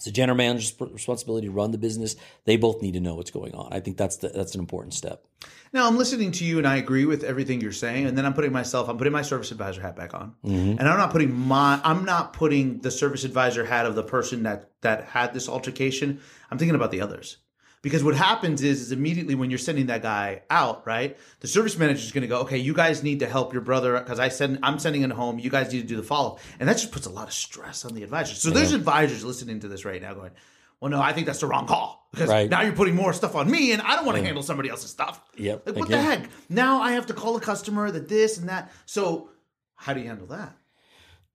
It's 0.00 0.06
the 0.06 0.12
general 0.12 0.38
manager's 0.38 0.74
responsibility 0.80 1.46
to 1.48 1.52
run 1.52 1.72
the 1.72 1.78
business. 1.78 2.16
They 2.46 2.56
both 2.56 2.80
need 2.80 2.92
to 2.92 3.00
know 3.00 3.16
what's 3.16 3.30
going 3.30 3.54
on. 3.54 3.70
I 3.70 3.80
think 3.80 3.98
that's 3.98 4.16
the, 4.16 4.30
that's 4.30 4.54
an 4.54 4.60
important 4.60 4.94
step. 4.94 5.26
Now 5.74 5.86
I'm 5.86 5.98
listening 5.98 6.32
to 6.32 6.44
you 6.46 6.56
and 6.56 6.66
I 6.66 6.76
agree 6.76 7.04
with 7.04 7.22
everything 7.22 7.60
you're 7.60 7.70
saying, 7.70 8.06
and 8.06 8.16
then 8.16 8.24
I'm 8.24 8.32
putting 8.32 8.50
myself, 8.50 8.88
I'm 8.88 8.96
putting 8.96 9.12
my 9.12 9.20
service 9.20 9.50
advisor 9.50 9.82
hat 9.82 9.96
back 9.96 10.14
on, 10.14 10.36
mm-hmm. 10.42 10.78
and 10.78 10.88
I'm 10.88 10.96
not 10.96 11.10
putting 11.10 11.34
my, 11.34 11.82
I'm 11.84 12.06
not 12.06 12.32
putting 12.32 12.78
the 12.78 12.90
service 12.90 13.24
advisor 13.24 13.62
hat 13.62 13.84
of 13.84 13.94
the 13.94 14.02
person 14.02 14.44
that 14.44 14.70
that 14.80 15.04
had 15.04 15.34
this 15.34 15.50
altercation. 15.50 16.18
I'm 16.50 16.56
thinking 16.56 16.76
about 16.76 16.92
the 16.92 17.02
others, 17.02 17.36
because 17.82 18.04
what 18.04 18.14
happens 18.14 18.62
is, 18.62 18.80
is 18.80 18.92
immediately 18.92 19.34
when 19.34 19.50
you're 19.50 19.58
sending 19.58 19.86
that 19.86 20.02
guy 20.02 20.42
out, 20.50 20.86
right? 20.86 21.16
The 21.40 21.48
service 21.48 21.78
manager 21.78 22.00
is 22.00 22.12
going 22.12 22.22
to 22.22 22.28
go, 22.28 22.40
okay, 22.40 22.58
you 22.58 22.74
guys 22.74 23.02
need 23.02 23.20
to 23.20 23.26
help 23.26 23.52
your 23.52 23.62
brother 23.62 23.98
because 23.98 24.18
I 24.18 24.28
send, 24.28 24.58
I'm 24.62 24.78
sending 24.78 25.02
it 25.02 25.10
home. 25.10 25.38
You 25.38 25.50
guys 25.50 25.72
need 25.72 25.80
to 25.82 25.86
do 25.86 25.96
the 25.96 26.02
follow, 26.02 26.32
up, 26.34 26.40
and 26.58 26.68
that 26.68 26.74
just 26.74 26.92
puts 26.92 27.06
a 27.06 27.10
lot 27.10 27.26
of 27.28 27.32
stress 27.34 27.84
on 27.84 27.94
the 27.94 28.02
advisor. 28.02 28.34
So 28.34 28.50
there's 28.50 28.72
advisors 28.72 29.24
listening 29.24 29.60
to 29.60 29.68
this 29.68 29.84
right 29.84 30.00
now 30.02 30.14
going. 30.14 30.32
Well, 30.80 30.90
no, 30.90 31.00
I 31.00 31.12
think 31.12 31.26
that's 31.26 31.40
the 31.40 31.46
wrong 31.46 31.66
call 31.66 32.08
because 32.10 32.30
Right. 32.30 32.48
now 32.48 32.62
you're 32.62 32.72
putting 32.72 32.94
more 32.94 33.12
stuff 33.12 33.34
on 33.36 33.50
me, 33.50 33.72
and 33.72 33.82
I 33.82 33.96
don't 33.96 34.06
want 34.06 34.16
to 34.16 34.24
handle 34.24 34.42
somebody 34.42 34.70
else's 34.70 34.90
stuff. 34.90 35.20
Yep, 35.36 35.66
Like, 35.66 35.76
what 35.76 35.88
again. 35.88 35.98
the 35.98 36.10
heck? 36.22 36.30
Now 36.48 36.80
I 36.80 36.92
have 36.92 37.06
to 37.06 37.12
call 37.12 37.36
a 37.36 37.40
customer 37.40 37.90
that 37.90 38.08
this 38.08 38.38
and 38.38 38.48
that. 38.48 38.72
So, 38.86 39.28
how 39.74 39.92
do 39.92 40.00
you 40.00 40.06
handle 40.08 40.26
that? 40.28 40.56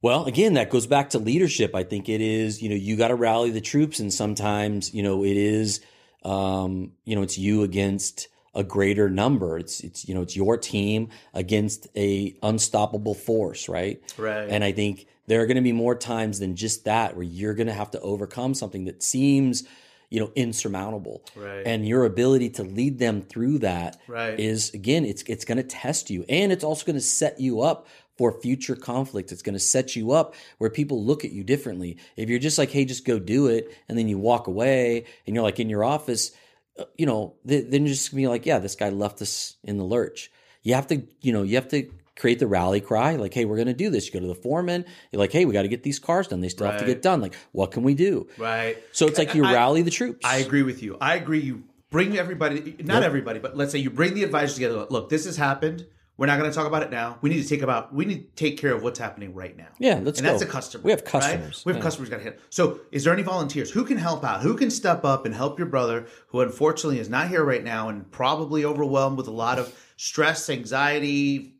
Well, 0.01 0.25
again, 0.25 0.53
that 0.55 0.69
goes 0.69 0.85
back 0.87 1.11
to 1.11 1.19
leadership. 1.19 1.73
I 1.75 1.83
think 1.83 2.09
it 2.09 2.21
is, 2.21 2.61
you 2.61 2.69
know, 2.69 2.75
you 2.75 2.95
got 2.95 3.07
to 3.09 3.15
rally 3.15 3.49
the 3.51 3.61
troops, 3.61 3.99
and 3.99 4.13
sometimes, 4.13 4.93
you 4.93 5.01
know, 5.03 5.23
it 5.23 5.37
is, 5.37 5.79
um, 6.25 6.91
you 7.05 7.15
know, 7.15 7.21
it's 7.21 7.37
you 7.37 7.63
against 7.63 8.27
a 8.53 8.63
greater 8.63 9.09
number. 9.09 9.59
It's, 9.59 9.81
it's, 9.81 10.07
you 10.07 10.15
know, 10.15 10.21
it's 10.21 10.35
your 10.35 10.57
team 10.57 11.09
against 11.33 11.87
a 11.95 12.35
unstoppable 12.41 13.13
force, 13.13 13.69
right? 13.69 14.01
Right. 14.17 14.47
And 14.49 14.63
I 14.63 14.71
think 14.71 15.07
there 15.27 15.41
are 15.41 15.45
going 15.45 15.57
to 15.57 15.61
be 15.61 15.71
more 15.73 15.95
times 15.95 16.39
than 16.39 16.55
just 16.55 16.85
that 16.85 17.15
where 17.15 17.23
you're 17.23 17.53
going 17.53 17.67
to 17.67 17.73
have 17.73 17.91
to 17.91 17.99
overcome 17.99 18.53
something 18.53 18.85
that 18.85 19.03
seems, 19.03 19.63
you 20.09 20.19
know, 20.19 20.31
insurmountable. 20.35 21.23
Right. 21.35 21.63
And 21.65 21.87
your 21.87 22.05
ability 22.05 22.51
to 22.51 22.63
lead 22.63 22.97
them 22.99 23.21
through 23.21 23.59
that 23.59 23.99
Right. 24.07 24.39
is 24.39 24.73
again, 24.73 25.03
it's 25.03 25.23
it's 25.23 25.45
going 25.45 25.57
to 25.57 25.63
test 25.63 26.09
you, 26.09 26.25
and 26.29 26.51
it's 26.51 26.63
also 26.63 26.85
going 26.85 26.95
to 26.95 27.01
set 27.01 27.39
you 27.39 27.61
up 27.61 27.87
for 28.17 28.31
future 28.39 28.75
conflict. 28.75 29.31
It's 29.31 29.41
going 29.41 29.53
to 29.53 29.59
set 29.59 29.95
you 29.95 30.11
up 30.11 30.35
where 30.57 30.69
people 30.69 31.03
look 31.03 31.25
at 31.25 31.31
you 31.31 31.43
differently. 31.43 31.97
If 32.15 32.29
you're 32.29 32.39
just 32.39 32.57
like, 32.57 32.71
hey, 32.71 32.85
just 32.85 33.05
go 33.05 33.19
do 33.19 33.47
it, 33.47 33.71
and 33.89 33.97
then 33.97 34.07
you 34.07 34.17
walk 34.17 34.47
away, 34.47 35.05
and 35.25 35.35
you're 35.35 35.43
like 35.43 35.59
in 35.59 35.69
your 35.69 35.83
office, 35.83 36.31
uh, 36.79 36.85
you 36.97 37.05
know, 37.05 37.35
then 37.43 37.71
you're 37.71 37.87
just 37.87 38.11
gonna 38.11 38.21
be 38.21 38.27
like, 38.27 38.45
yeah, 38.45 38.59
this 38.59 38.75
guy 38.75 38.89
left 38.89 39.21
us 39.21 39.57
in 39.63 39.77
the 39.77 39.83
lurch. 39.83 40.31
You 40.63 40.75
have 40.75 40.87
to, 40.87 41.03
you 41.21 41.31
know, 41.33 41.43
you 41.43 41.55
have 41.55 41.67
to 41.69 41.89
create 42.17 42.39
the 42.39 42.47
rally 42.47 42.79
cry, 42.79 43.17
like, 43.17 43.33
hey, 43.33 43.43
we're 43.43 43.57
gonna 43.57 43.73
do 43.73 43.89
this. 43.89 44.07
You 44.07 44.13
go 44.13 44.19
to 44.21 44.27
the 44.27 44.35
foreman, 44.35 44.85
you're 45.11 45.19
like, 45.19 45.31
hey, 45.31 45.45
we 45.45 45.53
got 45.53 45.63
to 45.63 45.67
get 45.67 45.83
these 45.83 45.99
cars 45.99 46.27
done. 46.29 46.39
They 46.39 46.49
still 46.49 46.67
have 46.67 46.79
to 46.79 46.85
get 46.85 47.01
done. 47.01 47.21
Like, 47.21 47.35
what 47.51 47.71
can 47.71 47.83
we 47.83 47.93
do? 47.93 48.27
Right. 48.37 48.77
So 48.93 49.05
it's 49.07 49.17
like 49.17 49.35
you 49.35 49.45
I- 49.45 49.53
rally 49.53 49.81
the 49.81 49.91
troops. 49.91 50.25
I 50.25 50.37
agree 50.37 50.63
with 50.63 50.81
you. 50.81 50.97
I 51.01 51.15
agree. 51.15 51.41
You 51.41 51.63
bring 51.89 52.17
everybody, 52.17 52.75
not 52.79 53.03
everybody, 53.03 53.39
but 53.39 53.55
let's 53.55 53.71
say 53.71 53.79
you 53.79 53.89
bring 53.89 54.13
the 54.13 54.23
advisors 54.23 54.55
together. 54.55 54.87
Look, 54.89 55.09
this 55.09 55.25
has 55.25 55.37
happened. 55.37 55.85
We're 56.17 56.27
not 56.27 56.39
going 56.39 56.49
to 56.49 56.55
talk 56.55 56.65
about 56.65 56.81
it 56.81 56.91
now. 56.91 57.17
We 57.21 57.29
need 57.29 57.41
to 57.41 57.47
take 57.47 57.61
about. 57.61 57.93
We 57.93 58.05
need 58.05 58.35
to 58.35 58.43
take 58.43 58.57
care 58.57 58.73
of 58.73 58.83
what's 58.83 58.99
happening 58.99 59.33
right 59.33 59.55
now. 59.57 59.67
Yeah, 59.79 59.99
let's 60.01 60.19
and 60.19 60.27
that's 60.27 60.41
a 60.41 60.45
customer. 60.45 60.83
We 60.83 60.91
have 60.91 61.01
right? 61.01 61.05
customers. 61.05 61.63
We 61.65 61.73
have 61.73 61.77
Yeah. 61.77 61.83
customers 61.83 62.09
got 62.09 62.17
to 62.17 62.23
hit. 62.23 62.39
So, 62.49 62.79
is 62.91 63.03
there 63.03 63.11
any 63.11 63.23
volunteers 63.23 63.69
who 63.71 63.83
can 63.83 63.97
help 63.97 64.23
out? 64.23 64.41
Who 64.41 64.55
can 64.55 64.71
step 64.71 65.03
up 65.03 65.25
and 65.25 65.35
help 65.35 65.59
your 65.59 65.67
brother, 65.67 66.05
who 66.27 66.39
unfortunately 66.39 66.99
is 66.99 67.09
not 67.09 67.27
here 67.27 67.43
right 67.43 67.63
now 67.63 67.89
and 67.89 68.09
probably 68.11 68.63
overwhelmed 68.63 69.17
with 69.17 69.27
a 69.27 69.31
lot 69.31 69.59
of 69.59 69.77
stress, 69.97 70.49
anxiety, 70.49 71.55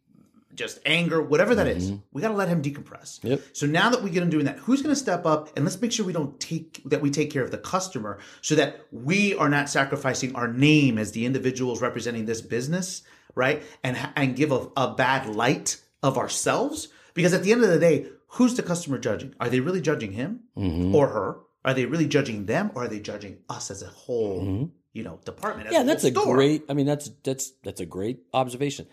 just 0.56 0.80
anger, 0.86 1.22
whatever 1.22 1.54
that 1.56 1.68
is. 1.68 1.92
We 2.14 2.22
got 2.22 2.30
to 2.30 2.34
let 2.34 2.48
him 2.48 2.62
decompress. 2.62 3.20
Mm-hmm. 3.20 3.28
Yep. 3.28 3.42
So 3.52 3.66
now 3.66 3.90
that 3.90 4.02
we 4.02 4.10
get 4.10 4.24
him 4.24 4.30
doing 4.30 4.46
that, 4.46 4.58
who's 4.60 4.82
going 4.82 4.96
to 4.96 5.00
step 5.00 5.26
up 5.26 5.50
and 5.58 5.66
let's 5.66 5.82
make 5.82 5.92
sure 5.92 6.06
we 6.06 6.14
don't 6.14 6.40
take 6.40 6.82
that 6.86 7.02
we 7.02 7.12
take 7.12 7.30
care 7.30 7.44
of 7.44 7.52
the 7.52 7.58
customer 7.58 8.20
so 8.42 8.56
that 8.56 8.80
we 8.92 9.36
are 9.36 9.50
not 9.50 9.70
sacrificing 9.70 10.34
our 10.36 10.48
name 10.48 10.98
as 10.98 11.12
the 11.12 11.26
individuals 11.26 11.82
representing 11.82 12.26
this 12.26 12.40
business, 12.42 13.04
right? 13.36 13.62
And 13.84 13.98
and 14.16 14.36
give 14.36 14.52
a, 14.52 14.68
a 14.78 14.94
bad 14.96 15.28
light 15.36 15.82
of 16.02 16.18
ourselves 16.18 16.88
because 17.14 17.34
at 17.34 17.44
the 17.44 17.52
end 17.52 17.64
of 17.64 17.70
the 17.70 17.80
day, 17.80 18.08
who's 18.30 18.56
the 18.56 18.64
customer 18.64 18.98
judging? 18.98 19.36
Are 19.40 19.50
they 19.50 19.60
really 19.60 19.82
judging 19.82 20.12
him 20.14 20.42
Mm-hmm. 20.58 20.96
or 20.96 21.08
her? 21.10 21.38
Are 21.64 21.74
they 21.74 21.86
really 21.86 22.08
judging 22.08 22.46
them 22.46 22.72
or 22.76 22.84
are 22.84 22.88
they 22.88 23.00
judging 23.00 23.40
us 23.50 23.72
as 23.72 23.82
a 23.82 23.88
whole, 23.88 24.70
you 24.94 25.04
know, 25.04 25.20
department? 25.26 25.68
as 25.68 25.74
Mm-hmm. 25.74 25.76
yeah, 25.76 25.82
a 25.82 25.86
that's 25.86 26.04
a 26.04 26.12
store? 26.12 26.36
great. 26.36 26.64
I 26.70 26.74
mean, 26.74 26.86
that's 26.86 27.10
that's 27.24 27.52
that's 27.64 27.82
a 27.82 27.86
great 27.86 28.20
observation. 28.34 28.86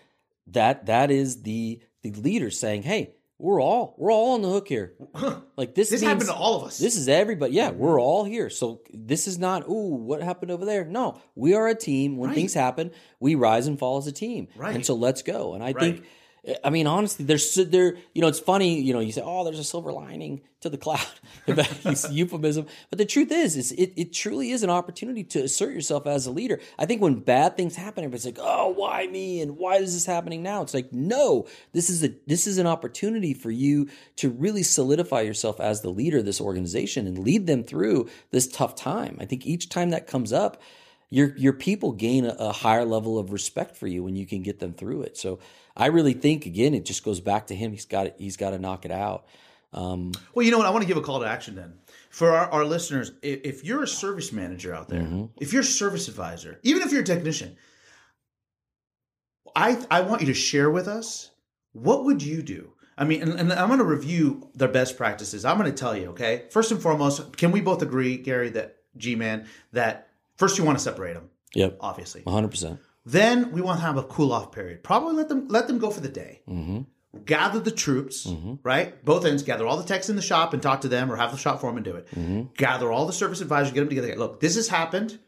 That 0.47 0.87
that 0.87 1.11
is 1.11 1.43
the 1.43 1.81
the 2.01 2.11
leader 2.11 2.49
saying, 2.49 2.83
"Hey, 2.83 3.13
we're 3.39 3.61
all 3.61 3.95
we're 3.97 4.11
all 4.11 4.33
on 4.33 4.41
the 4.41 4.49
hook 4.49 4.67
here. 4.67 4.93
Like 5.55 5.75
this. 5.75 5.91
This 5.91 6.01
means- 6.01 6.11
happened 6.11 6.29
to 6.29 6.33
all 6.35 6.55
of 6.61 6.63
us. 6.67 6.79
This 6.79 6.95
is 6.95 7.07
everybody. 7.07 7.53
Yeah, 7.53 7.69
we're 7.69 8.01
all 8.01 8.23
here. 8.23 8.49
So 8.49 8.81
this 8.91 9.27
is 9.27 9.37
not. 9.37 9.69
Ooh, 9.69 9.95
what 9.95 10.23
happened 10.23 10.49
over 10.49 10.65
there? 10.65 10.83
No, 10.83 11.21
we 11.35 11.53
are 11.53 11.67
a 11.67 11.75
team. 11.75 12.17
When 12.17 12.29
Right. 12.29 12.35
things 12.35 12.55
happen, 12.55 12.89
we 13.19 13.35
rise 13.35 13.67
and 13.67 13.77
fall 13.77 13.97
as 13.97 14.07
a 14.07 14.11
team. 14.11 14.47
Right. 14.55 14.73
And 14.73 14.83
so 14.83 14.95
let's 14.95 15.21
go. 15.21 15.53
And 15.53 15.63
I 15.63 15.73
think 15.73 16.05
I 16.63 16.69
mean, 16.71 16.87
honestly, 16.87 17.23
there's 17.23 17.55
there. 17.55 17.95
You 18.13 18.21
know, 18.21 18.27
it's 18.27 18.39
funny. 18.39 18.81
You 18.81 18.93
know, 18.93 18.99
you 18.99 19.13
say, 19.13 19.21
"Oh, 19.23 19.45
there's 19.45 19.59
a 19.59 19.63
silver 19.63 19.93
lining 19.93 20.41
to 20.59 20.69
the 20.69 20.77
cloud." 20.77 20.99
euphemism, 22.09 22.67
but 22.89 22.99
the 22.99 23.05
truth 23.05 23.31
is, 23.31 23.55
is 23.55 23.71
it, 23.71 23.93
it 23.95 24.13
truly 24.13 24.51
is 24.51 24.61
an 24.61 24.69
opportunity 24.69 25.23
to 25.23 25.39
assert 25.39 25.73
yourself 25.73 26.05
as 26.05 26.25
a 26.25 26.31
leader. 26.31 26.59
I 26.77 26.85
think 26.85 27.01
when 27.01 27.21
bad 27.21 27.55
things 27.55 27.77
happen, 27.77 28.03
everybody's 28.03 28.25
like, 28.25 28.39
"Oh, 28.41 28.73
why 28.75 29.07
me?" 29.07 29.39
and 29.39 29.57
"Why 29.57 29.77
is 29.77 29.93
this 29.93 30.05
happening 30.05 30.43
now?" 30.43 30.61
It's 30.61 30.73
like, 30.73 30.91
no, 30.91 31.47
this 31.71 31.89
is 31.89 32.03
a 32.03 32.13
this 32.27 32.45
is 32.45 32.57
an 32.57 32.67
opportunity 32.67 33.33
for 33.33 33.49
you 33.49 33.87
to 34.17 34.29
really 34.29 34.63
solidify 34.63 35.21
yourself 35.21 35.61
as 35.61 35.79
the 35.79 35.89
leader 35.89 36.17
of 36.17 36.25
this 36.25 36.41
organization 36.41 37.07
and 37.07 37.19
lead 37.19 37.47
them 37.47 37.63
through 37.63 38.09
this 38.31 38.47
tough 38.49 38.75
time. 38.75 39.17
I 39.21 39.25
think 39.25 39.45
each 39.45 39.69
time 39.69 39.91
that 39.91 40.07
comes 40.07 40.33
up 40.33 40.61
your 41.09 41.37
your 41.37 41.53
people 41.53 41.91
gain 41.91 42.25
a, 42.25 42.35
a, 42.39 42.51
higher 42.51 42.85
level 42.85 43.19
of 43.19 43.31
respect 43.31 43.77
for 43.77 43.85
you 43.85 44.03
when 44.03 44.15
you 44.15 44.25
can 44.25 44.41
get 44.41 44.59
them 44.59 44.73
through 44.73 45.03
it. 45.03 45.15
So 45.15 45.37
I 45.75 45.87
really 45.87 46.13
think 46.13 46.45
again, 46.45 46.73
it 46.73 46.85
just 46.85 47.03
goes 47.03 47.19
back 47.19 47.47
to 47.47 47.55
him. 47.55 47.71
He's 47.71 47.85
got 47.85 48.07
it. 48.07 48.15
He's 48.17 48.37
got 48.37 48.51
to 48.51 48.59
knock 48.59 48.85
it 48.85 48.91
out. 48.91 49.25
Um, 49.73 50.11
well, 50.35 50.45
you 50.45 50.51
know 50.51 50.59
what? 50.59 50.67
I 50.67 50.69
want 50.69 50.83
to 50.83 50.87
give 50.87 50.97
a 50.97 51.01
call 51.01 51.19
to 51.19 51.25
action 51.25 51.55
then 51.55 51.73
for 52.09 52.31
our, 52.31 52.47
our 52.51 52.65
listeners. 52.65 53.11
If, 53.23 53.41
if, 53.43 53.63
you're 53.65 53.81
a 53.81 53.87
service 53.87 54.31
manager 54.31 54.73
out 54.73 54.87
there, 54.87 55.01
mm-hmm. 55.01 55.25
if 55.41 55.51
you're 55.51 55.63
a 55.63 55.65
service 55.65 56.07
advisor, 56.07 56.59
even 56.61 56.83
if 56.83 56.91
you're 56.91 57.01
a 57.01 57.05
technician, 57.05 57.57
I 59.55 59.83
I 59.89 60.01
want 60.01 60.21
you 60.21 60.27
to 60.27 60.33
share 60.33 60.69
with 60.69 60.87
us 60.87 61.31
what 61.71 62.05
would 62.05 62.21
you 62.21 62.43
do. 62.43 62.73
I 62.95 63.05
mean, 63.05 63.23
and, 63.23 63.33
and 63.33 63.51
I'm 63.51 63.67
going 63.67 63.79
to 63.79 63.85
review 63.85 64.49
their 64.53 64.67
best 64.67 64.95
practices. 64.95 65.43
I'm 65.43 65.57
going 65.57 65.71
to 65.71 65.75
tell 65.75 65.97
you, 65.97 66.09
okay. 66.09 66.43
First 66.51 66.71
and 66.71 66.79
foremost, 66.79 67.35
can 67.37 67.51
we 67.51 67.59
both 67.59 67.81
agree, 67.81 68.17
Gary, 68.17 68.49
that 68.51 68.77
G 68.95 69.15
man, 69.15 69.47
that 69.71 70.09
first 70.37 70.59
you 70.59 70.63
want 70.63 70.77
to 70.77 70.83
separate 70.83 71.15
them. 71.15 71.31
Yep. 71.55 71.77
Obviously. 71.81 72.21
100. 72.21 72.47
percent 72.49 72.79
then 73.05 73.51
we 73.51 73.61
want 73.61 73.79
to 73.79 73.85
have 73.85 73.97
a 73.97 74.03
cool 74.03 74.31
off 74.31 74.51
period. 74.51 74.83
Probably 74.83 75.13
let 75.13 75.29
them 75.29 75.47
let 75.49 75.67
them 75.67 75.77
go 75.77 75.89
for 75.89 76.01
the 76.01 76.09
day. 76.09 76.41
Mm-hmm. 76.47 76.81
Gather 77.25 77.59
the 77.59 77.71
troops, 77.71 78.25
mm-hmm. 78.25 78.55
right? 78.63 79.03
Both 79.05 79.25
ends. 79.25 79.43
Gather 79.43 79.67
all 79.67 79.77
the 79.77 79.83
techs 79.83 80.09
in 80.09 80.15
the 80.15 80.21
shop 80.21 80.53
and 80.53 80.63
talk 80.63 80.81
to 80.81 80.87
them, 80.87 81.11
or 81.11 81.15
have 81.15 81.31
the 81.31 81.37
shop 81.37 81.61
form 81.61 81.75
and 81.75 81.85
do 81.85 81.95
it. 81.95 82.07
Mm-hmm. 82.07 82.53
Gather 82.57 82.91
all 82.91 83.05
the 83.05 83.13
service 83.13 83.41
advisors, 83.41 83.73
get 83.73 83.81
them 83.81 83.89
together. 83.89 84.15
Look, 84.15 84.39
this 84.39 84.55
has 84.55 84.67
happened. 84.67 85.19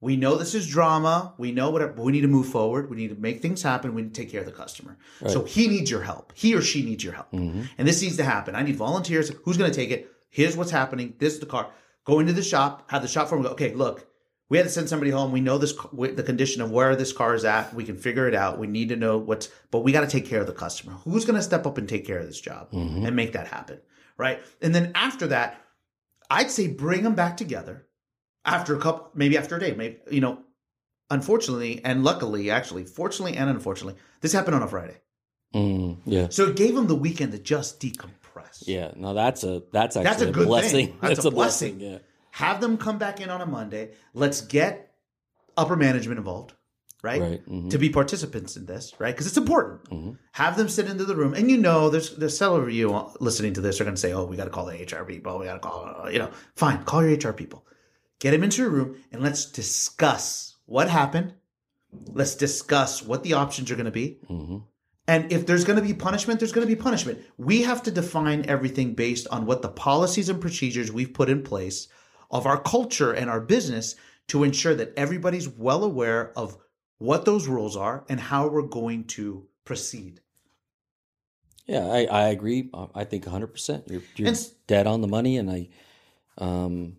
We 0.00 0.16
know 0.16 0.36
this 0.36 0.54
is 0.54 0.68
drama. 0.68 1.34
We 1.38 1.52
know 1.52 1.70
whatever. 1.70 2.02
We 2.02 2.12
need 2.12 2.22
to 2.22 2.28
move 2.28 2.46
forward. 2.46 2.90
We 2.90 2.96
need 2.96 3.08
to 3.08 3.14
make 3.14 3.40
things 3.40 3.62
happen. 3.62 3.94
We 3.94 4.02
need 4.02 4.14
to 4.14 4.20
take 4.20 4.30
care 4.30 4.40
of 4.40 4.46
the 4.46 4.52
customer. 4.52 4.96
Right. 5.20 5.30
So 5.30 5.44
he 5.44 5.66
needs 5.66 5.90
your 5.90 6.02
help. 6.02 6.32
He 6.34 6.54
or 6.54 6.62
she 6.62 6.84
needs 6.84 7.02
your 7.02 7.14
help, 7.14 7.32
mm-hmm. 7.32 7.62
and 7.76 7.88
this 7.88 8.00
needs 8.00 8.16
to 8.18 8.24
happen. 8.24 8.54
I 8.54 8.62
need 8.62 8.76
volunteers. 8.76 9.30
Who's 9.44 9.56
going 9.58 9.70
to 9.70 9.76
take 9.76 9.90
it? 9.90 10.10
Here's 10.30 10.56
what's 10.56 10.70
happening. 10.70 11.14
This 11.18 11.34
is 11.34 11.40
the 11.40 11.46
car. 11.46 11.70
Go 12.04 12.20
into 12.20 12.32
the 12.32 12.42
shop. 12.42 12.90
Have 12.90 13.02
the 13.02 13.08
shop 13.08 13.28
foreman 13.28 13.46
go. 13.46 13.52
Okay, 13.52 13.74
look 13.74 14.06
we 14.50 14.58
had 14.58 14.64
to 14.64 14.70
send 14.70 14.88
somebody 14.88 15.10
home. 15.10 15.32
We 15.32 15.40
know 15.40 15.58
this 15.58 15.74
the 15.92 16.22
condition 16.22 16.60
of 16.60 16.70
where 16.70 16.94
this 16.96 17.12
car 17.12 17.34
is 17.34 17.44
at. 17.44 17.72
We 17.74 17.84
can 17.84 17.96
figure 17.96 18.28
it 18.28 18.34
out. 18.34 18.58
We 18.58 18.66
need 18.66 18.90
to 18.90 18.96
know 18.96 19.16
what's, 19.16 19.48
but 19.70 19.80
we 19.80 19.92
got 19.92 20.02
to 20.02 20.06
take 20.06 20.26
care 20.26 20.40
of 20.40 20.46
the 20.46 20.52
customer. 20.52 20.92
Who's 21.04 21.24
going 21.24 21.36
to 21.36 21.42
step 21.42 21.66
up 21.66 21.78
and 21.78 21.88
take 21.88 22.06
care 22.06 22.18
of 22.18 22.26
this 22.26 22.40
job 22.40 22.70
mm-hmm. 22.70 23.06
and 23.06 23.16
make 23.16 23.32
that 23.32 23.48
happen, 23.48 23.80
right? 24.18 24.42
And 24.60 24.74
then 24.74 24.92
after 24.94 25.28
that, 25.28 25.60
I'd 26.30 26.50
say 26.50 26.68
bring 26.68 27.02
them 27.02 27.14
back 27.14 27.36
together 27.36 27.86
after 28.44 28.76
a 28.76 28.78
couple, 28.78 29.10
maybe 29.14 29.38
after 29.38 29.56
a 29.56 29.60
day, 29.60 29.74
maybe 29.74 29.98
you 30.10 30.20
know. 30.20 30.38
Unfortunately, 31.10 31.84
and 31.84 32.02
luckily, 32.02 32.50
actually, 32.50 32.84
fortunately 32.84 33.36
and 33.36 33.50
unfortunately, 33.50 34.00
this 34.22 34.32
happened 34.32 34.54
on 34.54 34.62
a 34.62 34.66
Friday. 34.66 34.96
Mm, 35.54 35.98
yeah. 36.06 36.28
So 36.30 36.46
it 36.48 36.56
gave 36.56 36.74
them 36.74 36.86
the 36.86 36.96
weekend 36.96 37.32
to 37.32 37.38
just 37.38 37.78
decompress. 37.78 38.64
Yeah. 38.66 38.90
No, 38.96 39.12
that's 39.12 39.44
a 39.44 39.62
that's 39.70 39.96
actually 39.96 40.04
that's 40.04 40.22
a, 40.22 40.30
good 40.30 40.46
blessing. 40.46 40.86
Thing. 40.88 40.98
That's, 41.02 41.16
that's 41.16 41.24
a, 41.26 41.28
a 41.28 41.30
blessing. 41.30 41.78
blessing. 41.78 41.92
Yeah 41.92 41.98
have 42.34 42.60
them 42.60 42.76
come 42.76 42.98
back 42.98 43.20
in 43.20 43.30
on 43.30 43.40
a 43.40 43.46
Monday. 43.46 43.92
Let's 44.12 44.40
get 44.40 44.92
upper 45.56 45.76
management 45.76 46.18
involved, 46.18 46.52
right? 47.00 47.20
right. 47.20 47.48
Mm-hmm. 47.48 47.68
To 47.68 47.78
be 47.78 47.90
participants 47.90 48.56
in 48.56 48.66
this, 48.66 48.92
right? 48.98 49.14
Because 49.14 49.28
it's 49.28 49.36
important. 49.36 49.84
Mm-hmm. 49.84 50.12
Have 50.32 50.56
them 50.56 50.68
sit 50.68 50.88
into 50.88 51.04
the 51.04 51.14
room, 51.14 51.34
and 51.34 51.48
you 51.48 51.58
know, 51.58 51.90
there's 51.90 52.16
there's 52.16 52.36
several 52.36 52.62
of 52.62 52.72
you 52.72 53.08
listening 53.20 53.54
to 53.54 53.60
this 53.60 53.80
are 53.80 53.84
going 53.84 53.94
to 53.94 54.00
say, 54.00 54.12
"Oh, 54.12 54.24
we 54.24 54.36
got 54.36 54.46
to 54.46 54.50
call 54.50 54.66
the 54.66 54.72
HR 54.72 55.04
people. 55.04 55.38
We 55.38 55.46
got 55.46 55.54
to 55.54 55.58
call, 55.60 56.10
you 56.10 56.18
know, 56.18 56.30
fine, 56.56 56.82
call 56.82 57.06
your 57.06 57.16
HR 57.16 57.32
people, 57.32 57.64
get 58.18 58.32
them 58.32 58.42
into 58.42 58.62
your 58.62 58.70
room, 58.70 58.96
and 59.12 59.22
let's 59.22 59.44
discuss 59.44 60.56
what 60.66 60.88
happened. 60.88 61.34
Let's 61.92 62.34
discuss 62.34 63.00
what 63.00 63.22
the 63.22 63.34
options 63.34 63.70
are 63.70 63.76
going 63.76 63.84
to 63.84 63.92
be." 63.92 64.18
Mm-hmm. 64.28 64.56
And 65.06 65.30
if 65.30 65.46
there's 65.46 65.64
going 65.64 65.78
to 65.78 65.86
be 65.86 65.94
punishment, 65.94 66.40
there's 66.40 66.50
going 66.50 66.66
to 66.66 66.74
be 66.74 66.82
punishment. 66.82 67.20
We 67.38 67.62
have 67.62 67.84
to 67.84 67.92
define 67.92 68.46
everything 68.48 68.94
based 68.94 69.28
on 69.28 69.46
what 69.46 69.62
the 69.62 69.68
policies 69.68 70.28
and 70.28 70.40
procedures 70.40 70.90
we've 70.90 71.14
put 71.14 71.28
in 71.28 71.44
place 71.44 71.86
of 72.34 72.44
our 72.46 72.60
culture 72.60 73.12
and 73.12 73.30
our 73.30 73.40
business 73.40 73.94
to 74.26 74.42
ensure 74.42 74.74
that 74.74 74.92
everybody's 74.96 75.48
well 75.48 75.84
aware 75.84 76.36
of 76.36 76.58
what 76.98 77.24
those 77.24 77.46
rules 77.46 77.76
are 77.76 78.04
and 78.08 78.18
how 78.18 78.48
we're 78.48 78.62
going 78.62 79.04
to 79.04 79.46
proceed. 79.64 80.20
Yeah, 81.66 81.86
I, 81.86 82.04
I 82.04 82.28
agree. 82.28 82.70
I 82.94 83.04
think 83.04 83.24
100%. 83.24 83.90
You're, 83.90 84.02
you're 84.16 84.28
and, 84.28 84.50
dead 84.66 84.86
on 84.86 85.00
the 85.00 85.08
money. 85.08 85.38
And 85.38 85.50
I, 85.50 85.68
um, 86.36 86.96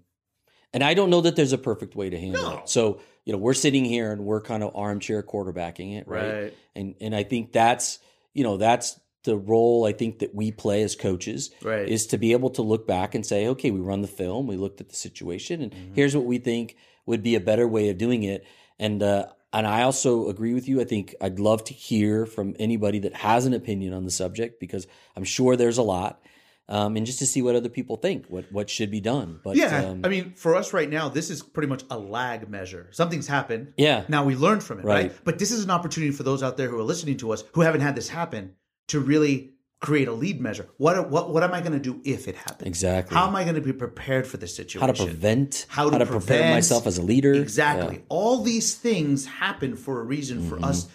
and 0.73 0.83
I 0.83 0.93
don't 0.93 1.09
know 1.09 1.21
that 1.21 1.35
there's 1.35 1.53
a 1.53 1.57
perfect 1.57 1.95
way 1.95 2.09
to 2.09 2.19
handle 2.19 2.41
no. 2.41 2.57
it. 2.59 2.69
So, 2.69 3.01
you 3.25 3.33
know, 3.33 3.37
we're 3.37 3.53
sitting 3.53 3.85
here 3.85 4.11
and 4.11 4.25
we're 4.25 4.41
kind 4.41 4.63
of 4.63 4.75
armchair 4.75 5.21
quarterbacking 5.21 5.97
it, 5.97 6.07
right? 6.07 6.33
right? 6.33 6.57
And 6.75 6.95
and 7.01 7.15
I 7.15 7.23
think 7.23 7.51
that's, 7.51 7.99
you 8.33 8.43
know, 8.43 8.57
that's 8.57 8.99
the 9.25 9.37
role 9.37 9.85
I 9.85 9.91
think 9.91 10.19
that 10.19 10.33
we 10.33 10.51
play 10.51 10.81
as 10.83 10.95
coaches 10.95 11.51
right. 11.61 11.87
is 11.87 12.07
to 12.07 12.17
be 12.17 12.31
able 12.31 12.51
to 12.51 12.61
look 12.61 12.87
back 12.87 13.13
and 13.13 13.25
say, 13.25 13.47
okay, 13.47 13.71
we 13.71 13.79
run 13.79 14.01
the 14.01 14.07
film, 14.07 14.47
we 14.47 14.55
looked 14.55 14.81
at 14.81 14.89
the 14.89 14.95
situation, 14.95 15.61
and 15.61 15.71
mm-hmm. 15.71 15.93
here's 15.93 16.15
what 16.15 16.25
we 16.25 16.37
think 16.37 16.77
would 17.05 17.21
be 17.21 17.35
a 17.35 17.39
better 17.39 17.67
way 17.67 17.89
of 17.89 17.97
doing 17.97 18.23
it. 18.23 18.45
And 18.79 19.03
uh, 19.03 19.27
and 19.53 19.65
I 19.65 19.83
also 19.83 20.27
agree 20.27 20.53
with 20.53 20.67
you. 20.67 20.81
I 20.81 20.83
think 20.83 21.15
I'd 21.21 21.39
love 21.39 21.63
to 21.65 21.73
hear 21.73 22.25
from 22.25 22.55
anybody 22.59 22.99
that 22.99 23.13
has 23.13 23.45
an 23.45 23.53
opinion 23.53 23.93
on 23.93 24.03
the 24.03 24.11
subject 24.11 24.59
because 24.59 24.85
I'm 25.15 25.23
sure 25.23 25.55
there's 25.55 25.77
a 25.77 25.83
lot. 25.83 26.21
Um, 26.67 26.97
and 26.97 27.05
just 27.05 27.19
to 27.19 27.27
see 27.27 27.43
what 27.43 27.55
other 27.55 27.69
people 27.69 27.95
think, 27.95 28.25
what 28.25 28.51
what 28.51 28.71
should 28.71 28.89
be 28.89 28.99
done. 28.99 29.39
But 29.43 29.55
yeah, 29.55 29.85
um, 29.85 30.01
I 30.03 30.09
mean, 30.09 30.33
for 30.33 30.55
us 30.55 30.73
right 30.73 30.89
now, 30.89 31.09
this 31.09 31.29
is 31.29 31.43
pretty 31.43 31.67
much 31.67 31.83
a 31.91 31.97
lag 31.99 32.49
measure. 32.49 32.87
Something's 32.91 33.27
happened. 33.27 33.73
Yeah. 33.77 34.03
Now 34.07 34.25
we 34.25 34.35
learned 34.35 34.63
from 34.63 34.79
it, 34.79 34.85
right? 34.85 35.11
right? 35.11 35.19
But 35.23 35.37
this 35.37 35.51
is 35.51 35.63
an 35.63 35.69
opportunity 35.69 36.11
for 36.11 36.23
those 36.23 36.41
out 36.41 36.57
there 36.57 36.67
who 36.67 36.79
are 36.79 36.83
listening 36.83 37.17
to 37.17 37.31
us 37.31 37.43
who 37.53 37.61
haven't 37.61 37.81
had 37.81 37.95
this 37.95 38.09
happen 38.09 38.55
to 38.87 38.99
really 38.99 39.51
create 39.81 40.07
a 40.07 40.13
lead 40.13 40.41
measure. 40.41 40.67
What 40.77 41.09
what 41.09 41.31
what 41.31 41.43
am 41.43 41.53
I 41.53 41.61
going 41.61 41.73
to 41.73 41.79
do 41.79 42.01
if 42.03 42.27
it 42.27 42.35
happens? 42.35 42.67
Exactly. 42.67 43.15
How 43.15 43.27
am 43.27 43.35
I 43.35 43.43
going 43.43 43.55
to 43.55 43.61
be 43.61 43.73
prepared 43.73 44.25
for 44.25 44.37
this 44.37 44.55
situation? 44.55 44.81
How 44.81 44.91
to 44.91 45.05
prevent? 45.05 45.65
How 45.69 45.85
to, 45.85 45.91
how 45.91 45.97
to 45.99 46.05
prevent, 46.05 46.25
prepare 46.25 46.51
myself 46.51 46.87
as 46.87 46.97
a 46.97 47.01
leader? 47.01 47.33
Exactly. 47.33 47.95
Yeah. 47.95 48.01
All 48.09 48.41
these 48.43 48.75
things 48.75 49.25
happen 49.25 49.75
for 49.75 49.99
a 49.99 50.03
reason 50.03 50.39
mm-hmm. 50.39 50.49
for 50.49 50.65
us. 50.65 50.87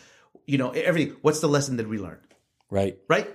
You 0.46 0.59
know, 0.59 0.70
everything. 0.70 1.16
What's 1.22 1.40
the 1.40 1.48
lesson 1.48 1.76
that 1.76 1.88
we 1.88 1.98
learned? 1.98 2.20
Right. 2.70 2.98
Right. 3.09 3.31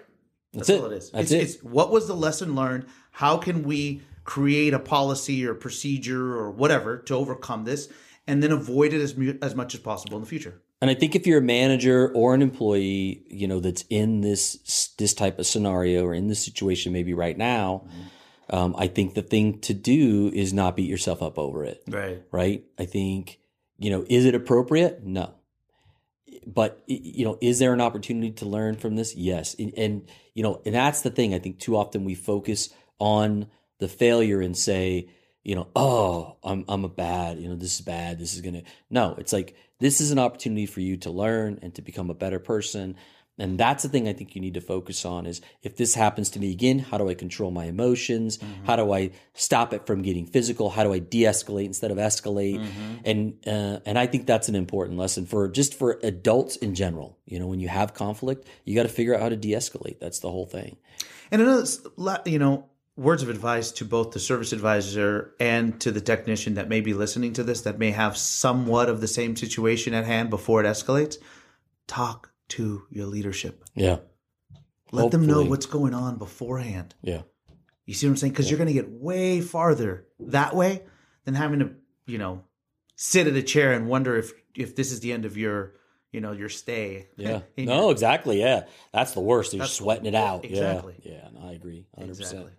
That's, 0.53 0.67
That's 0.67 0.79
all 0.79 0.91
it 0.91 0.97
is. 0.97 1.11
That's 1.11 1.31
it's, 1.31 1.31
it. 1.31 1.55
It's 1.55 1.63
what 1.63 1.91
was 1.91 2.07
the 2.07 2.15
lesson 2.15 2.55
learned? 2.55 2.85
How 3.11 3.37
can 3.37 3.63
we 3.63 4.01
create 4.23 4.73
a 4.73 4.79
policy 4.79 5.45
or 5.45 5.53
procedure 5.53 6.35
or 6.37 6.49
whatever 6.51 6.97
to 6.97 7.13
overcome 7.13 7.63
this, 7.63 7.87
and 8.25 8.41
then 8.41 8.51
avoid 8.51 8.91
it 8.93 9.01
as 9.01 9.15
as 9.41 9.53
much 9.55 9.73
as 9.73 9.79
possible 9.79 10.17
in 10.17 10.23
the 10.23 10.29
future? 10.29 10.61
And 10.81 10.91
I 10.91 10.93
think 10.93 11.15
if 11.15 11.25
you're 11.25 11.39
a 11.39 11.41
manager 11.41 12.11
or 12.13 12.35
an 12.35 12.41
employee, 12.41 13.23
you 13.27 13.47
know, 13.47 13.59
that's 13.59 13.85
in 13.89 14.21
this 14.21 14.93
this 14.97 15.13
type 15.13 15.39
of 15.39 15.45
scenario 15.45 16.05
or 16.05 16.13
in 16.13 16.27
this 16.27 16.43
situation, 16.43 16.93
maybe 16.93 17.13
right 17.13 17.37
now, 17.37 17.85
mm-hmm. 17.87 18.55
um, 18.55 18.75
I 18.77 18.87
think 18.87 19.13
the 19.13 19.21
thing 19.21 19.59
to 19.61 19.73
do 19.73 20.29
is 20.33 20.53
not 20.53 20.75
beat 20.75 20.89
yourself 20.89 21.21
up 21.21 21.39
over 21.39 21.63
it. 21.63 21.81
Right. 21.87 22.21
Right. 22.31 22.65
I 22.77 22.85
think 22.85 23.39
you 23.77 23.89
know, 23.89 24.05
is 24.09 24.25
it 24.25 24.35
appropriate? 24.35 25.03
No. 25.03 25.33
But 26.45 26.83
you 26.87 27.25
know, 27.25 27.37
is 27.41 27.59
there 27.59 27.73
an 27.73 27.81
opportunity 27.81 28.31
to 28.31 28.45
learn 28.45 28.75
from 28.75 28.95
this? 28.95 29.15
Yes. 29.15 29.55
And, 29.57 29.73
and 29.77 30.09
you 30.33 30.43
know, 30.43 30.61
and 30.65 30.75
that's 30.75 31.01
the 31.01 31.09
thing. 31.09 31.33
I 31.33 31.39
think 31.39 31.59
too 31.59 31.75
often 31.75 32.05
we 32.05 32.15
focus 32.15 32.69
on 32.99 33.47
the 33.79 33.87
failure 33.87 34.41
and 34.41 34.55
say, 34.55 35.09
you 35.45 35.55
know, 35.55 35.67
oh, 35.75 36.37
I'm 36.43 36.65
I'm 36.67 36.83
a 36.83 36.89
bad, 36.89 37.37
you 37.39 37.47
know, 37.47 37.55
this 37.55 37.75
is 37.75 37.81
bad. 37.81 38.19
This 38.19 38.33
is 38.33 38.41
gonna. 38.41 38.63
No, 38.89 39.15
it's 39.19 39.31
like 39.31 39.55
this 39.79 40.01
is 40.01 40.11
an 40.11 40.19
opportunity 40.19 40.65
for 40.65 40.81
you 40.81 40.97
to 40.97 41.11
learn 41.11 41.59
and 41.61 41.73
to 41.75 41.81
become 41.83 42.09
a 42.09 42.15
better 42.15 42.39
person. 42.39 42.95
And 43.37 43.57
that's 43.57 43.83
the 43.83 43.89
thing 43.89 44.07
I 44.07 44.13
think 44.13 44.33
you 44.33 44.41
need 44.41 44.53
to 44.53 44.61
focus 44.61 45.03
on 45.05 45.25
is 45.25 45.41
if 45.61 45.75
this 45.75 45.93
happens 45.93 46.29
to 46.31 46.39
me 46.39 46.51
again, 46.51 46.79
how 46.79 46.97
do 46.97 47.09
I 47.09 47.13
control 47.13 47.51
my 47.51 47.65
emotions? 47.65 48.37
Mm-hmm. 48.37 48.65
How 48.65 48.77
do 48.77 48.93
I 48.93 49.11
stop 49.33 49.73
it 49.73 49.85
from 49.85 50.01
getting 50.01 50.25
physical? 50.25 50.69
How 50.69 50.83
do 50.83 50.93
I 50.93 50.99
de-escalate 50.99 51.65
instead 51.65 51.91
of 51.91 51.97
escalate? 51.97 52.61
Mm-hmm. 52.61 52.95
And 53.03 53.33
uh, 53.45 53.79
and 53.85 53.99
I 53.99 54.07
think 54.07 54.25
that's 54.25 54.49
an 54.49 54.55
important 54.55 54.97
lesson 54.97 55.25
for 55.25 55.47
just 55.49 55.75
for 55.75 55.99
adults 56.01 56.55
in 56.55 56.73
general. 56.73 57.19
You 57.25 57.39
know, 57.39 57.47
when 57.47 57.59
you 57.59 57.67
have 57.67 57.93
conflict, 57.93 58.47
you 58.63 58.73
got 58.73 58.83
to 58.83 58.89
figure 58.89 59.13
out 59.13 59.21
how 59.21 59.29
to 59.29 59.37
de-escalate. 59.37 59.99
That's 59.99 60.19
the 60.19 60.31
whole 60.31 60.47
thing. 60.47 60.77
And 61.29 61.41
another, 61.41 61.67
you 62.25 62.39
know, 62.39 62.69
words 62.97 63.21
of 63.21 63.29
advice 63.29 63.71
to 63.71 63.85
both 63.85 64.11
the 64.11 64.19
service 64.19 64.53
advisor 64.53 65.33
and 65.39 65.79
to 65.81 65.91
the 65.91 66.01
technician 66.01 66.55
that 66.55 66.69
may 66.69 66.81
be 66.81 66.93
listening 66.93 67.33
to 67.33 67.43
this 67.43 67.61
that 67.61 67.77
may 67.77 67.91
have 67.91 68.15
somewhat 68.15 68.89
of 68.89 69.01
the 69.01 69.07
same 69.07 69.35
situation 69.35 69.93
at 69.93 70.05
hand 70.05 70.29
before 70.29 70.63
it 70.63 70.67
escalates 70.67 71.17
talk 71.87 72.31
to 72.47 72.83
your 72.89 73.05
leadership 73.05 73.63
yeah 73.73 73.97
let 74.91 75.01
Hopefully. 75.01 75.09
them 75.09 75.27
know 75.27 75.43
what's 75.43 75.65
going 75.65 75.93
on 75.93 76.17
beforehand 76.17 76.95
yeah 77.01 77.23
you 77.85 77.93
see 77.93 78.07
what 78.07 78.11
i'm 78.11 78.17
saying 78.17 78.31
because 78.33 78.45
yeah. 78.45 78.51
you're 78.51 78.57
going 78.57 78.73
to 78.73 78.73
get 78.73 78.89
way 78.89 79.41
farther 79.41 80.05
that 80.19 80.55
way 80.55 80.83
than 81.25 81.33
having 81.33 81.59
to 81.59 81.71
you 82.05 82.17
know 82.17 82.43
sit 82.95 83.27
at 83.27 83.35
a 83.35 83.43
chair 83.43 83.73
and 83.73 83.87
wonder 83.87 84.15
if 84.15 84.31
if 84.55 84.75
this 84.75 84.91
is 84.91 85.01
the 85.01 85.11
end 85.11 85.25
of 85.25 85.37
your 85.37 85.73
you 86.15 86.21
know 86.21 86.31
your 86.31 86.49
stay. 86.49 87.09
Yeah. 87.17 87.41
no, 87.57 87.89
exactly. 87.89 88.39
Yeah. 88.39 88.63
That's 88.93 89.13
the 89.13 89.19
worst. 89.19 89.53
You're 89.53 89.65
sweating 89.65 90.05
it 90.05 90.15
out. 90.15 90.45
Exactly. 90.45 90.95
Yeah. 91.03 91.13
Yeah. 91.13 91.29
No, 91.33 91.49
I 91.49 91.53
agree. 91.53 91.87
100%. 91.97 92.09
Exactly. 92.09 92.51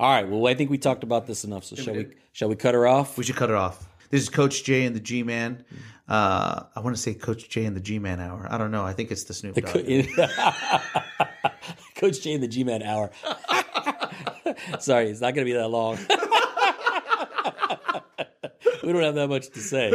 All 0.00 0.10
right. 0.10 0.28
Well, 0.28 0.46
I 0.46 0.54
think 0.54 0.70
we 0.70 0.78
talked 0.78 1.02
about 1.02 1.26
this 1.26 1.44
enough. 1.44 1.64
So 1.64 1.76
shall 1.76 1.94
we, 1.94 2.06
shall 2.32 2.48
we 2.48 2.56
cut 2.56 2.74
her 2.74 2.86
off? 2.86 3.18
We 3.18 3.24
should 3.24 3.36
cut 3.36 3.50
her 3.50 3.56
off. 3.56 3.88
This 4.10 4.22
is 4.22 4.28
Coach 4.28 4.64
J 4.64 4.86
and 4.86 4.94
the 4.94 5.00
G 5.00 5.22
Man. 5.22 5.64
Uh, 6.08 6.62
I 6.74 6.80
want 6.80 6.96
to 6.96 7.02
say 7.02 7.14
Coach 7.14 7.48
J 7.50 7.64
and 7.66 7.76
the 7.76 7.80
G 7.80 7.98
Man 7.98 8.20
Hour. 8.20 8.46
I 8.50 8.58
don't 8.58 8.70
know. 8.70 8.84
I 8.84 8.92
think 8.92 9.10
it's 9.10 9.24
the 9.24 9.34
Snoop 9.34 9.56
Dogg. 9.56 9.74
Coach 11.96 12.20
J 12.22 12.34
and 12.34 12.42
the 12.42 12.48
G 12.48 12.64
Man 12.64 12.82
Hour. 12.82 13.10
Sorry, 14.78 15.10
it's 15.10 15.20
not 15.20 15.34
going 15.34 15.46
to 15.46 15.52
be 15.52 15.58
that 15.58 15.68
long. 15.68 15.98
we 18.82 18.92
don't 18.92 19.02
have 19.02 19.16
that 19.16 19.28
much 19.28 19.50
to 19.50 19.60
say. 19.60 19.90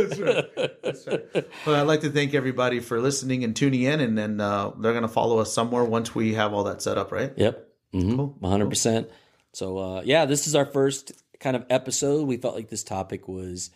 Well, 1.66 1.82
I'd 1.82 1.88
like 1.88 2.02
to 2.02 2.12
thank 2.12 2.36
everybody 2.36 2.80
for 2.82 3.00
listening 3.00 3.44
and 3.44 3.56
tuning 3.56 3.82
in, 3.82 4.00
and 4.00 4.16
then 4.18 4.40
uh, 4.40 4.72
they're 4.78 4.92
going 4.92 5.02
to 5.04 5.08
follow 5.08 5.40
us 5.40 5.52
somewhere 5.52 5.84
once 5.84 6.14
we 6.14 6.36
have 6.36 6.54
all 6.54 6.66
that 6.66 6.84
set 6.84 7.00
up, 7.00 7.12
right? 7.12 7.34
Yep. 7.36 7.68
Mm-hmm. 7.94 8.16
Cool. 8.16 8.38
100%. 8.42 9.10
So, 9.54 9.78
uh, 9.78 10.02
yeah, 10.04 10.26
this 10.26 10.48
is 10.48 10.56
our 10.56 10.66
first 10.66 11.14
kind 11.40 11.56
of 11.56 11.66
episode. 11.70 12.28
We 12.28 12.38
felt 12.38 12.56
like 12.56 12.70
this 12.70 12.84
topic 12.84 13.28
was 13.28 13.70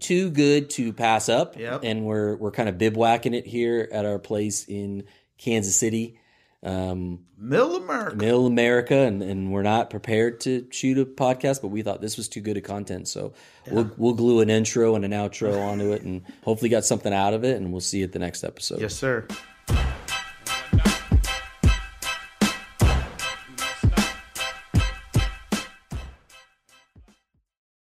too 0.00 0.30
good 0.30 0.68
to 0.70 0.92
pass 0.92 1.28
up. 1.28 1.56
Yep. 1.56 1.80
And 1.84 2.04
we're, 2.04 2.36
we're 2.36 2.50
kind 2.50 2.68
of 2.68 2.76
bivouacking 2.76 3.34
it 3.34 3.46
here 3.46 3.88
at 3.92 4.04
our 4.04 4.18
place 4.18 4.64
in 4.68 5.04
Kansas 5.38 5.78
City, 5.78 6.18
um, 6.62 7.20
Middle 7.38 7.76
America. 7.76 8.16
Middle 8.16 8.46
America. 8.46 8.96
And, 8.96 9.22
and 9.22 9.52
we're 9.52 9.62
not 9.62 9.90
prepared 9.90 10.40
to 10.40 10.66
shoot 10.70 10.98
a 10.98 11.04
podcast, 11.04 11.62
but 11.62 11.68
we 11.68 11.82
thought 11.82 12.00
this 12.00 12.16
was 12.16 12.28
too 12.28 12.40
good 12.40 12.56
of 12.56 12.64
content. 12.64 13.08
So 13.08 13.32
we'll, 13.70 13.90
we'll 13.96 14.14
glue 14.14 14.40
an 14.40 14.50
intro 14.50 14.96
and 14.96 15.04
an 15.04 15.12
outro 15.12 15.62
onto 15.66 15.92
it 15.92 16.02
and 16.02 16.22
hopefully 16.42 16.68
got 16.68 16.84
something 16.84 17.12
out 17.12 17.32
of 17.32 17.44
it. 17.44 17.56
And 17.56 17.70
we'll 17.70 17.80
see 17.80 17.98
you 17.98 18.04
at 18.04 18.12
the 18.12 18.18
next 18.18 18.42
episode. 18.42 18.80
Yes, 18.80 18.94
sir. 18.94 19.26